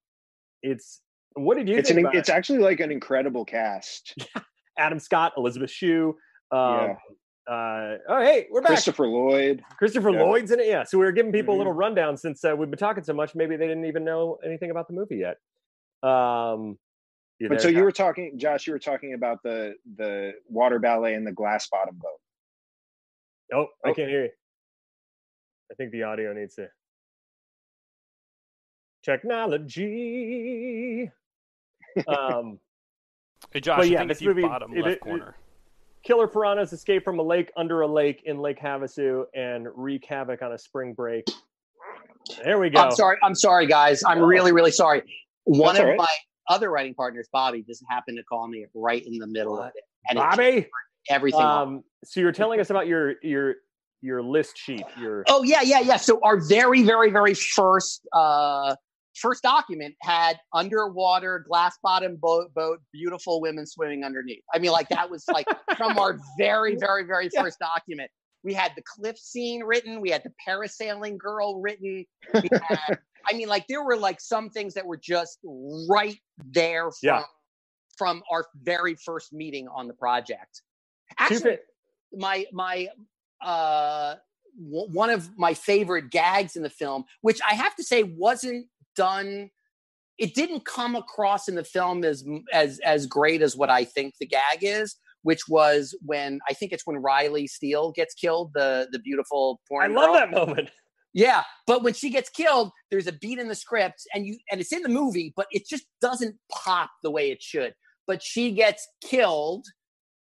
It's 0.63 1.01
what 1.35 1.57
did 1.57 1.69
you 1.69 1.77
It's 1.77 1.91
think 1.91 2.07
an 2.07 2.13
it's 2.17 2.29
it? 2.29 2.33
actually 2.33 2.59
like 2.59 2.81
an 2.81 2.93
incredible 2.93 3.45
cast. 3.45 4.15
Adam 4.79 4.99
Scott, 4.99 5.33
Elizabeth 5.37 5.71
Shue. 5.71 6.15
Um, 6.51 6.59
Yeah. 6.61 6.95
Uh, 7.49 7.97
oh, 8.09 8.21
hey, 8.23 8.47
we're 8.51 8.61
back. 8.61 8.69
Christopher 8.71 9.07
Lloyd. 9.09 9.63
Christopher 9.77 10.11
Yeah. 10.11 10.23
Lloyd's 10.23 10.51
in 10.53 10.61
it. 10.61 10.67
Yeah. 10.67 10.85
So 10.85 10.99
we 10.99 11.05
were 11.05 11.13
giving 11.13 11.33
people 11.33 11.55
Mhm. 11.55 11.57
a 11.57 11.59
little 11.59 11.73
rundown 11.73 12.17
since 12.17 12.45
uh, 12.45 12.55
we've 12.57 12.71
been 12.71 12.79
talking 12.79 13.03
so 13.05 13.13
much. 13.13 13.35
Maybe 13.35 13.57
they 13.57 13.67
didn't 13.67 13.85
even 13.87 14.05
know 14.05 14.39
anything 14.45 14.71
about 14.71 14.87
the 14.89 14.95
movie 14.95 15.17
yet. 15.17 15.39
Um, 16.09 16.79
you 17.39 17.49
But 17.49 17.59
there, 17.59 17.61
so 17.61 17.69
you 17.69 17.83
were 17.83 17.93
talking, 17.93 18.39
Josh. 18.39 18.67
You 18.67 18.73
were 18.73 18.79
talking 18.79 19.15
about 19.15 19.43
the 19.43 19.75
the 19.97 20.33
water 20.49 20.79
ballet 20.79 21.15
and 21.15 21.27
the 21.27 21.33
glass 21.33 21.69
bottom 21.69 21.97
boat. 21.97 22.21
Oh, 23.53 23.67
I 23.85 23.91
Oh. 23.91 23.95
can't 23.95 24.09
hear 24.09 24.25
you. 24.25 24.31
I 25.71 25.75
think 25.75 25.91
the 25.91 26.05
audio 26.05 26.33
needs 26.33 26.55
to. 26.57 26.69
Technology. 29.05 31.11
um, 32.07 32.61
Hey 33.51 33.61
Josh, 33.61 33.79
But 33.79 33.87
I 33.87 33.89
yeah, 33.89 33.99
think 33.99 34.09
this 34.09 34.17
it's 34.19 34.23
you 34.23 34.29
movie- 34.29 34.43
bottom 34.43 34.73
it- 34.77 34.83
left 34.83 34.97
it- 34.97 35.01
corner. 35.01 35.35
Killer 36.05 36.27
piranhas 36.27 36.73
escape 36.73 37.05
from 37.05 37.19
a 37.19 37.23
lake 37.23 37.51
under 37.57 37.83
a 37.83 37.87
lake 37.87 38.23
in 38.25 38.39
Lake 38.39 38.61
Havasu 38.61 39.25
and 39.35 39.67
wreak 39.75 40.05
havoc 40.05 40.43
on 40.43 40.53
a 40.53 40.59
spring 40.59 40.95
break. 40.95 41.25
There 42.45 42.59
we 42.59 42.71
go. 42.71 42.81
i'm 42.81 42.93
sorry 42.93 43.17
i'm 43.23 43.35
sorry 43.35 43.67
guys 43.67 44.03
i'm 44.07 44.21
really 44.21 44.53
really 44.53 44.71
sorry 44.71 45.03
one 45.45 45.75
That's 45.75 45.81
of 45.81 45.89
right. 45.89 45.99
my 45.99 46.07
other 46.49 46.71
writing 46.71 46.95
partners 46.95 47.29
bobby 47.33 47.63
just 47.63 47.85
happened 47.91 48.17
to 48.17 48.23
call 48.23 48.47
me 48.49 48.67
right 48.75 49.05
in 49.05 49.19
the 49.19 49.27
middle 49.27 49.61
of 49.61 49.73
it 49.75 49.85
and 50.09 50.19
Bobby. 50.19 50.67
everything. 51.09 51.41
Um, 51.41 51.85
so 52.05 52.21
you're 52.21 52.33
telling 52.33 52.61
us 52.61 52.71
about 52.71 52.87
your 52.87 53.15
your 53.23 53.55
your 54.01 54.23
list 54.23 54.59
sheet. 54.59 54.85
Your 55.01 55.25
Oh 55.29 55.43
yeah, 55.43 55.63
yeah, 55.63 55.81
yeah. 55.81 55.97
So 55.97 56.21
our 56.23 56.41
very, 56.41 56.83
very, 56.83 57.11
very 57.11 57.35
first 57.35 58.07
uh 58.13 58.75
first 59.15 59.43
document 59.43 59.95
had 60.03 60.39
underwater 60.55 61.45
glass 61.49 61.77
bottom 61.83 62.17
boat 62.17 62.53
boat, 62.55 62.81
beautiful 62.93 63.41
women 63.41 63.67
swimming 63.67 64.05
underneath. 64.05 64.43
I 64.55 64.59
mean, 64.59 64.71
like 64.73 64.89
that 64.91 65.11
was 65.11 65.25
like 65.33 65.47
from 65.77 65.99
our 65.99 66.19
very, 66.39 66.77
very, 66.81 67.05
very 67.05 67.29
Yeah. 67.33 67.43
first 67.43 67.59
document. 67.59 68.11
We 68.45 68.55
had 68.55 68.73
the 68.77 68.83
cliff 68.83 69.19
scene 69.19 69.63
written, 69.63 70.01
we 70.01 70.11
had 70.11 70.23
the 70.25 70.33
parasailing 70.47 71.17
girl 71.19 71.61
written. 71.61 72.05
We 72.35 72.49
had, 72.69 72.99
I 73.31 73.35
mean, 73.35 73.49
like 73.49 73.67
there 73.69 73.85
were 73.85 73.97
like 73.97 74.21
some 74.21 74.51
things 74.51 74.75
that 74.75 74.85
were 74.87 74.97
just 74.97 75.39
right 75.89 76.19
there 76.45 76.91
from 76.91 76.99
Yeah. 77.03 77.23
from 77.97 78.23
our 78.33 78.47
very 78.63 78.97
first 78.97 79.33
meeting 79.33 79.69
on 79.69 79.87
the 79.87 79.95
project. 79.95 80.63
Actually, 81.19 81.59
my 82.15 82.47
my 82.53 82.89
uh 83.45 84.17
one 84.57 85.09
of 85.11 85.31
my 85.39 85.55
favorite 85.55 86.11
gags 86.11 86.57
in 86.57 86.63
the 86.63 86.69
film 86.71 87.05
which 87.23 87.41
i 87.51 87.55
have 87.55 87.75
to 87.75 87.83
say 87.83 88.03
wasn't 88.03 88.67
done 88.97 89.51
it 90.19 90.35
didn't 90.35 90.65
come 90.65 90.95
across 90.95 91.49
in 91.49 91.55
the 91.55 91.65
film 91.65 92.05
as 92.05 92.25
as 92.53 92.79
as 92.81 93.07
great 93.07 93.43
as 93.43 93.57
what 93.57 93.71
i 93.71 93.85
think 93.85 94.15
the 94.21 94.27
gag 94.27 94.59
is 94.61 94.97
which 95.23 95.43
was 95.49 95.97
when 96.05 96.39
i 96.49 96.53
think 96.53 96.73
it's 96.73 96.87
when 96.87 96.97
riley 96.97 97.47
steele 97.47 97.93
gets 97.93 98.15
killed 98.15 98.51
the 98.55 98.89
the 98.93 98.99
beautiful 98.99 99.61
porn 99.69 99.93
I 99.93 99.95
love 99.95 100.07
girl. 100.07 100.15
that 100.15 100.31
moment. 100.31 100.71
yeah 101.13 101.43
but 101.67 101.83
when 101.83 101.95
she 101.95 102.11
gets 102.11 102.31
killed 102.31 102.71
there's 102.91 103.07
a 103.07 103.13
beat 103.13 103.39
in 103.39 103.49
the 103.49 103.55
script 103.55 104.03
and 104.15 104.27
you 104.27 104.39
and 104.51 104.61
it's 104.61 104.73
in 104.73 104.83
the 104.83 104.89
movie 104.89 105.33
but 105.37 105.47
it 105.51 105.67
just 105.67 105.85
doesn't 106.01 106.37
pop 106.51 106.91
the 107.03 107.11
way 107.11 107.31
it 107.31 107.43
should 107.43 107.75
but 108.07 108.23
she 108.23 108.53
gets 108.53 108.87
killed 109.03 109.67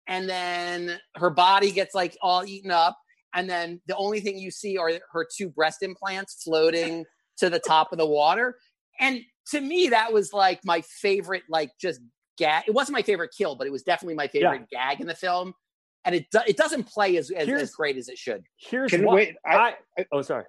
and 0.07 0.27
then 0.29 0.99
her 1.15 1.29
body 1.29 1.71
gets 1.71 1.95
like 1.95 2.17
all 2.21 2.43
eaten 2.45 2.71
up 2.71 2.97
and 3.35 3.49
then 3.49 3.81
the 3.87 3.95
only 3.95 4.19
thing 4.19 4.37
you 4.37 4.51
see 4.51 4.77
are 4.77 4.91
her 5.11 5.27
two 5.35 5.49
breast 5.49 5.81
implants 5.81 6.43
floating 6.43 7.05
to 7.37 7.49
the 7.49 7.59
top 7.59 7.91
of 7.91 7.97
the 7.97 8.05
water 8.05 8.55
and 8.99 9.21
to 9.47 9.59
me 9.59 9.89
that 9.89 10.13
was 10.13 10.33
like 10.33 10.59
my 10.63 10.81
favorite 10.81 11.43
like 11.49 11.71
just 11.79 12.01
gag 12.37 12.63
it 12.67 12.73
wasn't 12.73 12.93
my 12.93 13.01
favorite 13.01 13.31
kill 13.35 13.55
but 13.55 13.67
it 13.67 13.71
was 13.71 13.83
definitely 13.83 14.15
my 14.15 14.27
favorite 14.27 14.63
gag 14.71 14.99
in 14.99 15.07
the 15.07 15.15
film 15.15 15.53
and 16.05 16.15
it 16.15 16.25
do- 16.31 16.39
it 16.47 16.57
doesn't 16.57 16.83
play 16.83 17.17
as 17.17 17.31
as, 17.31 17.47
as 17.47 17.71
great 17.71 17.97
as 17.97 18.09
it 18.09 18.17
should 18.17 18.43
Here's 18.57 18.91
Can 18.91 19.05
what 19.05 19.15
wait? 19.15 19.35
I, 19.45 19.75
I, 19.97 20.05
oh 20.11 20.21
sorry. 20.21 20.45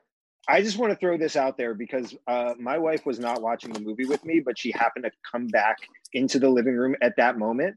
I 0.48 0.62
just 0.62 0.78
want 0.78 0.92
to 0.92 0.98
throw 0.98 1.16
this 1.16 1.36
out 1.36 1.56
there 1.56 1.74
because 1.74 2.14
uh, 2.26 2.54
my 2.58 2.76
wife 2.76 3.06
was 3.06 3.18
not 3.18 3.40
watching 3.40 3.72
the 3.72 3.80
movie 3.80 4.04
with 4.04 4.24
me, 4.24 4.42
but 4.44 4.58
she 4.58 4.72
happened 4.72 5.04
to 5.04 5.10
come 5.30 5.46
back 5.46 5.78
into 6.12 6.38
the 6.38 6.48
living 6.48 6.76
room 6.76 6.94
at 7.00 7.16
that 7.16 7.38
moment. 7.38 7.76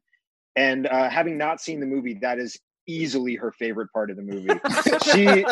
And 0.55 0.87
uh, 0.87 1.09
having 1.09 1.37
not 1.37 1.61
seen 1.61 1.79
the 1.79 1.85
movie, 1.85 2.15
that 2.21 2.39
is 2.39 2.59
easily 2.87 3.35
her 3.35 3.51
favorite 3.51 3.91
part 3.93 4.09
of 4.09 4.17
the 4.17 4.23
movie. 4.23 4.49
she, 5.05 5.45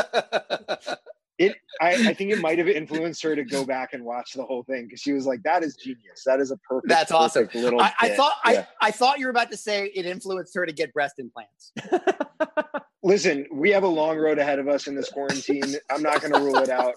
it, 1.38 1.56
I, 1.82 2.10
I 2.10 2.14
think 2.14 2.32
it 2.32 2.40
might 2.40 2.58
have 2.60 2.68
influenced 2.68 3.22
her 3.24 3.36
to 3.36 3.44
go 3.44 3.66
back 3.66 3.94
and 3.94 4.06
watch 4.06 4.34
the 4.34 4.44
whole 4.44 4.64
thing 4.64 4.86
because 4.86 5.02
she 5.02 5.12
was 5.12 5.26
like, 5.26 5.44
"That 5.44 5.64
is 5.64 5.76
genius. 5.76 6.24
That 6.26 6.40
is 6.40 6.52
a 6.52 6.58
perfect. 6.58 6.88
That's 6.90 7.12
awesome." 7.12 7.48
perfect 7.48 7.64
Little 7.64 7.82
I, 7.82 7.94
I 8.00 8.10
thought 8.10 8.34
Yeah. 8.46 8.66
I, 8.82 8.88
I 8.88 8.92
thought 8.92 9.20
you 9.20 9.26
were 9.26 9.32
about 9.32 9.52
to 9.52 9.58
say 9.58 9.88
it 9.88 10.06
influenced 10.06 10.56
her 10.56 10.66
to 10.66 10.72
get 10.72 10.94
breast 10.94 11.20
implants. 11.20 11.74
Listen, 13.04 13.46
we 13.52 13.70
have 13.72 13.84
a 13.84 13.88
long 13.88 14.18
road 14.18 14.40
ahead 14.40 14.60
of 14.60 14.68
us 14.68 14.88
in 14.88 14.96
this 14.96 15.10
quarantine. 15.10 15.76
I'm 15.92 16.02
not 16.02 16.22
going 16.22 16.34
to 16.34 16.40
rule 16.40 16.58
it 16.58 16.70
out. 16.70 16.96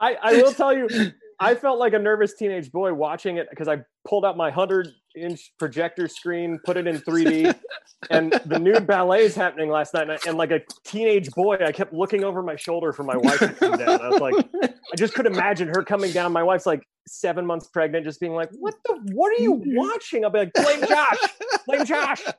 I, 0.00 0.16
I 0.22 0.32
will 0.34 0.52
tell 0.52 0.76
you, 0.76 0.88
I 1.38 1.54
felt 1.54 1.78
like 1.78 1.92
a 1.92 1.98
nervous 1.98 2.34
teenage 2.34 2.72
boy 2.72 2.94
watching 2.94 3.36
it 3.36 3.48
because 3.50 3.68
I 3.68 3.78
pulled 4.08 4.24
out 4.24 4.36
my 4.36 4.46
100 4.46 4.88
inch 5.16 5.52
projector 5.58 6.08
screen, 6.08 6.58
put 6.64 6.76
it 6.76 6.86
in 6.86 6.98
3D, 6.98 7.54
and 8.10 8.32
the 8.46 8.58
new 8.58 8.80
ballet 8.80 9.22
is 9.24 9.34
happening 9.34 9.70
last 9.70 9.92
night. 9.94 10.02
And, 10.04 10.12
I- 10.12 10.18
and 10.28 10.38
like 10.38 10.50
a 10.50 10.60
teenage 10.84 11.30
boy, 11.32 11.56
I 11.64 11.72
kept 11.72 11.92
looking 11.92 12.24
over 12.24 12.42
my 12.42 12.56
shoulder 12.56 12.92
for 12.92 13.02
my 13.02 13.16
wife 13.16 13.38
to 13.40 13.48
come 13.48 13.76
down. 13.78 14.00
I 14.00 14.08
was 14.08 14.20
like, 14.20 14.34
I 14.62 14.96
just 14.96 15.14
could 15.14 15.26
imagine 15.26 15.68
her 15.68 15.82
coming 15.82 16.12
down. 16.12 16.32
My 16.32 16.42
wife's 16.42 16.66
like 16.66 16.82
seven 17.08 17.44
months 17.46 17.66
pregnant, 17.68 18.04
just 18.04 18.18
being 18.20 18.32
like, 18.32 18.50
"What 18.58 18.74
the? 18.84 18.98
What 19.12 19.38
are 19.38 19.42
you 19.42 19.52
watching?" 19.66 20.24
I'll 20.24 20.30
be 20.30 20.40
like, 20.40 20.52
"Blame 20.54 20.80
Josh, 20.86 21.18
blame 21.66 21.84
Josh." 21.84 22.22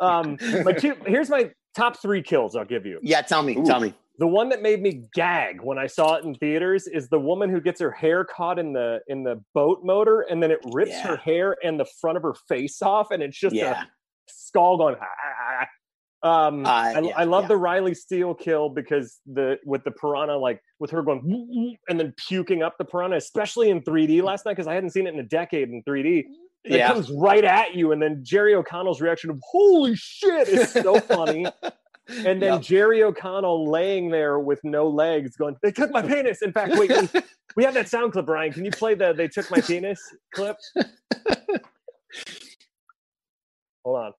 Um, 0.00 0.36
my 0.64 0.72
two. 0.72 0.96
Here's 1.06 1.30
my 1.30 1.52
top 1.76 2.02
three 2.02 2.20
kills. 2.20 2.56
I'll 2.56 2.64
give 2.64 2.84
you. 2.84 2.98
Yeah, 3.00 3.22
tell 3.22 3.44
me, 3.44 3.56
Ooh. 3.56 3.64
tell 3.64 3.78
me. 3.78 3.94
The 4.18 4.26
one 4.26 4.48
that 4.50 4.62
made 4.62 4.80
me 4.80 5.02
gag 5.12 5.60
when 5.60 5.76
I 5.76 5.88
saw 5.88 6.14
it 6.14 6.24
in 6.24 6.34
theaters 6.36 6.86
is 6.86 7.08
the 7.08 7.18
woman 7.18 7.50
who 7.50 7.60
gets 7.60 7.80
her 7.80 7.90
hair 7.90 8.24
caught 8.24 8.58
in 8.60 8.72
the 8.72 9.00
in 9.08 9.24
the 9.24 9.42
boat 9.54 9.80
motor 9.82 10.20
and 10.20 10.40
then 10.42 10.52
it 10.52 10.60
rips 10.72 11.00
her 11.00 11.16
hair 11.16 11.56
and 11.64 11.80
the 11.80 11.86
front 12.00 12.16
of 12.16 12.22
her 12.22 12.34
face 12.48 12.80
off 12.80 13.10
and 13.10 13.22
it's 13.22 13.38
just 13.38 13.56
Yeah, 13.56 13.82
a 13.82 13.86
skull 14.28 14.76
going. 14.76 14.94
"Ah, 15.00 15.04
ah, 15.04 15.60
ah." 15.62 15.66
Um, 16.46 16.64
Uh, 16.64 16.68
I, 16.70 17.00
yeah, 17.00 17.12
I 17.18 17.24
love 17.24 17.44
yeah. 17.44 17.48
the 17.48 17.56
Riley 17.58 17.92
Steele 17.94 18.34
kill 18.34 18.70
because 18.70 19.20
the 19.26 19.58
with 19.66 19.84
the 19.84 19.90
piranha 19.90 20.36
like 20.38 20.62
with 20.78 20.90
her 20.92 21.02
going 21.02 21.76
and 21.88 22.00
then 22.00 22.14
puking 22.28 22.62
up 22.62 22.78
the 22.78 22.84
piranha, 22.84 23.16
especially 23.16 23.68
in 23.68 23.82
3D 23.82 24.22
last 24.22 24.46
night 24.46 24.52
because 24.52 24.66
I 24.66 24.74
hadn't 24.74 24.90
seen 24.90 25.06
it 25.06 25.12
in 25.12 25.20
a 25.20 25.24
decade 25.24 25.68
in 25.68 25.82
3D. 25.82 26.20
It 26.64 26.78
yeah. 26.78 26.88
comes 26.88 27.10
right 27.10 27.44
at 27.44 27.74
you, 27.74 27.92
and 27.92 28.00
then 28.00 28.20
Jerry 28.22 28.54
O'Connell's 28.54 29.02
reaction 29.02 29.28
of 29.28 29.38
"Holy 29.44 29.96
shit!" 29.96 30.48
is 30.48 30.72
so 30.72 30.98
funny. 30.98 31.46
And 32.08 32.40
then 32.42 32.54
Yep. 32.54 32.62
Jerry 32.62 33.02
O'Connell 33.02 33.70
laying 33.70 34.10
there 34.10 34.38
with 34.38 34.60
no 34.62 34.88
legs, 34.88 35.36
going, 35.36 35.56
"They 35.62 35.72
took 35.72 35.90
my 35.90 36.02
penis." 36.06 36.42
In 36.42 36.52
fact, 36.52 36.74
wait, 36.76 36.90
we, 36.90 37.20
we 37.56 37.64
have 37.64 37.74
that 37.74 37.88
sound 37.88 38.12
clip, 38.12 38.26
Brian. 38.26 38.52
Can 38.52 38.64
you 38.64 38.70
play 38.70 38.94
the 38.94 39.12
"They 39.14 39.28
took 39.28 39.50
my 39.50 39.60
penis" 39.60 40.00
clip? 40.34 40.56
Hold 43.84 43.98
on. 43.98 44.12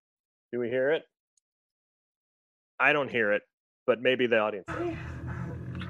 Do 0.52 0.60
we 0.60 0.70
hear 0.70 0.92
it? 0.92 1.04
I 2.80 2.92
don't 2.94 3.10
hear 3.10 3.34
it, 3.34 3.44
but 3.86 4.02
maybe 4.02 4.28
the 4.28 4.40
audience. 4.40 4.66
does. 4.68 4.96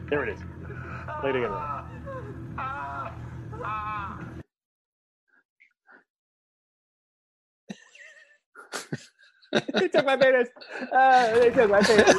There 0.10 0.24
it 0.28 0.34
is. 0.34 0.40
Play 1.22 1.30
it 1.32 1.36
again. 1.38 1.52
Ryan. 1.52 1.86
they 9.74 9.88
took 9.88 10.06
my 10.06 10.18
penis. 10.18 10.50
Uh, 10.92 11.40
they 11.40 11.50
took 11.50 11.70
my 11.70 11.82
penis. 11.82 12.16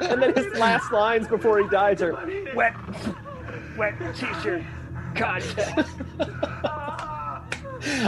And 0.00 0.22
then 0.22 0.34
his 0.34 0.46
last 0.58 0.92
lines 0.92 1.26
before 1.28 1.62
he 1.62 1.68
dies 1.68 2.02
are 2.02 2.12
wet, 2.54 2.74
wet 3.76 3.94
t-shirt 4.16 4.62
contest. 5.14 5.88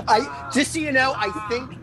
I 0.08 0.50
just 0.52 0.72
so 0.72 0.78
you 0.78 0.92
know, 0.92 1.12
I 1.16 1.30
think 1.50 1.78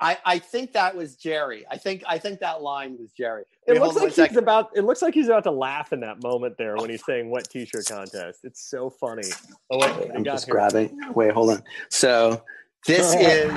I 0.00 0.18
I 0.24 0.38
think 0.38 0.72
that 0.72 0.96
was 0.96 1.16
Jerry. 1.16 1.64
I 1.70 1.76
think 1.76 2.04
I 2.06 2.18
think 2.18 2.40
that 2.40 2.62
line 2.62 2.96
was 2.98 3.10
Jerry. 3.12 3.44
It 3.66 3.72
Wait, 3.72 3.82
looks 3.82 3.96
like 3.96 4.04
he's 4.04 4.14
second. 4.14 4.38
about. 4.38 4.70
It 4.74 4.84
looks 4.84 5.02
like 5.02 5.14
he's 5.14 5.26
about 5.26 5.44
to 5.44 5.50
laugh 5.50 5.92
in 5.92 6.00
that 6.00 6.22
moment 6.22 6.56
there 6.56 6.76
when 6.76 6.90
he's 6.90 7.04
saying 7.04 7.30
"wet 7.30 7.48
t-shirt 7.50 7.86
contest." 7.86 8.40
It's 8.44 8.62
so 8.68 8.90
funny. 8.90 9.28
Oh 9.70 9.78
wait, 9.78 10.10
I'm 10.14 10.24
just 10.24 10.46
here? 10.46 10.54
grabbing. 10.54 10.98
Wait, 11.14 11.32
hold 11.32 11.50
on. 11.50 11.62
So 11.88 12.42
this 12.86 13.14
is 13.18 13.52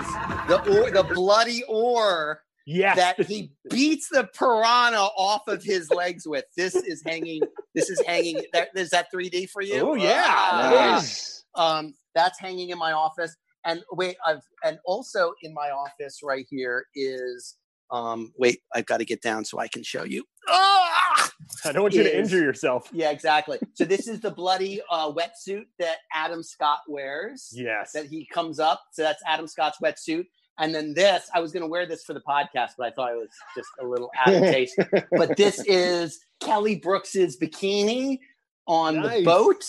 the 0.48 0.62
or, 0.70 0.92
the 0.92 1.04
bloody 1.14 1.64
oar 1.68 2.42
Yes, 2.66 2.96
that 2.96 3.26
he 3.26 3.52
beats 3.70 4.08
the 4.10 4.30
piranha 4.36 5.10
off 5.18 5.48
of 5.48 5.64
his 5.64 5.90
legs 5.90 6.28
with. 6.28 6.46
This 6.56 6.76
is 6.76 7.02
hanging. 7.06 7.42
This 7.74 7.90
is 7.90 8.02
hanging. 8.06 8.40
That, 8.54 8.70
is 8.76 8.92
that 8.92 9.08
3D 9.14 9.50
for 9.50 9.64
you? 9.64 9.82
Oh, 9.82 9.96
yeah. 9.96 10.24
Ah. 10.28 10.92
Nice. 10.94 11.44
Um, 11.56 11.96
that's 12.14 12.40
hanging 12.40 12.70
in 12.70 12.78
my 12.78 12.92
office. 12.92 13.36
And 13.66 13.82
wait, 13.92 14.16
I've 14.26 14.42
and 14.64 14.80
also 14.86 15.34
in 15.42 15.54
my 15.54 15.72
office 15.72 16.20
right 16.24 16.46
here 16.50 16.86
is 16.96 17.58
um 17.92 18.32
wait, 18.38 18.60
I've 18.74 18.86
got 18.86 18.98
to 18.98 19.06
get 19.06 19.22
down 19.22 19.46
so 19.46 19.60
I 19.60 19.68
can 19.68 19.84
show 19.84 20.04
you. 20.04 20.24
Ah! 20.48 21.32
I 21.66 21.72
don't 21.72 21.84
want 21.84 21.94
you 21.94 22.04
to 22.04 22.18
injure 22.18 22.40
yourself. 22.40 22.90
Yeah, 22.92 23.12
exactly. 23.12 23.60
So 23.74 23.86
this 23.86 24.08
is 24.08 24.22
the 24.22 24.32
bloody 24.32 24.82
uh, 24.90 25.12
wetsuit 25.12 25.66
that 25.80 25.98
Adam 26.14 26.44
Scott 26.44 26.80
wears. 26.88 27.50
Yes. 27.54 27.92
That 27.92 28.06
he 28.08 28.26
comes 28.26 28.60
up. 28.60 28.82
So 28.94 29.04
that's 29.04 29.22
Adam 29.28 29.48
Scott's 29.48 29.78
wetsuit. 29.84 30.26
And 30.58 30.76
then 30.76 30.94
this, 30.94 31.30
I 31.34 31.40
was 31.40 31.52
going 31.52 31.62
to 31.62 31.68
wear 31.68 31.86
this 31.86 32.04
for 32.04 32.14
the 32.14 32.22
podcast, 32.22 32.72
but 32.78 32.88
I 32.88 32.92
thought 32.92 33.14
it 33.14 33.18
was 33.18 33.30
just 33.56 33.70
a 33.82 33.86
little 33.86 34.12
out 34.26 34.34
of 34.34 34.42
taste. 34.42 34.80
but 35.12 35.36
this 35.38 35.64
is 35.66 36.20
Kelly 36.40 36.76
Brooks's 36.76 37.38
bikini 37.38 38.20
on 38.68 39.02
the 39.02 39.24
boat, 39.24 39.64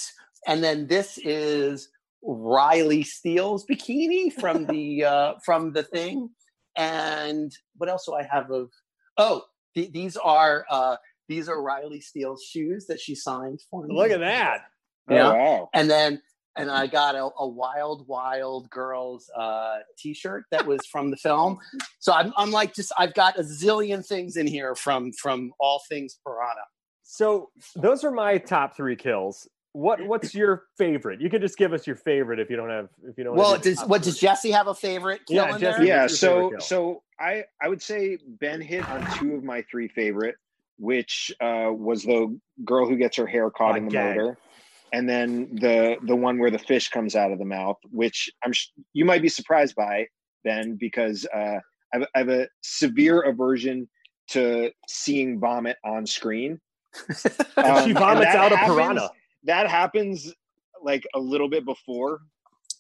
and 0.47 0.63
then 0.63 0.87
this 0.87 1.19
is 1.19 1.89
Riley 2.23 3.05
Steele's 3.05 3.65
bikini 3.65 4.33
from 4.33 4.67
the 4.67 5.05
uh, 5.05 5.35
from 5.45 5.73
the 5.73 5.83
thing. 5.83 6.31
And 6.77 7.53
what 7.77 7.89
else 7.89 8.07
do 8.07 8.15
I 8.15 8.23
have 8.23 8.51
of? 8.51 8.71
Oh, 9.19 9.43
th- 9.75 9.93
these 9.93 10.17
are 10.17 10.65
uh, 10.71 10.97
these 11.29 11.49
are 11.49 11.63
Riley 11.63 12.01
Steele's 12.01 12.43
shoes 12.43 12.87
that 12.87 13.01
she 13.01 13.15
signed 13.15 13.61
for 13.71 13.87
me. 13.87 13.95
Look 13.95 14.11
at 14.11 14.21
that. 14.21 14.63
Yeah. 15.11 15.31
Oh, 15.31 15.35
wow. 15.35 15.71
And 15.75 15.91
then 15.91 16.23
and 16.57 16.71
I 16.71 16.87
got 16.87 17.15
a, 17.15 17.31
a 17.39 17.47
Wild 17.47 18.07
Wild 18.09 18.69
Girls 18.71 19.31
uh, 19.37 19.79
T-shirt 19.99 20.45
that 20.51 20.67
was 20.67 20.85
from 20.87 21.11
the 21.11 21.17
film. 21.17 21.59
So 21.99 22.13
I'm, 22.13 22.33
I'm 22.37 22.51
like 22.51 22.75
just 22.75 22.93
I've 22.99 23.15
got 23.15 23.39
a 23.39 23.43
zillion 23.43 24.07
things 24.07 24.37
in 24.37 24.47
here 24.47 24.75
from 24.75 25.13
from 25.13 25.53
all 25.59 25.83
things 25.89 26.19
Piranha. 26.25 26.65
So 27.03 27.51
those 27.77 28.05
are 28.05 28.11
my 28.11 28.39
top 28.39 28.77
three 28.77 28.97
kills. 28.97 29.49
What 29.75 30.07
What's 30.07 30.35
your 30.35 30.65
favorite? 30.77 31.21
You 31.21 31.31
could 31.31 31.41
just 31.41 31.57
give 31.57 31.73
us 31.73 31.87
your 31.87 31.97
favorite 31.97 32.39
if 32.39 32.51
you 32.51 32.57
don't 32.57 32.69
have 32.69 32.89
if 33.05 33.17
you 33.17 33.25
don't. 33.25 33.37
wanna 33.37 33.51
Well, 33.53 33.59
does 33.59 33.81
what 33.85 34.03
does 34.03 34.19
Jesse 34.19 34.51
have 34.51 34.67
a 34.67 34.75
favorite 34.75 35.23
kill 35.27 35.37
Yeah, 35.37 35.55
in 35.55 35.61
Jesse- 35.61 35.79
there? 35.79 35.87
yeah 35.87 36.03
What's 36.03 36.23
your 36.23 36.43
favorite 36.43 36.63
so 36.63 36.67
so 36.69 37.03
i 37.19 37.45
i 37.63 37.69
would 37.69 37.81
say 37.81 38.19
ben 38.41 38.61
hit 38.61 38.87
on 38.91 39.07
two 39.19 39.35
of 39.35 39.45
my 39.45 39.63
three 39.71 39.89
favorite 39.89 40.35
which 40.79 41.33
uh 41.41 41.71
was 41.73 42.03
the 42.03 42.39
girl 42.65 42.87
who 42.87 42.97
gets 42.97 43.17
her 43.17 43.27
hair 43.27 43.51
caught 43.51 43.73
Oh, 43.73 43.77
in 43.77 43.85
the 43.87 43.91
gag. 43.93 44.17
motor 44.17 44.37
and 44.93 45.09
then 45.09 45.55
the 45.55 45.97
the 46.03 46.17
one 46.17 46.39
where 46.39 46.51
the 46.51 46.59
fish 46.59 46.91
comes 46.91 47.17
out 47.17 47.33
of 47.33 47.39
the 47.39 47.45
mouth 47.47 47.79
which 47.91 48.29
i'm 48.45 48.53
sh- 48.53 48.69
you 48.93 49.05
might 49.07 49.23
be 49.23 49.29
surprised 49.31 49.75
by 49.75 50.07
ben 50.45 50.77
because 50.79 51.27
uh 51.35 51.59
I 51.95 51.99
have, 51.99 52.07
I 52.15 52.19
have 52.19 52.29
a 52.29 52.49
severe 52.63 53.21
aversion 53.23 53.89
to 54.29 54.71
seeing 54.89 55.39
vomit 55.41 55.77
on 55.85 56.05
screen 56.07 56.61
If 57.09 57.27
Um, 57.59 57.85
she 57.87 57.93
vomits 57.93 58.35
out 58.35 58.53
a 58.53 58.57
happens- 58.57 58.75
piranha. 58.77 59.11
That 59.45 59.69
happens 59.69 60.33
like 60.83 61.07
a 61.15 61.19
little 61.19 61.49
bit 61.49 61.65
before 61.65 62.21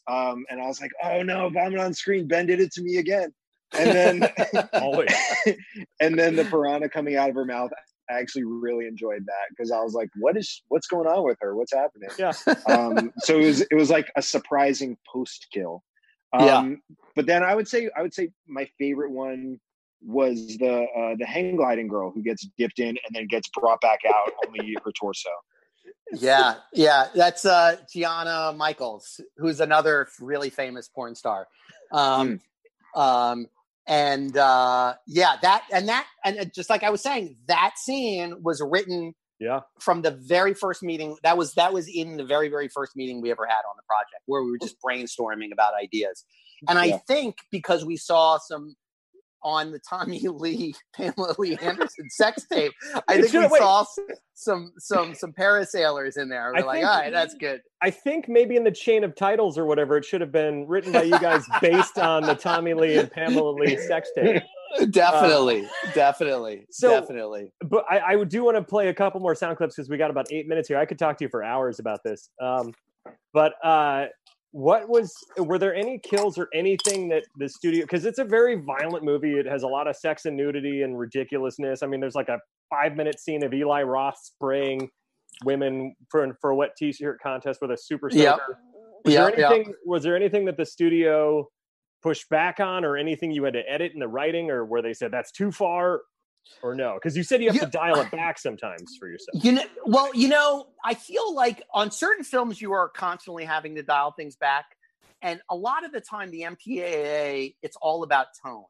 um 0.08 0.44
and 0.50 0.60
i 0.60 0.66
was 0.66 0.80
like 0.80 0.90
oh 1.04 1.22
no 1.22 1.48
vomit 1.50 1.78
on 1.78 1.94
screen 1.94 2.26
ben 2.26 2.46
did 2.46 2.60
it 2.60 2.72
to 2.72 2.82
me 2.82 2.96
again 2.98 3.32
and 3.78 3.90
then 3.90 4.22
Always. 4.74 5.14
and 6.00 6.18
then 6.18 6.34
the 6.36 6.44
piranha 6.44 6.88
coming 6.88 7.16
out 7.16 7.28
of 7.30 7.34
her 7.36 7.44
mouth 7.44 7.70
i 8.10 8.18
actually 8.18 8.44
really 8.44 8.86
enjoyed 8.86 9.24
that 9.26 9.46
because 9.50 9.70
i 9.70 9.80
was 9.80 9.94
like 9.94 10.08
what 10.20 10.36
is 10.36 10.62
what's 10.68 10.86
going 10.88 11.06
on 11.06 11.24
with 11.24 11.38
her 11.40 11.54
what's 11.56 11.72
happening 11.72 12.10
Yeah. 12.18 12.32
um 12.66 13.12
so 13.18 13.38
it 13.38 13.46
was 13.46 13.60
it 13.60 13.74
was 13.74 13.90
like 13.90 14.10
a 14.16 14.22
surprising 14.22 14.96
post 15.12 15.46
kill 15.52 15.82
um 16.32 16.44
Yeah. 16.46 16.74
but 17.14 17.26
then 17.26 17.42
i 17.44 17.54
would 17.54 17.68
say 17.68 17.88
i 17.96 18.02
would 18.02 18.12
say 18.14 18.30
my 18.48 18.66
favorite 18.78 19.12
one 19.12 19.60
was 20.04 20.58
the 20.58 20.82
uh 20.98 21.14
the 21.16 21.24
hang 21.26 21.54
gliding 21.54 21.86
girl 21.86 22.10
who 22.10 22.22
gets 22.22 22.48
dipped 22.58 22.80
in 22.80 22.88
and 22.88 23.14
then 23.14 23.28
gets 23.28 23.48
brought 23.50 23.80
back 23.80 24.00
out 24.12 24.32
only 24.48 24.76
her 24.84 24.90
torso 24.98 25.30
yeah, 26.12 26.56
yeah, 26.72 27.08
that's 27.14 27.44
uh, 27.44 27.76
Gianna 27.92 28.52
Michaels, 28.56 29.20
who's 29.36 29.60
another 29.60 30.08
really 30.20 30.50
famous 30.50 30.88
porn 30.88 31.14
star. 31.14 31.48
Um, 31.92 32.40
um, 32.94 33.46
and 33.86 34.36
uh, 34.36 34.94
yeah, 35.06 35.36
that 35.42 35.64
and 35.72 35.88
that 35.88 36.06
and 36.24 36.38
uh, 36.38 36.44
just 36.44 36.70
like 36.70 36.82
I 36.82 36.90
was 36.90 37.02
saying, 37.02 37.36
that 37.48 37.74
scene 37.76 38.42
was 38.42 38.62
written 38.64 39.14
Yeah. 39.40 39.60
from 39.80 40.02
the 40.02 40.12
very 40.12 40.54
first 40.54 40.82
meeting. 40.82 41.16
That 41.22 41.36
was 41.36 41.54
that 41.54 41.72
was 41.72 41.88
in 41.88 42.16
the 42.16 42.24
very 42.24 42.48
very 42.48 42.68
first 42.68 42.94
meeting 42.96 43.20
we 43.20 43.30
ever 43.30 43.46
had 43.46 43.62
on 43.68 43.74
the 43.76 43.82
project, 43.88 44.22
where 44.26 44.42
we 44.42 44.50
were 44.52 44.58
just 44.58 44.76
brainstorming 44.80 45.52
about 45.52 45.72
ideas. 45.74 46.24
And 46.68 46.78
I 46.78 46.86
Yeah. 46.86 46.98
think 47.08 47.38
because 47.50 47.84
we 47.84 47.96
saw 47.96 48.38
some 48.38 48.76
on 49.42 49.70
the 49.72 49.78
Tommy 49.80 50.20
Lee 50.28 50.74
Pamela 50.94 51.34
Lee 51.38 51.56
Anderson 51.60 52.08
sex 52.10 52.46
tape. 52.50 52.72
I 53.08 53.20
think 53.20 53.32
we 53.32 53.46
wait. 53.46 53.58
saw 53.58 53.84
some 54.34 54.72
some 54.78 55.14
some 55.14 55.32
parasailers 55.32 56.16
in 56.16 56.28
there. 56.28 56.52
We're 56.52 56.60
I 56.60 56.62
like, 56.62 56.76
think- 56.80 56.86
all 56.88 56.98
right, 56.98 57.12
that's 57.12 57.34
good. 57.34 57.60
I 57.80 57.90
think 57.90 58.28
maybe 58.28 58.56
in 58.56 58.64
the 58.64 58.70
chain 58.70 59.04
of 59.04 59.14
titles 59.14 59.58
or 59.58 59.64
whatever, 59.66 59.96
it 59.96 60.04
should 60.04 60.20
have 60.20 60.32
been 60.32 60.66
written 60.66 60.92
by 60.92 61.02
you 61.02 61.18
guys 61.18 61.44
based 61.60 61.98
on 61.98 62.22
the 62.22 62.34
Tommy 62.34 62.74
Lee 62.74 62.96
and 62.98 63.10
Pamela 63.10 63.50
Lee 63.52 63.76
sex 63.76 64.10
tape. 64.14 64.42
Definitely, 64.90 65.68
definitely, 65.94 66.66
so- 66.70 66.88
definitely. 67.00 67.52
But 67.60 67.84
I, 67.90 68.14
I 68.14 68.24
do 68.24 68.44
want 68.44 68.56
to 68.56 68.62
play 68.62 68.88
a 68.88 68.94
couple 68.94 69.20
more 69.20 69.34
sound 69.34 69.56
clips 69.58 69.74
because 69.76 69.90
we 69.90 69.98
got 69.98 70.10
about 70.10 70.26
eight 70.32 70.48
minutes 70.48 70.68
here. 70.68 70.78
I 70.78 70.86
could 70.86 70.98
talk 70.98 71.18
to 71.18 71.24
you 71.24 71.28
for 71.28 71.42
hours 71.42 71.78
about 71.78 72.02
this. 72.04 72.30
Um, 72.40 72.72
but 73.34 73.54
uh, 73.64 74.06
what 74.52 74.88
was 74.88 75.14
were 75.38 75.58
there 75.58 75.74
any 75.74 75.98
kills 75.98 76.36
or 76.38 76.48
anything 76.54 77.08
that 77.08 77.24
the 77.38 77.48
studio 77.48 77.82
because 77.82 78.04
it's 78.04 78.18
a 78.18 78.24
very 78.24 78.56
violent 78.56 79.02
movie. 79.02 79.32
It 79.32 79.46
has 79.46 79.62
a 79.62 79.66
lot 79.66 79.88
of 79.88 79.96
sex 79.96 80.26
and 80.26 80.36
nudity 80.36 80.82
and 80.82 80.98
ridiculousness. 80.98 81.82
I 81.82 81.86
mean, 81.86 82.00
there's 82.00 82.14
like 82.14 82.28
a 82.28 82.38
five 82.70 82.94
minute 82.94 83.18
scene 83.18 83.42
of 83.44 83.52
Eli 83.54 83.82
Roth 83.82 84.18
spraying 84.22 84.90
women 85.44 85.94
for 86.10 86.36
for 86.40 86.50
a 86.50 86.56
wet 86.56 86.70
t-shirt 86.76 87.18
contest 87.22 87.60
with 87.62 87.70
a 87.70 87.78
super 87.78 88.10
soaker. 88.10 88.22
Yep. 88.22 88.38
Was 89.04 89.14
Yeah, 89.14 89.30
there 89.30 89.52
anything? 89.52 89.74
Was 89.86 90.02
there 90.02 90.16
anything 90.16 90.44
that 90.44 90.58
the 90.58 90.66
studio 90.66 91.48
pushed 92.02 92.28
back 92.28 92.60
on, 92.60 92.84
or 92.84 92.96
anything 92.96 93.30
you 93.30 93.44
had 93.44 93.54
to 93.54 93.62
edit 93.68 93.92
in 93.94 94.00
the 94.00 94.08
writing, 94.08 94.50
or 94.50 94.66
where 94.66 94.82
they 94.82 94.92
said 94.92 95.10
that's 95.12 95.32
too 95.32 95.50
far, 95.50 96.02
or 96.62 96.74
no? 96.74 96.94
Because 96.94 97.16
you 97.16 97.22
said 97.22 97.40
you 97.42 97.48
have 97.48 97.56
Yeah. 97.56 97.64
to 97.64 97.70
dial 97.70 97.96
it 98.00 98.10
back 98.10 98.38
sometimes 98.38 98.96
for 98.98 99.08
yourself. 99.08 99.44
You 99.44 99.52
know, 99.52 99.64
well, 99.86 100.14
you 100.14 100.28
know, 100.28 100.68
I 100.84 100.94
feel 100.94 101.34
like 101.34 101.62
on 101.72 101.90
certain 101.90 102.24
films 102.24 102.60
you 102.60 102.72
are 102.72 102.88
constantly 102.88 103.44
having 103.44 103.74
to 103.76 103.82
dial 103.82 104.12
things 104.12 104.36
back, 104.36 104.76
and 105.22 105.40
a 105.48 105.56
lot 105.56 105.84
of 105.84 105.92
the 105.92 106.00
time 106.00 106.30
the 106.30 106.42
MPAA 106.42 107.56
it's 107.62 107.76
all 107.80 108.02
about 108.02 108.28
tone. 108.42 108.64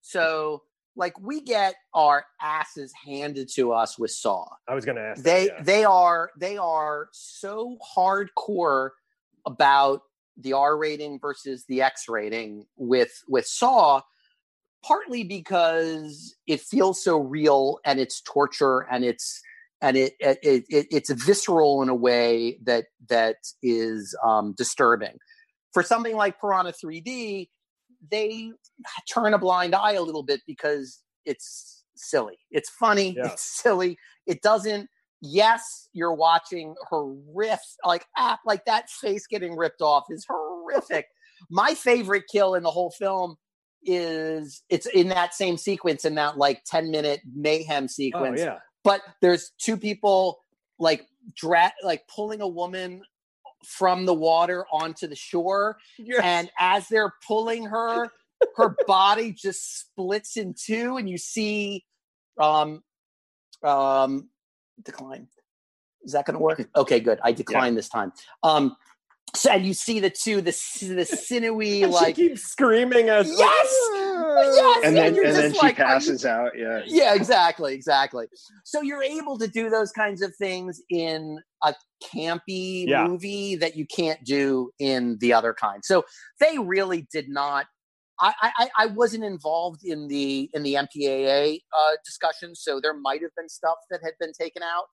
So, 0.00 0.62
like, 0.94 1.18
we 1.20 1.40
get 1.42 1.74
our 1.92 2.24
asses 2.40 2.92
handed 3.04 3.48
to 3.54 3.72
us 3.72 3.98
with 3.98 4.12
Saw. 4.12 4.46
I 4.68 4.74
was 4.74 4.84
going 4.84 4.96
to 4.96 5.02
ask. 5.02 5.22
They 5.22 5.48
that, 5.48 5.54
yeah. 5.58 5.62
they 5.62 5.84
are 5.84 6.30
they 6.38 6.56
are 6.56 7.08
so 7.12 7.76
hardcore 7.96 8.90
about 9.44 10.02
the 10.38 10.52
R 10.52 10.76
rating 10.76 11.18
versus 11.18 11.64
the 11.66 11.82
X 11.82 12.08
rating 12.08 12.66
with 12.76 13.22
with 13.28 13.46
Saw, 13.46 14.02
partly 14.84 15.24
because 15.24 16.34
it 16.46 16.60
feels 16.60 17.02
so 17.02 17.18
real 17.18 17.78
and 17.84 18.00
it's 18.00 18.20
torture 18.22 18.86
and 18.90 19.04
it's 19.04 19.40
and 19.80 19.96
it, 19.96 20.14
it, 20.20 20.38
it 20.42 20.86
it's 20.90 21.10
visceral 21.10 21.82
in 21.82 21.88
a 21.88 21.94
way 21.94 22.58
that 22.64 22.86
that 23.08 23.36
is 23.62 24.16
um, 24.24 24.54
disturbing. 24.56 25.18
For 25.72 25.82
something 25.82 26.16
like 26.16 26.40
Piranha 26.40 26.72
3D, 26.72 27.48
they 28.10 28.52
turn 29.12 29.34
a 29.34 29.38
blind 29.38 29.74
eye 29.74 29.92
a 29.92 30.02
little 30.02 30.22
bit 30.22 30.40
because 30.46 31.02
it's 31.24 31.84
silly. 31.94 32.38
It's 32.50 32.70
funny. 32.70 33.16
Yeah. 33.16 33.32
It's 33.32 33.42
silly. 33.42 33.98
It 34.26 34.42
doesn't. 34.42 34.88
Yes, 35.22 35.88
you're 35.92 36.14
watching 36.14 36.74
horrific, 36.88 37.58
like 37.84 38.06
ah, 38.16 38.38
like 38.44 38.64
that 38.66 38.90
face 38.90 39.26
getting 39.26 39.56
ripped 39.56 39.80
off 39.80 40.04
is 40.10 40.26
horrific. 40.28 41.06
My 41.50 41.74
favorite 41.74 42.24
kill 42.30 42.54
in 42.54 42.62
the 42.62 42.70
whole 42.70 42.90
film 42.90 43.36
is 43.86 44.62
it's 44.68 44.86
in 44.86 45.08
that 45.08 45.34
same 45.34 45.56
sequence 45.56 46.04
in 46.04 46.16
that 46.16 46.36
like 46.36 46.62
10 46.64 46.90
minute 46.90 47.20
mayhem 47.34 47.88
sequence. 47.88 48.22
Oh 48.22 48.36
sequence. 48.36 48.40
yeah. 48.40 48.58
but 48.84 49.00
there's 49.22 49.52
two 49.58 49.76
people 49.76 50.38
like 50.78 51.06
dra- 51.34 51.72
like 51.82 52.06
pulling 52.08 52.40
a 52.40 52.48
woman 52.48 53.02
from 53.64 54.06
the 54.06 54.14
water 54.14 54.66
onto 54.72 55.06
the 55.06 55.16
shore 55.16 55.78
and 56.22 56.50
as 56.58 56.88
they're 56.88 57.12
pulling 57.26 57.64
her 57.66 58.08
her 58.56 58.76
body 58.86 59.32
just 59.32 59.80
splits 59.80 60.36
in 60.36 60.54
two 60.54 60.96
and 60.96 61.08
you 61.08 61.18
see 61.18 61.84
um 62.40 62.82
um 63.62 64.28
decline. 64.84 65.28
Is 66.04 66.12
that 66.12 66.24
going 66.24 66.34
to 66.34 66.42
work 66.42 66.68
okay 66.76 67.00
good. 67.00 67.18
I 67.24 67.32
declined 67.32 67.76
this 67.76 67.88
time. 67.88 68.12
Um 68.42 68.76
so 69.34 69.50
and 69.50 69.66
you 69.66 69.74
see 69.74 69.98
the 70.00 70.10
two 70.10 70.36
the 70.40 70.50
the 70.94 71.04
sinewy 71.04 71.70
she 71.80 71.86
like 71.86 72.16
keeps 72.16 72.42
screaming 72.42 73.08
as 73.08 73.28
Yes! 73.28 73.76
Yes! 73.92 74.80
and 74.84 74.96
then 74.96 75.14
you're 75.14 75.24
and 75.26 75.34
then 75.36 75.52
she 75.52 75.58
like, 75.58 75.78
are 75.80 75.82
you- 75.82 75.88
passes 75.88 76.24
out. 76.24 76.52
Yeah. 76.56 76.82
yeah 76.86 77.14
exactly 77.14 77.74
exactly 77.74 78.26
so 78.64 78.80
you're 78.82 79.02
able 79.02 79.36
to 79.38 79.48
do 79.48 79.68
those 79.68 79.90
kinds 79.92 80.22
of 80.22 80.34
things 80.36 80.80
in 80.90 81.38
a 81.64 81.74
campy 82.14 82.86
Yeah. 82.86 83.06
movie 83.06 83.56
that 83.56 83.76
you 83.76 83.84
can't 83.86 84.22
do 84.24 84.70
in 84.78 85.18
the 85.20 85.32
other 85.32 85.54
kind 85.54 85.84
so 85.84 86.04
they 86.40 86.58
really 86.58 87.06
did 87.12 87.28
not 87.28 87.66
I, 88.18 88.32
I, 88.58 88.68
I 88.78 88.86
wasn't 88.86 89.24
involved 89.24 89.80
in 89.84 90.08
the 90.08 90.48
in 90.54 90.62
the 90.62 90.72
MPAA 90.72 91.58
uh, 91.78 91.90
discussion, 92.02 92.54
so 92.54 92.80
there 92.80 92.94
might 92.94 93.20
have 93.20 93.32
been 93.36 93.46
stuff 93.50 93.76
that 93.90 94.00
had 94.02 94.14
been 94.18 94.32
taken 94.32 94.62
out, 94.62 94.88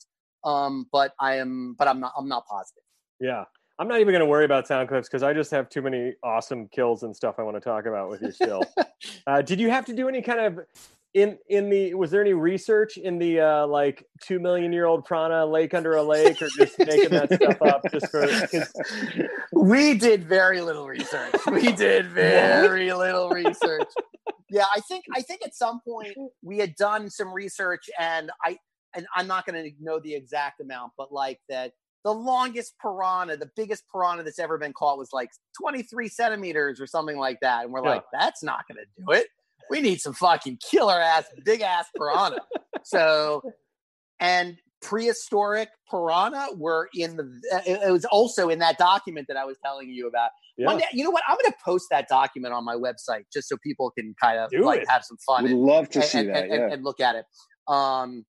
um, 0.49 0.87
but 0.91 1.13
I 1.21 1.37
am 1.37 1.73
but 1.79 1.87
I'm 1.87 2.01
not 2.01 2.11
I'm 2.17 2.27
not 2.27 2.43
positive. 2.47 2.83
Yeah. 3.21 3.45
I'm 3.79 3.87
not 3.87 3.99
even 3.99 4.11
going 4.11 4.19
to 4.19 4.27
worry 4.27 4.45
about 4.45 4.67
sound 4.67 4.87
clips 4.87 5.07
because 5.07 5.23
I 5.23 5.33
just 5.33 5.51
have 5.51 5.69
too 5.69 5.81
many 5.81 6.13
awesome 6.23 6.67
kills 6.67 7.03
and 7.03 7.15
stuff 7.15 7.35
I 7.39 7.43
want 7.43 7.57
to 7.57 7.61
talk 7.61 7.85
about 7.85 8.09
with 8.09 8.21
you 8.21 8.31
still. 8.31 8.63
uh, 9.27 9.41
did 9.41 9.59
you 9.59 9.69
have 9.69 9.85
to 9.87 9.93
do 9.93 10.07
any 10.07 10.21
kind 10.21 10.39
of 10.39 10.59
in 11.13 11.37
in 11.47 11.69
the 11.69 11.93
was 11.93 12.09
there 12.09 12.21
any 12.21 12.33
research 12.33 12.97
in 12.97 13.19
the 13.19 13.39
uh 13.39 13.67
like 13.67 14.03
two 14.19 14.39
million 14.39 14.73
year 14.73 14.85
old 14.85 15.05
piranha 15.05 15.45
lake 15.45 15.75
under 15.75 15.95
a 15.95 16.01
lake 16.01 16.41
or 16.41 16.47
just 16.57 16.77
making 16.79 17.09
that 17.09 17.31
stuff 17.31 17.61
up 17.61 17.83
just 17.91 18.09
for 18.09 18.27
We 19.51 19.93
did 19.93 20.23
very 20.23 20.61
little 20.61 20.87
research. 20.87 21.35
We 21.51 21.71
did 21.75 22.07
very 22.07 22.91
little 22.93 23.29
research. 23.29 23.87
Yeah, 24.49 24.65
I 24.75 24.79
think 24.81 25.05
I 25.15 25.21
think 25.21 25.41
at 25.45 25.55
some 25.55 25.81
point 25.87 26.15
we 26.41 26.57
had 26.57 26.75
done 26.75 27.09
some 27.09 27.31
research, 27.31 27.89
and 27.99 28.31
I 28.43 28.57
and 28.95 29.07
I'm 29.15 29.27
not 29.27 29.45
going 29.45 29.63
to 29.63 29.71
know 29.79 29.99
the 29.99 30.13
exact 30.13 30.61
amount, 30.61 30.93
but 30.97 31.11
like 31.11 31.39
that 31.49 31.73
the 32.03 32.13
longest 32.13 32.73
piranha, 32.81 33.37
the 33.37 33.49
biggest 33.55 33.83
piranha 33.91 34.23
that's 34.23 34.39
ever 34.39 34.57
been 34.57 34.73
caught 34.73 34.97
was 34.97 35.09
like 35.13 35.29
23 35.61 36.07
centimeters 36.09 36.81
or 36.81 36.87
something 36.87 37.17
like 37.17 37.39
that, 37.41 37.63
and 37.63 37.73
we're 37.73 37.83
Yeah. 37.83 37.91
like, 37.91 38.03
that's 38.11 38.43
not 38.43 38.65
going 38.67 38.77
to 38.83 39.03
do 39.05 39.11
it. 39.13 39.27
We 39.69 39.79
need 39.81 40.01
some 40.01 40.13
fucking 40.13 40.59
killer 40.69 40.99
ass, 40.99 41.25
big 41.45 41.61
ass 41.61 41.85
piranha. 41.97 42.39
so, 42.83 43.41
and 44.19 44.57
prehistoric 44.81 45.69
piranha 45.89 46.47
were 46.57 46.89
in 46.93 47.15
the. 47.15 47.23
It 47.65 47.81
it 47.87 47.91
was 47.91 48.03
also 48.05 48.49
in 48.49 48.59
that 48.59 48.77
document 48.77 49.27
that 49.29 49.37
I 49.37 49.45
was 49.45 49.57
telling 49.63 49.89
you 49.89 50.07
about. 50.07 50.31
yeah. 50.57 50.65
One 50.67 50.77
day, 50.79 50.85
you 50.91 51.03
know 51.05 51.09
what? 51.11 51.23
I'm 51.27 51.37
going 51.41 51.51
to 51.51 51.57
post 51.63 51.85
that 51.91 52.07
document 52.09 52.53
on 52.53 52.65
my 52.65 52.75
website 52.75 53.23
just 53.31 53.47
so 53.47 53.55
people 53.63 53.91
can 53.97 54.13
kind 54.21 54.37
of 54.39 54.49
Do 54.51 54.65
like 54.65 54.81
it. 54.81 54.89
have 54.89 55.03
some 55.05 55.17
fun 55.25 55.43
Would 55.43 55.51
and, 55.53 55.61
love 55.61 55.89
to 55.91 55.99
and, 55.99 56.07
see 56.07 56.19
and, 56.19 56.29
that. 56.29 56.43
and, 56.43 56.51
Yeah. 56.53 56.69
and 56.73 56.83
look 56.83 56.99
at 56.99 57.15
it. 57.15 57.25
Um, 57.67 58.25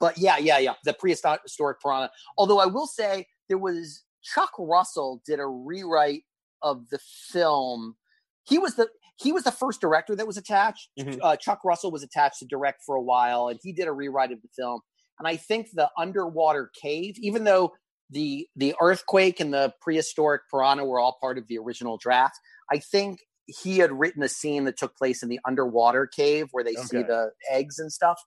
but 0.00 0.18
yeah, 0.18 0.38
yeah, 0.38 0.58
yeah. 0.58 0.74
The 0.84 0.94
prehistoric 0.94 1.80
piranha. 1.80 2.10
Although 2.36 2.58
I 2.58 2.66
will 2.66 2.86
say 2.86 3.26
there 3.48 3.58
was 3.58 4.02
Chuck 4.22 4.52
Russell 4.58 5.22
did 5.26 5.38
a 5.38 5.46
rewrite 5.46 6.22
of 6.62 6.88
the 6.90 6.98
film. 6.98 7.96
He 8.44 8.58
was 8.58 8.74
the 8.74 8.88
he 9.16 9.32
was 9.32 9.44
the 9.44 9.52
first 9.52 9.80
director 9.80 10.16
that 10.16 10.26
was 10.26 10.38
attached. 10.38 10.88
Mhm. 10.98 11.18
Uh, 11.22 11.36
Chuck 11.36 11.60
Russell 11.64 11.90
was 11.90 12.02
attached 12.02 12.38
to 12.38 12.46
direct 12.46 12.82
for 12.84 12.96
a 12.96 13.02
while, 13.02 13.48
and 13.48 13.60
he 13.62 13.72
did 13.72 13.86
a 13.86 13.92
rewrite 13.92 14.32
of 14.32 14.40
the 14.40 14.48
film. 14.56 14.80
And 15.18 15.28
I 15.28 15.36
think 15.36 15.68
the 15.74 15.90
underwater 15.98 16.70
cave, 16.80 17.16
even 17.18 17.44
though 17.44 17.74
the 18.08 18.48
the 18.56 18.74
earthquake 18.80 19.38
and 19.38 19.52
the 19.52 19.74
prehistoric 19.80 20.42
piranha 20.50 20.84
were 20.84 20.98
all 20.98 21.18
part 21.20 21.38
of 21.38 21.46
the 21.46 21.58
original 21.58 21.98
draft, 21.98 22.38
I 22.72 22.78
think 22.78 23.20
he 23.46 23.78
had 23.78 23.92
written 23.92 24.22
a 24.22 24.28
scene 24.28 24.64
that 24.64 24.76
took 24.78 24.96
place 24.96 25.22
in 25.22 25.28
the 25.28 25.40
underwater 25.44 26.06
cave 26.06 26.48
where 26.52 26.64
they 26.64 26.74
see 26.74 26.98
the 27.08 27.32
eggs 27.50 27.78
and 27.78 27.92
stuff. 27.92 28.20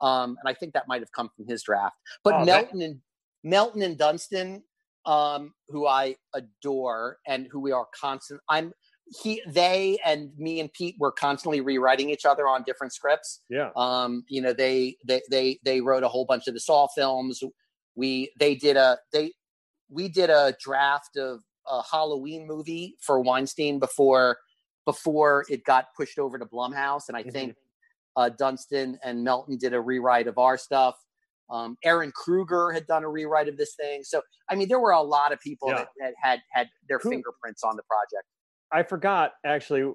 Um, 0.00 0.36
and 0.40 0.48
I 0.48 0.54
think 0.54 0.72
that 0.74 0.88
might 0.88 1.00
have 1.00 1.12
come 1.12 1.30
from 1.36 1.46
his 1.46 1.62
draft. 1.62 1.96
But 2.24 2.34
Oh, 2.34 2.44
that- 2.44 2.46
Melton 2.72 2.82
and 2.82 3.00
Melton 3.42 3.82
and 3.82 3.96
Dunstan, 3.98 4.62
um, 5.06 5.54
who 5.68 5.86
I 5.86 6.16
adore 6.34 7.18
and 7.26 7.46
who 7.50 7.60
we 7.60 7.72
are 7.72 7.86
constant. 7.98 8.40
I'm 8.48 8.72
he, 9.22 9.42
they, 9.44 9.98
and 10.04 10.30
me 10.38 10.60
and 10.60 10.72
Pete 10.72 10.94
were 11.00 11.10
constantly 11.10 11.60
rewriting 11.60 12.10
each 12.10 12.24
other 12.24 12.46
on 12.46 12.62
different 12.62 12.92
scripts. 12.92 13.40
yeah. 13.48 13.70
Um, 13.74 14.24
you 14.28 14.40
know, 14.40 14.52
they 14.52 14.96
they 15.04 15.20
they 15.30 15.58
they 15.64 15.80
wrote 15.80 16.04
a 16.04 16.08
whole 16.08 16.24
bunch 16.26 16.46
of 16.46 16.54
the 16.54 16.60
Saw 16.60 16.86
films. 16.94 17.42
We 17.96 18.30
they 18.38 18.54
did 18.54 18.76
a 18.76 18.98
they 19.12 19.32
we 19.88 20.08
did 20.08 20.30
a 20.30 20.54
draft 20.60 21.16
of 21.16 21.40
a 21.66 21.82
Halloween 21.90 22.46
movie 22.46 22.96
for 23.00 23.20
Weinstein 23.20 23.80
before 23.80 24.38
before 24.86 25.44
it 25.50 25.64
got 25.64 25.86
pushed 25.96 26.18
over 26.20 26.38
to 26.38 26.46
Blumhouse, 26.46 27.08
and 27.08 27.16
I 27.16 27.24
Mhm. 27.24 27.32
think 27.32 27.56
uh, 28.16 28.28
Dunstan 28.30 28.98
and 29.04 29.22
Melton 29.24 29.56
did 29.58 29.72
a 29.74 29.80
rewrite 29.80 30.26
of 30.26 30.38
our 30.38 30.56
stuff. 30.56 30.96
Um, 31.50 31.76
Ehren 31.84 32.12
Kruger 32.12 32.70
had 32.72 32.86
done 32.86 33.02
a 33.02 33.08
rewrite 33.08 33.48
of 33.48 33.56
this 33.56 33.74
thing. 33.74 34.02
So 34.04 34.22
I 34.48 34.54
mean, 34.54 34.68
there 34.68 34.78
were 34.80 34.92
a 34.92 35.02
lot 35.02 35.32
of 35.32 35.40
people 35.40 35.68
Yeah. 35.68 35.78
that, 35.78 35.88
that 36.00 36.14
had 36.22 36.40
had 36.52 36.68
their 36.88 36.98
Who- 36.98 37.10
fingerprints 37.10 37.62
on 37.64 37.76
the 37.76 37.82
project. 37.82 38.26
I 38.72 38.82
forgot 38.84 39.32
actually. 39.44 39.92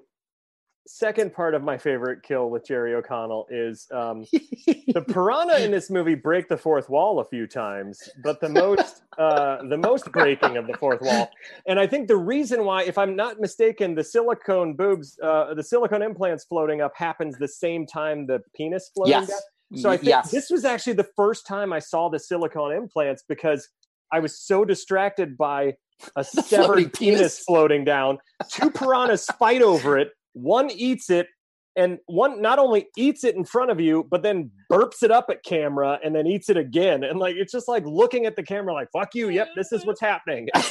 Second 0.86 1.32
part 1.34 1.54
of 1.54 1.62
my 1.62 1.76
favorite 1.76 2.22
kill 2.22 2.48
with 2.50 2.66
Jerry 2.66 2.94
O'Connell 2.94 3.46
is 3.50 3.86
um, 3.92 4.24
the 4.32 5.04
piranha 5.08 5.58
in 5.64 5.70
this 5.70 5.90
movie 5.90 6.14
break 6.14 6.48
the 6.48 6.56
fourth 6.56 6.88
wall 6.88 7.18
a 7.20 7.24
few 7.24 7.46
times, 7.46 8.00
but 8.22 8.40
the 8.40 8.48
most 8.48 9.02
uh, 9.18 9.62
the 9.68 9.76
most 9.76 10.10
breaking 10.12 10.56
of 10.56 10.66
the 10.66 10.74
fourth 10.74 11.00
wall. 11.02 11.30
And 11.66 11.78
I 11.80 11.86
think 11.86 12.08
the 12.08 12.16
reason 12.16 12.64
why, 12.64 12.82
if 12.84 12.98
I'm 12.98 13.16
not 13.16 13.40
mistaken, 13.40 13.94
the 13.94 14.04
silicone 14.04 14.74
boobs, 14.74 15.18
uh, 15.22 15.54
the 15.54 15.62
silicone 15.62 16.02
implants 16.02 16.44
floating 16.44 16.80
up 16.80 16.92
happens 16.96 17.36
the 17.38 17.48
same 17.48 17.86
time 17.86 18.26
the 18.26 18.40
penis 18.54 18.90
floating 18.94 19.10
Yes. 19.12 19.28
down. 19.28 19.78
So 19.80 19.90
I 19.90 19.96
think 19.96 20.08
yes. 20.08 20.30
this 20.30 20.48
was 20.48 20.64
actually 20.64 20.92
the 20.92 21.08
first 21.16 21.44
time 21.46 21.72
I 21.72 21.80
saw 21.80 22.08
the 22.08 22.20
silicone 22.20 22.72
implants 22.72 23.24
because 23.28 23.68
I 24.12 24.20
was 24.20 24.38
so 24.38 24.64
distracted 24.64 25.36
by 25.36 25.74
a 26.14 26.22
severed 26.24 26.92
penis. 26.92 27.18
penis. 27.18 27.38
floating 27.40 27.84
down. 27.84 28.18
Two 28.48 28.70
piranhas 28.70 29.26
fight 29.38 29.62
over 29.62 29.98
it. 29.98 30.10
One 30.36 30.70
eats 30.70 31.08
it, 31.08 31.28
and 31.76 31.98
one 32.06 32.42
not 32.42 32.58
only 32.58 32.88
eats 32.96 33.24
it 33.24 33.34
in 33.36 33.44
front 33.44 33.70
of 33.70 33.80
you, 33.80 34.06
but 34.10 34.22
then 34.22 34.50
burps 34.70 35.02
it 35.02 35.10
up 35.10 35.26
at 35.30 35.42
camera 35.44 35.98
and 36.04 36.14
then 36.14 36.26
eats 36.26 36.48
it 36.48 36.56
again. 36.56 37.04
And 37.04 37.18
like 37.18 37.36
it's 37.36 37.52
just 37.52 37.68
like 37.68 37.84
looking 37.86 38.26
at 38.26 38.36
the 38.36 38.42
camera, 38.42 38.72
like 38.74 38.88
"fuck 38.92 39.14
you." 39.14 39.30
Yep, 39.30 39.48
this 39.56 39.72
is 39.72 39.80
mm-hmm. 39.80 39.88
what's 39.88 40.00
happening. 40.00 40.48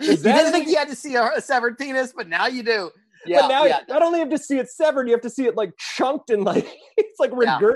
you 0.00 0.16
didn't 0.16 0.52
think 0.52 0.68
you 0.68 0.76
had 0.76 0.88
to 0.88 0.96
see 0.96 1.14
a, 1.16 1.32
a 1.36 1.40
severed 1.40 1.78
penis, 1.78 2.12
but 2.16 2.28
now 2.28 2.46
you 2.46 2.62
do. 2.62 2.90
Yeah, 3.26 3.42
but 3.42 3.48
now 3.48 3.64
yeah, 3.64 3.80
not 3.88 4.02
only 4.02 4.20
have 4.20 4.30
to 4.30 4.38
see 4.38 4.58
it 4.58 4.70
severed, 4.70 5.08
you 5.08 5.14
have 5.14 5.22
to 5.22 5.30
see 5.30 5.46
it 5.46 5.56
like 5.56 5.72
chunked 5.78 6.30
and 6.30 6.44
like 6.44 6.66
it's 6.96 7.18
like 7.18 7.32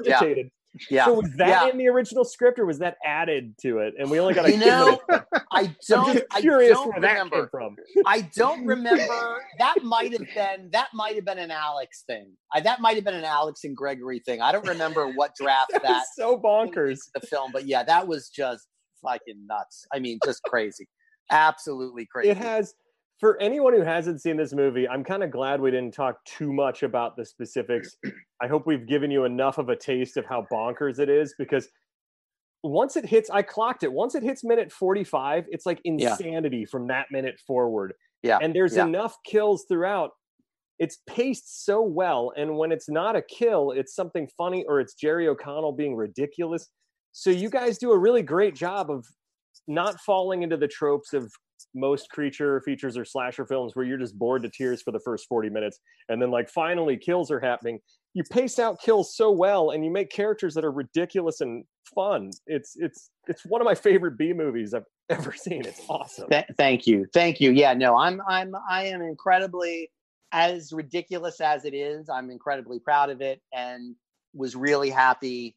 Yeah, 0.07 0.23
yeah. 0.23 0.43
Yeah. 0.91 1.07
So 1.07 1.15
was 1.15 1.31
that 1.37 1.67
yeah. 1.67 1.71
in 1.71 1.79
the 1.79 1.89
original 1.89 2.25
script 2.25 2.59
or 2.59 2.67
was 2.67 2.79
that 2.79 2.97
added 3.05 3.55
to 3.63 3.79
it? 3.79 3.95
And 3.99 4.11
we 4.11 4.21
only 4.21 4.35
got 4.35 4.47
a 4.47 4.53
You 4.53 4.59
know. 4.59 5.01
I 5.53 5.75
don't. 5.89 6.15
just 6.15 6.25
I 6.33 6.41
curious 6.41 6.73
don't 6.73 6.89
where 6.91 7.01
that 7.01 7.13
remember. 7.13 7.37
came 7.37 7.49
from. 7.51 7.77
I 8.07 8.23
don't 8.37 8.65
remember. 8.65 9.43
That 9.59 9.83
might 9.83 10.13
have 10.13 10.27
been. 10.35 10.71
That 10.73 10.89
might 10.95 11.17
have 11.17 11.25
been 11.25 11.39
an 11.39 11.51
Alex 11.51 12.05
thing. 12.07 12.33
I, 12.55 12.61
that 12.61 12.81
might 12.81 12.95
have 12.97 13.05
been 13.05 13.15
an 13.15 13.25
Alex 13.25 13.65
and 13.65 13.77
Gregory 13.77 14.21
thing. 14.21 14.41
I 14.41 14.53
don't 14.53 14.67
remember 14.67 15.09
what 15.09 15.35
draft 15.35 15.71
That 15.73 15.83
that 15.83 16.05
so 16.17 16.39
bonkers. 16.39 16.99
the 17.15 17.21
film, 17.21 17.51
but 17.53 17.67
yeah, 17.67 17.83
that 17.83 18.07
was 18.07 18.29
just 18.29 18.69
fucking 19.03 19.47
nuts. 19.47 19.85
I 19.93 19.99
mean, 19.99 20.19
just 20.25 20.43
crazy. 20.45 20.87
Absolutely 21.31 22.07
crazy. 22.07 22.31
It 22.31 22.37
has 22.37 22.75
for 23.21 23.41
anyone 23.41 23.75
who 23.75 23.83
hasn't 23.83 24.23
seen 24.23 24.37
this 24.39 24.53
movie, 24.55 24.89
I'm 24.89 25.05
kind 25.05 25.23
of 25.23 25.31
glad 25.31 25.61
we 25.61 25.71
didn't 25.71 25.93
talk 25.93 26.25
too 26.25 26.53
much 26.53 26.83
about 26.83 27.17
the 27.17 27.25
specifics. 27.25 27.97
I 28.43 28.49
hope 28.49 28.67
we've 28.67 28.87
given 28.87 29.11
you 29.11 29.25
enough 29.25 29.59
of 29.59 29.69
a 29.69 29.77
taste 29.77 30.17
of 30.17 30.25
how 30.25 30.47
bonkers 30.51 30.99
it 30.99 31.11
is 31.11 31.35
because 31.39 31.69
once 32.63 32.97
it 32.97 33.05
hits, 33.05 33.29
I 33.31 33.43
clocked 33.43 33.83
it. 33.83 33.93
Once 33.93 34.15
it 34.15 34.23
hits 34.23 34.43
minute 34.43 34.73
45, 34.73 35.45
it's 35.51 35.67
like 35.67 35.81
Yeah. 35.85 36.13
insanity 36.13 36.65
from 36.65 36.87
that 36.89 37.07
minute 37.11 37.39
forward. 37.47 37.95
yeah. 38.23 38.39
and 38.43 38.55
there's 38.55 38.77
yeah. 38.77 38.85
enough 38.85 39.17
kills 39.25 39.65
throughout. 39.67 40.11
It's 40.79 40.99
paced 41.07 41.65
so 41.67 41.83
well, 41.83 42.33
and 42.37 42.57
when 42.57 42.73
it's 42.73 42.89
not 42.89 43.17
a 43.17 43.23
kill, 43.23 43.71
it's 43.73 43.95
something 43.95 44.29
funny 44.37 44.65
or 44.67 44.81
it's 44.81 44.95
Jerry 44.95 45.29
O'Connell 45.29 45.73
being 45.73 45.95
ridiculous. 45.95 46.69
So 47.13 47.29
you 47.31 47.51
guys 47.51 47.77
do 47.77 47.93
a 47.93 47.99
really 47.99 48.23
great 48.23 48.55
job 48.55 48.91
of 48.91 49.07
not 49.71 50.01
falling 50.01 50.43
into 50.43 50.57
the 50.57 50.69
tropes 50.69 51.13
of 51.13 51.33
most 51.75 52.09
creature 52.11 52.61
features 52.63 52.97
or 52.97 53.05
slasher 53.05 53.47
films 53.47 53.77
where 53.77 53.85
you're 53.85 53.99
just 53.99 54.19
bored 54.19 54.43
to 54.43 54.51
tears 54.51 54.83
for 54.83 54.91
the 54.91 55.01
first 55.01 55.29
40 55.29 55.51
minutes 55.51 55.79
and 56.09 56.21
then 56.21 56.31
like 56.31 56.49
finally 56.49 56.97
kills 56.97 57.31
are 57.31 57.41
happening. 57.41 57.79
You 58.13 58.25
pace 58.25 58.59
out 58.59 58.81
kills 58.81 59.15
so 59.15 59.31
well 59.31 59.71
and 59.71 59.85
you 59.85 59.91
make 59.91 60.11
characters 60.11 60.55
that 60.55 60.65
are 60.65 60.73
ridiculous 60.73 61.41
and 61.41 61.65
fun. 61.95 62.31
It's 62.47 62.75
it's 62.77 63.11
it's 63.29 63.45
one 63.47 63.61
of 63.61 63.65
my 63.67 63.75
favorite 63.75 64.19
b 64.19 64.33
movies 64.33 64.75
i've 64.75 64.85
ever 65.11 65.33
seen. 65.33 65.65
It's 65.65 65.83
awesome. 65.89 66.29
Th- 66.29 66.47
thank 66.57 66.87
you, 66.87 67.07
thank 67.13 67.41
you. 67.41 67.53
Yeah, 67.53 67.75
no, 67.75 67.97
I'm, 67.97 68.21
I'm, 68.29 68.53
I 68.69 68.87
am 68.87 69.03
incredibly, 69.03 69.91
as 70.33 70.73
ridiculous 70.73 71.41
as 71.41 71.65
it 71.65 71.75
is, 71.75 72.09
I'm 72.09 72.31
incredibly 72.31 72.79
proud 72.79 73.11
of 73.11 73.21
it, 73.21 73.41
and 73.53 73.97
was 74.35 74.55
really 74.55 74.91
happy. 74.91 75.57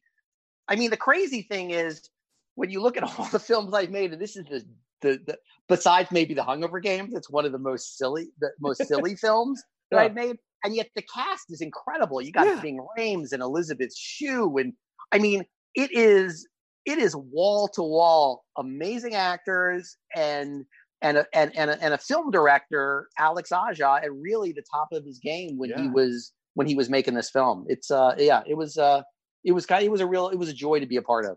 I 0.68 0.76
mean, 0.76 0.90
the 0.90 0.96
crazy 0.96 1.42
thing 1.42 1.70
is 1.70 2.08
when 2.54 2.70
you 2.70 2.80
look 2.80 2.96
at 2.96 3.02
all 3.18 3.26
the 3.26 3.38
films 3.38 3.74
I've 3.74 3.90
made, 3.90 4.12
and 4.12 4.20
this 4.20 4.36
is 4.36 4.44
the, 4.46 4.64
the, 5.02 5.20
the 5.26 5.38
besides 5.68 6.10
maybe 6.10 6.34
the 6.34 6.42
Hungover 6.42 6.82
Games, 6.82 7.14
it's 7.14 7.30
one 7.30 7.44
of 7.44 7.52
the 7.52 7.58
most 7.58 7.96
silly, 7.98 8.28
the 8.40 8.50
most 8.60 8.84
silly 8.88 9.16
films 9.16 9.62
that 9.90 9.98
Yeah. 9.98 10.02
I've 10.04 10.14
made, 10.14 10.36
and 10.64 10.74
yet 10.74 10.88
the 10.96 11.02
cast 11.02 11.44
is 11.50 11.60
incredible. 11.60 12.22
You 12.22 12.32
got 12.32 12.46
Yeah. 12.46 12.60
Ving 12.60 12.84
Rhames 12.98 13.32
and 13.32 13.42
Elizabeth 13.42 13.94
Shue, 13.96 14.56
and 14.58 14.72
I 15.12 15.18
mean, 15.18 15.44
it 15.74 15.90
is 15.92 16.46
it 16.86 16.98
is 16.98 17.16
wall 17.16 17.68
to 17.68 17.82
wall 17.82 18.44
amazing 18.58 19.14
actors 19.14 19.96
and 20.14 20.64
and 21.02 21.18
a, 21.18 21.26
and 21.34 21.54
and 21.56 21.70
a, 21.70 21.82
and 21.82 21.94
a 21.94 21.98
film 21.98 22.30
director 22.30 23.08
Alex 23.18 23.50
Aja 23.52 24.00
at 24.02 24.12
really 24.12 24.52
the 24.52 24.62
top 24.70 24.88
of 24.92 25.04
his 25.04 25.18
game 25.18 25.58
when 25.58 25.70
he 25.70 25.88
was 25.88 26.32
when 26.54 26.66
he 26.66 26.74
was 26.74 26.88
making 26.90 27.14
this 27.14 27.30
film. 27.30 27.64
It's 27.68 27.90
uh 27.90 28.14
yeah 28.18 28.42
it 28.46 28.54
was 28.54 28.76
uh 28.78 29.02
it 29.44 29.52
was 29.52 29.66
kind 29.66 29.82
of, 29.82 29.86
it 29.86 29.90
was 29.90 30.00
a 30.00 30.06
real 30.06 30.28
it 30.28 30.36
was 30.36 30.48
a 30.48 30.54
joy 30.54 30.78
to 30.80 30.86
be 30.86 30.96
a 30.96 31.02
part 31.02 31.24
of. 31.26 31.36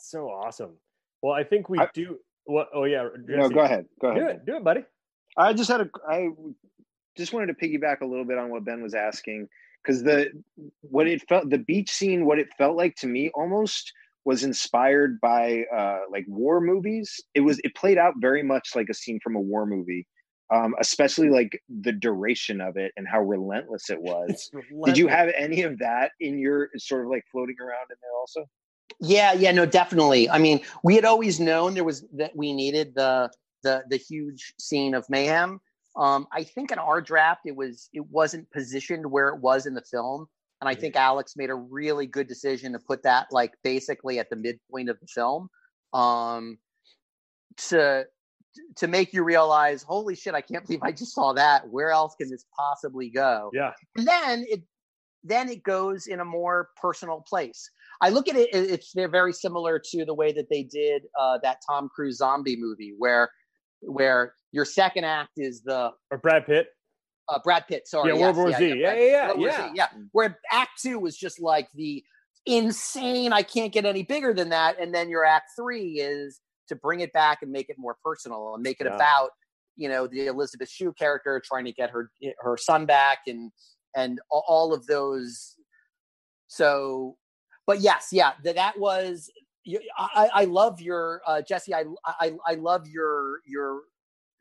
It's 0.00 0.10
so 0.10 0.30
awesome. 0.30 0.72
Well, 1.20 1.34
I 1.34 1.44
think 1.44 1.68
we 1.68 1.78
I- 1.78 1.88
do. 1.92 2.18
What? 2.44 2.70
Oh 2.74 2.84
yeah. 2.84 3.06
No, 3.28 3.50
go 3.50 3.60
ahead. 3.60 3.84
Go 4.00 4.08
ahead. 4.08 4.20
Do 4.20 4.28
it. 4.28 4.46
Do 4.46 4.56
it, 4.56 4.64
buddy. 4.64 4.84
I 5.36 5.52
just 5.52 5.70
had 5.70 5.82
a 5.82 5.90
I 6.08 6.28
just 7.16 7.32
wanted 7.34 7.46
to 7.48 7.54
piggyback 7.54 8.00
a 8.00 8.06
little 8.06 8.24
bit 8.24 8.38
on 8.38 8.48
what 8.48 8.64
Ben 8.64 8.82
was 8.82 8.94
asking 8.94 9.46
because 9.82 10.02
the 10.02 10.30
what 10.80 11.06
it 11.06 11.22
felt 11.28 11.50
the 11.50 11.58
beach 11.58 11.90
scene 11.90 12.24
what 12.24 12.38
it 12.38 12.48
felt 12.56 12.76
like 12.76 12.96
to 12.96 13.06
me 13.06 13.30
almost 13.34 13.92
was 14.24 14.42
inspired 14.42 15.20
by 15.20 15.64
uh 15.74 16.00
like 16.10 16.24
war 16.26 16.60
movies. 16.62 17.20
It 17.34 17.40
was 17.40 17.60
it 17.62 17.74
played 17.74 17.98
out 17.98 18.14
very 18.18 18.42
much 18.42 18.74
like 18.74 18.88
a 18.88 18.94
scene 18.94 19.20
from 19.22 19.36
a 19.36 19.40
war 19.40 19.66
movie. 19.66 20.06
Um, 20.52 20.74
especially 20.80 21.28
like 21.28 21.62
the 21.68 21.92
duration 21.92 22.60
of 22.60 22.76
it 22.76 22.90
and 22.96 23.06
how 23.06 23.20
relentless 23.20 23.88
it 23.88 24.00
was. 24.02 24.50
It's 24.50 24.50
Did 24.84 24.98
you 24.98 25.06
have 25.06 25.28
any 25.36 25.62
of 25.62 25.78
that 25.78 26.10
in 26.18 26.40
your 26.40 26.70
sort 26.76 27.04
of 27.04 27.10
like 27.10 27.24
floating 27.30 27.54
around 27.60 27.86
in 27.90 27.96
there 28.02 28.18
also? 28.18 28.46
Yeah, 28.98 29.32
yeah, 29.32 29.52
no, 29.52 29.66
definitely. 29.66 30.28
I 30.28 30.38
mean, 30.38 30.60
we 30.82 30.94
had 30.94 31.04
always 31.04 31.38
known 31.38 31.74
there 31.74 31.84
was 31.84 32.04
that 32.14 32.34
we 32.34 32.52
needed 32.52 32.94
the 32.94 33.30
the 33.62 33.84
the 33.88 33.96
huge 33.96 34.54
scene 34.58 34.94
of 34.94 35.08
mayhem. 35.08 35.60
Um, 35.96 36.26
I 36.32 36.44
think 36.44 36.70
in 36.70 36.78
our 36.78 37.00
draft 37.00 37.42
it 37.46 37.56
was 37.56 37.88
it 37.92 38.06
wasn't 38.10 38.50
positioned 38.50 39.10
where 39.10 39.28
it 39.28 39.40
was 39.40 39.66
in 39.66 39.74
the 39.74 39.82
film, 39.82 40.26
and 40.60 40.68
I 40.68 40.74
think 40.74 40.96
Alex 40.96 41.36
made 41.36 41.50
a 41.50 41.54
really 41.54 42.06
good 42.06 42.26
decision 42.26 42.72
to 42.72 42.78
put 42.78 43.02
that 43.02 43.28
like 43.30 43.54
basically 43.62 44.18
at 44.18 44.30
the 44.30 44.36
midpoint 44.36 44.88
of 44.88 44.98
the 45.00 45.06
film, 45.06 45.48
um, 45.92 46.58
to 47.68 48.06
to 48.76 48.88
make 48.88 49.12
you 49.12 49.22
realize, 49.22 49.82
holy 49.82 50.14
shit, 50.14 50.34
I 50.34 50.40
can't 50.40 50.66
believe 50.66 50.82
I 50.82 50.92
just 50.92 51.14
saw 51.14 51.32
that. 51.34 51.68
Where 51.68 51.90
else 51.90 52.14
can 52.16 52.30
this 52.30 52.44
possibly 52.56 53.10
go? 53.10 53.50
Yeah. 53.52 53.72
and 53.96 54.06
then 54.06 54.44
it 54.48 54.62
then 55.22 55.48
it 55.48 55.62
goes 55.62 56.06
in 56.06 56.20
a 56.20 56.24
more 56.24 56.70
personal 56.80 57.22
place. 57.26 57.70
I 58.00 58.08
look 58.10 58.28
at 58.28 58.36
it; 58.36 58.48
it- 58.54 58.70
it's 58.70 58.92
they're 58.92 59.08
very 59.08 59.32
similar 59.32 59.78
to 59.90 60.04
the 60.04 60.14
way 60.14 60.32
that 60.32 60.48
they 60.50 60.62
did 60.62 61.02
uh, 61.18 61.38
that 61.42 61.58
Tom 61.68 61.88
Cruise 61.94 62.18
zombie 62.18 62.56
movie, 62.56 62.94
where 62.98 63.30
where 63.82 64.34
your 64.52 64.64
second 64.64 65.04
act 65.04 65.30
is 65.36 65.62
the 65.62 65.90
Or 66.10 66.18
Brad 66.18 66.46
Pitt. 66.46 66.68
uh, 67.28 67.38
Brad 67.42 67.66
Pitt. 67.68 67.86
Sorry, 67.88 68.08
Yeah, 68.10 68.14
yes, 68.18 68.22
World 68.22 68.36
War 68.36 68.52
Z. 68.58 68.68
Yeah, 68.68 68.74
yeah, 68.74 68.94
yeah, 68.94 69.28
World 69.28 69.40
yeah. 69.42 69.68
Z, 69.68 69.72
yeah. 69.74 69.86
Where 70.12 70.38
Act 70.50 70.70
Two 70.82 70.98
was 70.98 71.16
just 71.16 71.40
like 71.40 71.68
the 71.74 72.02
insane. 72.46 73.32
I 73.32 73.42
can't 73.42 73.72
get 73.72 73.84
any 73.84 74.02
bigger 74.02 74.32
than 74.34 74.48
that. 74.50 74.80
And 74.80 74.94
then 74.94 75.08
your 75.08 75.24
Act 75.24 75.50
Three 75.58 76.00
is 76.00 76.40
to 76.68 76.76
bring 76.76 77.00
it 77.00 77.12
back 77.12 77.38
and 77.42 77.50
make 77.52 77.68
it 77.68 77.76
more 77.78 77.96
personal 78.04 78.54
and 78.54 78.62
make 78.62 78.80
it 78.80 78.86
Yeah. 78.86 78.94
about 78.96 79.30
you 79.76 79.88
know 79.88 80.06
the 80.06 80.26
Elizabeth 80.26 80.68
Shue 80.70 80.92
character 80.92 81.40
trying 81.44 81.64
to 81.64 81.72
get 81.72 81.90
her 81.90 82.10
her 82.40 82.56
son 82.56 82.86
back 82.86 83.20
and 83.26 83.50
and 83.96 84.20
all 84.30 84.72
of 84.74 84.86
those. 84.86 85.56
So, 86.48 87.16
but 87.70 87.80
yes, 87.80 88.08
yeah, 88.10 88.32
that 88.42 88.76
was. 88.80 89.30
I, 89.96 90.28
I 90.34 90.44
love 90.46 90.80
your 90.80 91.22
uh, 91.24 91.40
Jesse. 91.40 91.72
I, 91.72 91.84
I 92.04 92.32
I 92.44 92.54
love 92.54 92.88
your 92.88 93.42
your 93.46 93.82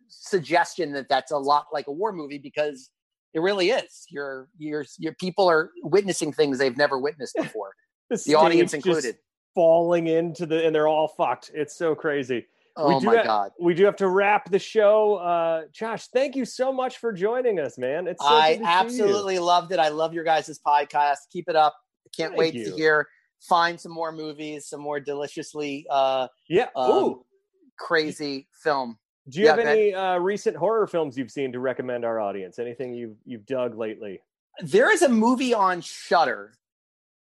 suggestion 0.07 0.93
that 0.93 1.07
that's 1.09 1.31
a 1.31 1.37
lot 1.37 1.67
like 1.71 1.85
a 1.85 1.91
war 1.91 2.11
movie 2.11 2.39
because 2.39 2.89
it 3.35 3.41
really 3.41 3.69
is. 3.69 4.07
Your 4.09 4.47
your 4.57 4.83
your 4.97 5.13
people 5.13 5.47
are 5.47 5.69
witnessing 5.83 6.33
things 6.33 6.57
they've 6.57 6.75
never 6.75 6.97
witnessed 6.97 7.35
before. 7.37 7.73
the 8.09 8.33
audience 8.33 8.73
included. 8.73 9.17
falling 9.53 10.07
into 10.07 10.47
the 10.47 10.65
and 10.65 10.73
they're 10.73 10.87
all 10.87 11.09
fucked. 11.09 11.51
It's 11.53 11.77
so 11.77 11.93
crazy. 11.93 12.47
Oh 12.77 12.99
do 12.99 13.05
my 13.05 13.17
ha- 13.17 13.23
god! 13.23 13.51
We 13.59 13.75
do 13.75 13.85
have 13.85 13.97
to 13.97 14.07
wrap 14.07 14.49
the 14.49 14.57
show. 14.57 15.17
Uh, 15.17 15.65
Josh, 15.71 16.07
thank 16.07 16.35
you 16.35 16.45
so 16.45 16.73
much 16.73 16.97
for 16.97 17.13
joining 17.13 17.59
us, 17.59 17.77
man. 17.77 18.07
It's 18.07 18.23
so 18.23 18.27
I 18.27 18.55
good 18.55 18.63
to 18.63 18.89
see 18.89 18.97
you. 18.97 19.03
absolutely 19.03 19.37
loved 19.37 19.71
it. 19.71 19.77
I 19.77 19.89
love 19.89 20.15
your 20.15 20.23
guys' 20.23 20.59
podcast. 20.65 21.17
Keep 21.31 21.47
it 21.49 21.55
up. 21.55 21.75
Can't 22.17 22.31
Thank 22.31 22.39
wait 22.39 22.53
you. 22.55 22.65
to 22.71 22.75
hear 22.75 23.07
find 23.41 23.79
some 23.79 23.91
more 23.91 24.11
movies, 24.11 24.67
some 24.67 24.81
more 24.81 24.99
deliciously 24.99 25.85
uh, 25.89 26.27
Yeah. 26.47 26.67
um, 26.75 27.21
crazy 27.77 28.47
film. 28.63 28.97
Do 29.27 29.39
you 29.39 29.45
yeah, 29.45 29.51
have 29.51 29.59
any 29.59 29.93
uh, 29.93 30.17
recent 30.17 30.57
horror 30.57 30.87
films 30.87 31.17
you've 31.17 31.31
seen 31.31 31.51
to 31.53 31.59
recommend 31.59 32.03
our 32.03 32.19
audience? 32.19 32.57
Anything 32.59 32.93
you've 32.95 33.17
you've 33.25 33.45
dug 33.45 33.77
lately? 33.77 34.21
There 34.61 34.91
is 34.91 35.03
a 35.03 35.09
movie 35.09 35.53
on 35.53 35.81
Shudder, 35.81 36.53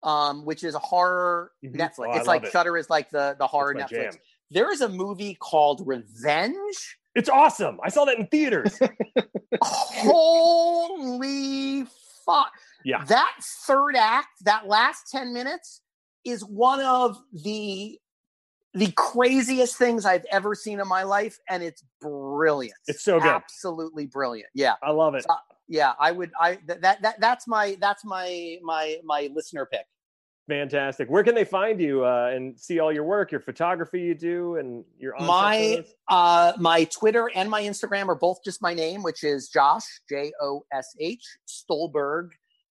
um, 0.03 0.45
which 0.45 0.63
is 0.63 0.75
a 0.75 0.79
horror 0.79 1.51
Mhm. 1.63 1.75
Netflix. 1.75 2.13
Oh, 2.13 2.17
it's 2.17 2.27
like 2.27 2.43
it. 2.43 2.51
Shudder 2.51 2.77
is 2.77 2.89
like 2.91 3.09
the 3.09 3.35
the 3.39 3.47
horror 3.47 3.73
Netflix. 3.73 3.89
jam. 3.89 4.13
There 4.51 4.71
is 4.71 4.81
a 4.81 4.89
movie 4.89 5.33
called 5.33 5.81
Revenge. 5.85 6.97
It's 7.15 7.29
awesome. 7.29 7.79
I 7.83 7.89
saw 7.89 8.05
that 8.05 8.19
in 8.19 8.27
theaters. 8.27 8.77
Holy 9.63 11.85
fuck? 12.25 12.51
Yeah. 12.83 13.03
That 13.05 13.31
third 13.65 13.95
act, 13.95 14.27
that 14.43 14.67
last 14.67 15.09
10 15.11 15.33
minutes 15.33 15.81
is 16.25 16.43
one 16.43 16.81
of 16.81 17.17
the 17.31 17.99
the 18.73 18.91
craziest 18.91 19.77
things 19.77 20.05
I've 20.05 20.25
ever 20.31 20.53
seen 20.53 20.81
in 20.81 20.87
my 20.87 21.03
life, 21.03 21.39
and 21.49 21.63
it's 21.63 21.81
brilliant. 22.01 22.77
It's 22.87 23.03
so 23.03 23.19
good. 23.19 23.29
absolutely 23.29 24.05
brilliant. 24.05 24.49
Yeah, 24.53 24.73
I 24.83 24.91
love 24.91 25.15
it. 25.15 25.25
yeah. 25.69 25.93
I 25.97 26.11
would. 26.11 26.31
I 26.39 26.55
th- 26.55 26.81
that 26.81 27.01
that 27.01 27.19
that's 27.21 27.47
my 27.47 27.77
that's 27.79 28.03
my 28.03 28.57
my 28.61 28.97
my 29.03 29.29
listener 29.33 29.65
pick. 29.65 29.85
Fantastic. 30.47 31.09
Where 31.09 31.23
can 31.23 31.33
they 31.33 31.43
find 31.43 31.81
you 31.81 32.05
uh, 32.05 32.29
and 32.31 32.59
see 32.59 32.79
all 32.79 32.91
your 32.91 33.03
work, 33.03 33.31
your 33.31 33.41
photography 33.41 34.01
you 34.01 34.13
do, 34.13 34.57
and 34.57 34.85
your 34.99 35.15
My 35.19 35.83
uh 36.07 36.53
my 36.59 36.83
Twitter 36.83 37.31
and 37.33 37.49
my 37.49 37.63
Instagram 37.63 38.09
are 38.09 38.15
both 38.15 38.43
just 38.43 38.61
my 38.61 38.73
name, 38.73 39.01
which 39.01 39.23
is 39.23 39.49
Josh 39.49 40.01
J 40.07 40.31
O 40.41 40.63
S 40.71 40.95
H 40.99 41.25
Stolberg, 41.47 42.29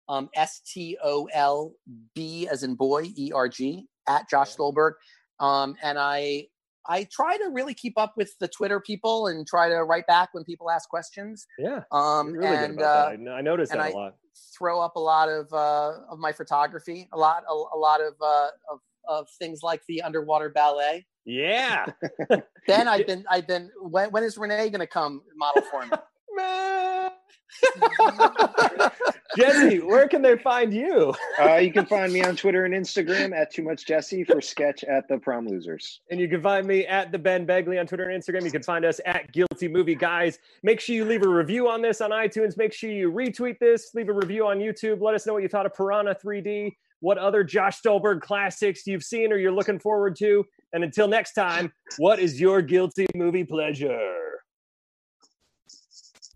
um 0.10 0.30
S 0.36 0.62
T 0.66 0.98
O 1.04 1.30
L 1.34 1.74
B 2.14 2.48
as 2.52 2.64
in 2.64 2.76
boy 2.76 3.04
E 3.16 3.32
R 3.34 3.48
G 3.48 3.88
at 4.08 4.30
Josh 4.30 4.52
Stolberg, 4.52 4.94
um 5.40 5.76
and 5.82 5.98
I 5.98 6.48
I 6.88 7.08
try 7.12 7.38
to 7.38 7.50
really 7.54 7.76
keep 7.76 7.98
up 7.98 8.14
with 8.18 8.32
the 8.40 8.48
Twitter 8.48 8.80
people 8.80 9.28
and 9.28 9.46
try 9.46 9.70
to 9.70 9.84
write 9.84 10.08
back 10.08 10.30
when 10.34 10.44
people 10.44 10.70
ask 10.72 10.90
questions. 10.90 11.46
Yeah, 11.58 11.84
Um 11.92 12.34
really 12.34 12.58
and 12.58 12.76
good 12.76 12.84
about 12.84 12.98
uh, 12.98 13.10
that. 13.12 13.32
I 13.32 13.38
I 13.38 13.42
noticed 13.42 13.72
that 13.72 13.80
I- 13.80 13.90
a 13.90 13.96
lot. 13.96 14.16
throw 14.58 14.82
up 14.82 14.96
a 14.96 15.00
lot 15.00 15.30
of 15.30 15.52
uh, 15.54 16.00
of 16.10 16.18
my 16.20 16.32
photography, 16.32 17.08
a 17.14 17.18
lot 17.18 17.44
a, 17.48 17.54
a 17.54 17.78
lot 17.78 18.02
of, 18.02 18.14
uh, 18.22 18.48
of 18.72 18.80
of 19.08 19.28
things 19.40 19.62
like 19.64 19.82
the 19.88 20.02
underwater 20.02 20.50
ballet. 20.50 21.06
Yeah. 21.26 21.86
Then 22.68 22.88
I've 22.88 23.06
been 23.08 23.26
I've 23.30 23.48
been 23.48 23.70
when 23.82 24.12
when 24.12 24.24
is 24.24 24.38
Renee 24.38 24.70
going 24.70 24.80
to 24.80 24.88
come 24.88 25.22
model 25.36 25.64
for 25.72 25.86
me? 25.86 25.92
Man. 26.36 27.12
Jesse, 29.38 29.80
where 29.80 30.08
can 30.08 30.22
they 30.22 30.38
find 30.38 30.74
you? 30.74 31.14
Uh, 31.40 31.56
you 31.56 31.72
can 31.72 31.86
find 31.86 32.12
me 32.12 32.24
on 32.24 32.36
Twitter 32.36 32.66
and 32.66 32.74
Instagram 32.74 33.36
at 33.36 33.54
Too 33.54 33.64
Much 33.64 33.86
Jesse 33.86 34.24
for 34.24 34.42
sketch 34.42 34.84
at 34.84 35.08
the 35.08 35.18
Prom 35.18 35.48
Losers. 35.48 36.02
And 36.10 36.20
you 36.20 36.28
can 36.28 36.42
find 36.42 36.66
me 36.66 36.86
at 36.88 37.12
the 37.12 37.20
Ben 37.20 37.46
Begley 37.46 37.80
on 37.80 37.86
Twitter 37.86 38.10
and 38.10 38.22
Instagram. 38.22 38.44
You 38.44 38.52
can 38.52 38.64
find 38.64 38.86
us 38.86 39.00
at 39.06 39.32
Guilty 39.32 39.68
Movie 39.68 39.96
Guys. 39.96 40.40
Make 40.64 40.80
sure 40.80 40.96
you 40.96 41.06
leave 41.06 41.24
a 41.24 41.30
review 41.30 41.70
on 41.70 41.82
this 41.82 42.02
on 42.02 42.10
iTunes. 42.12 42.58
Make 42.58 42.74
sure 42.74 42.90
you 42.90 43.12
retweet 43.12 43.60
this. 43.60 43.92
Leave 43.94 44.10
a 44.10 44.14
review 44.14 44.48
on 44.48 44.58
YouTube. 44.58 45.02
Let 45.02 45.16
us 45.16 45.26
know 45.26 45.34
what 45.34 45.44
you 45.44 45.50
thought 45.50 45.66
of 45.66 45.74
Piranha 45.74 46.16
3D. 46.16 46.72
What 47.02 47.18
other 47.18 47.44
Josh 47.44 47.78
Stolberg 47.78 48.22
classics 48.22 48.86
you've 48.86 49.04
seen 49.04 49.32
or 49.32 49.38
you're 49.38 49.54
looking 49.54 49.80
forward 49.80 50.16
to. 50.18 50.44
And 50.74 50.84
until 50.84 51.08
next 51.08 51.34
time, 51.34 51.72
what 51.98 52.20
is 52.20 52.42
your 52.42 52.62
guilty 52.62 53.06
movie 53.16 53.46
pleasure? 53.46 54.39